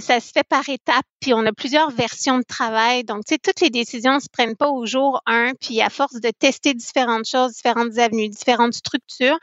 [0.00, 3.04] ça se fait par étapes, puis on a plusieurs versions de travail.
[3.04, 5.90] Donc, tu sais, toutes les décisions ne se prennent pas au jour un, puis à
[5.90, 9.33] force de tester différentes choses, différentes avenues, différentes structures,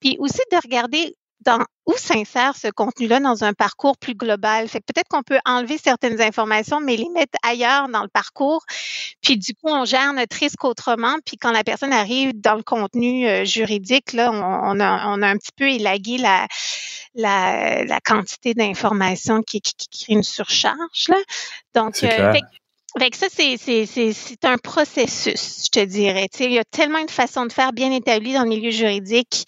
[0.00, 4.68] puis aussi de regarder dans, où s'insère ce contenu-là dans un parcours plus global.
[4.68, 8.64] Fait peut-être qu'on peut enlever certaines informations, mais les mettre ailleurs dans le parcours.
[9.22, 11.16] Puis du coup, on gère notre risque autrement.
[11.24, 15.28] Puis quand la personne arrive dans le contenu euh, juridique, là, on, a, on a
[15.28, 16.46] un petit peu élagué la,
[17.14, 21.08] la, la quantité d'informations qui, qui, qui, crée une surcharge.
[21.08, 21.16] Là.
[21.74, 22.42] Donc, euh, fait,
[23.14, 26.28] ça, c'est un processus, je te dirais.
[26.40, 29.44] il y a tellement une façon de faire bien établie dans le milieu juridique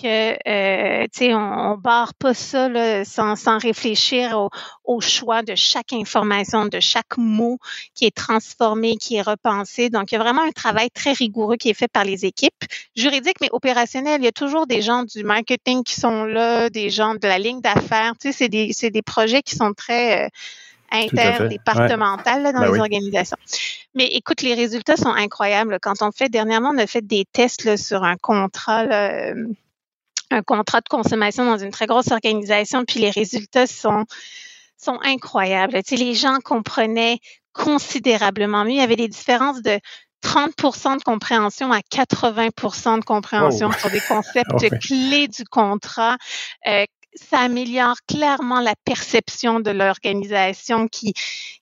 [0.00, 4.50] que euh, on, on, barre pas ça là, sans, sans réfléchir au,
[4.84, 7.58] au, choix de chaque information, de chaque mot
[7.94, 9.90] qui est transformé, qui est repensé.
[9.90, 12.64] Donc il y a vraiment un travail très rigoureux qui est fait par les équipes
[12.96, 14.20] juridiques mais opérationnelles.
[14.20, 17.38] Il y a toujours des gens du marketing qui sont là, des gens de la
[17.38, 18.12] ligne d'affaires.
[18.20, 20.28] C'est des des projets qui sont très euh,
[20.90, 22.52] interdépartementales ouais.
[22.52, 22.80] dans ben les oui.
[22.80, 23.36] organisations.
[23.94, 25.78] Mais écoute, les résultats sont incroyables.
[25.80, 28.84] Quand on fait dernièrement, on a fait des tests là, sur un contrat.
[28.84, 29.32] Là,
[30.30, 34.04] un contrat de consommation dans une très grosse organisation, puis les résultats sont
[34.76, 35.72] sont incroyables.
[35.82, 37.18] Tu sais, les gens comprenaient
[37.52, 38.72] considérablement mieux.
[38.72, 39.78] Il y avait des différences de
[40.24, 43.78] 30% de compréhension à 80% de compréhension oh.
[43.78, 44.70] sur des concepts okay.
[44.70, 46.16] clés du contrat.
[46.66, 46.84] Euh,
[47.18, 51.12] ça améliore clairement la perception de l'organisation qui,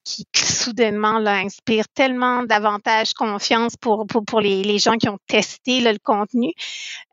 [0.04, 5.98] qui soudainement là, inspire tellement davantage confiance pour, pour, les, gens qui ont testé le
[6.02, 6.52] contenu.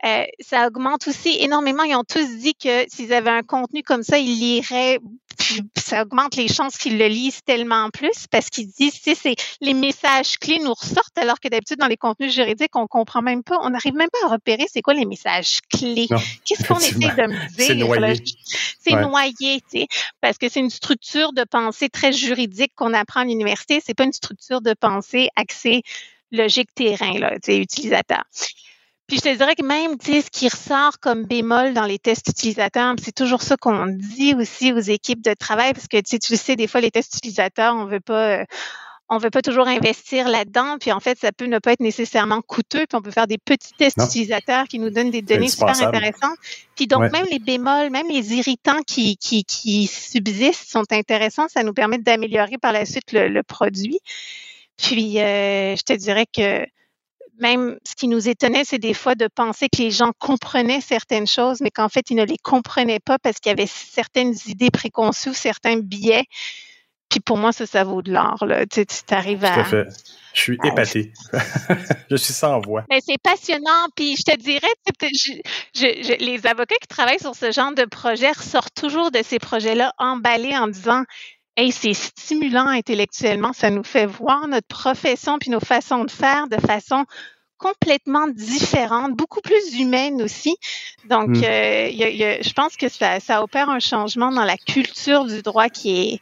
[0.05, 1.83] Euh, ça augmente aussi énormément.
[1.83, 4.99] Ils ont tous dit que s'ils avaient un contenu comme ça, ils liraient
[5.77, 9.73] ça augmente les chances qu'ils le lisent tellement plus parce qu'ils disent, tu c'est les
[9.73, 13.57] messages clés nous ressortent alors que d'habitude dans les contenus juridiques, on comprend même pas,
[13.61, 16.07] on n'arrive même pas à repérer c'est quoi les messages clés.
[16.45, 17.65] Qu'est-ce qu'on essaie de me dire?
[17.65, 18.23] C'est noyé.
[18.80, 19.01] C'est ouais.
[19.01, 19.88] noyé, tu sais,
[20.22, 23.81] parce que c'est une structure de pensée très juridique qu'on apprend à l'université.
[23.84, 25.84] C'est pas une structure de pensée axée
[26.31, 28.23] logique terrain, là, tu sais, utilisateur.
[29.07, 31.99] Puis je te dirais que même, tu sais, ce qui ressort comme bémol dans les
[31.99, 36.11] tests utilisateurs, c'est toujours ça qu'on dit aussi aux équipes de travail, parce que tu
[36.11, 38.45] sais, tu le sais, des fois, les tests utilisateurs, on veut pas, euh,
[39.09, 42.41] on veut pas toujours investir là-dedans, puis en fait, ça peut ne pas être nécessairement
[42.41, 44.05] coûteux, puis on peut faire des petits tests non.
[44.05, 46.38] utilisateurs qui nous donnent des données super intéressantes.
[46.75, 47.09] Puis donc, ouais.
[47.09, 51.97] même les bémols, même les irritants qui, qui, qui subsistent sont intéressants, ça nous permet
[51.97, 53.99] d'améliorer par la suite le, le produit.
[54.77, 56.65] Puis, euh, je te dirais que
[57.43, 61.27] même ce qui nous étonnait, c'est des fois de penser que les gens comprenaient certaines
[61.27, 64.71] choses, mais qu'en fait, ils ne les comprenaient pas parce qu'il y avait certaines idées
[64.71, 66.23] préconçues, certains biais.
[67.09, 68.45] Puis pour moi, ça, ça vaut de l'or.
[68.71, 69.53] Tu, tu arrives à.
[69.55, 69.87] Tout à fait.
[70.33, 71.11] Je suis épaté.
[72.09, 72.85] je suis sans voix.
[72.89, 73.87] Mais c'est passionnant.
[73.95, 75.33] Puis je te dirais, je,
[75.75, 79.37] je, je, les avocats qui travaillent sur ce genre de projet ressortent toujours de ces
[79.37, 81.03] projets-là emballés en disant
[81.55, 86.47] Hey, c'est stimulant intellectuellement, ça nous fait voir notre profession puis nos façons de faire
[86.47, 87.05] de façon
[87.59, 90.55] complètement différente, beaucoup plus humaine aussi.
[91.09, 91.43] Donc, mm.
[91.43, 94.57] euh, y a, y a, je pense que ça, ça, opère un changement dans la
[94.57, 96.21] culture du droit qui est,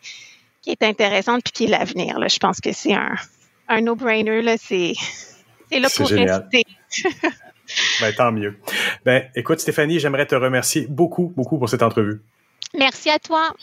[0.62, 2.18] qui est intéressante puis qui est l'avenir.
[2.30, 3.16] Je pense que c'est un,
[3.70, 4.58] un no-brainer.
[4.58, 4.94] C'est
[5.72, 6.48] là pour génial.
[6.52, 6.64] rester.
[8.02, 8.60] ben, tant mieux.
[9.06, 12.22] Ben, écoute, Stéphanie, j'aimerais te remercier beaucoup, beaucoup pour cette entrevue.
[12.78, 13.56] Merci à toi.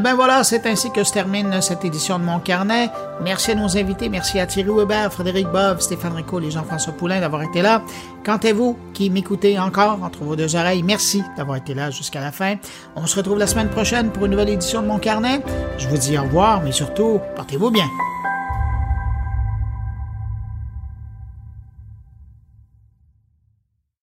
[0.00, 2.88] Eh ben voilà, c'est ainsi que se termine cette édition de Mon Carnet.
[3.22, 7.20] Merci à nos invités, merci à Thierry Weber, Frédéric Bove, Stéphane Rico et Jean-François Poulain
[7.20, 7.82] d'avoir été là.
[8.24, 12.22] Quant à vous qui m'écoutez encore entre vos deux oreilles, merci d'avoir été là jusqu'à
[12.22, 12.54] la fin.
[12.96, 15.42] On se retrouve la semaine prochaine pour une nouvelle édition de Mon Carnet.
[15.76, 17.84] Je vous dis au revoir, mais surtout, portez-vous bien.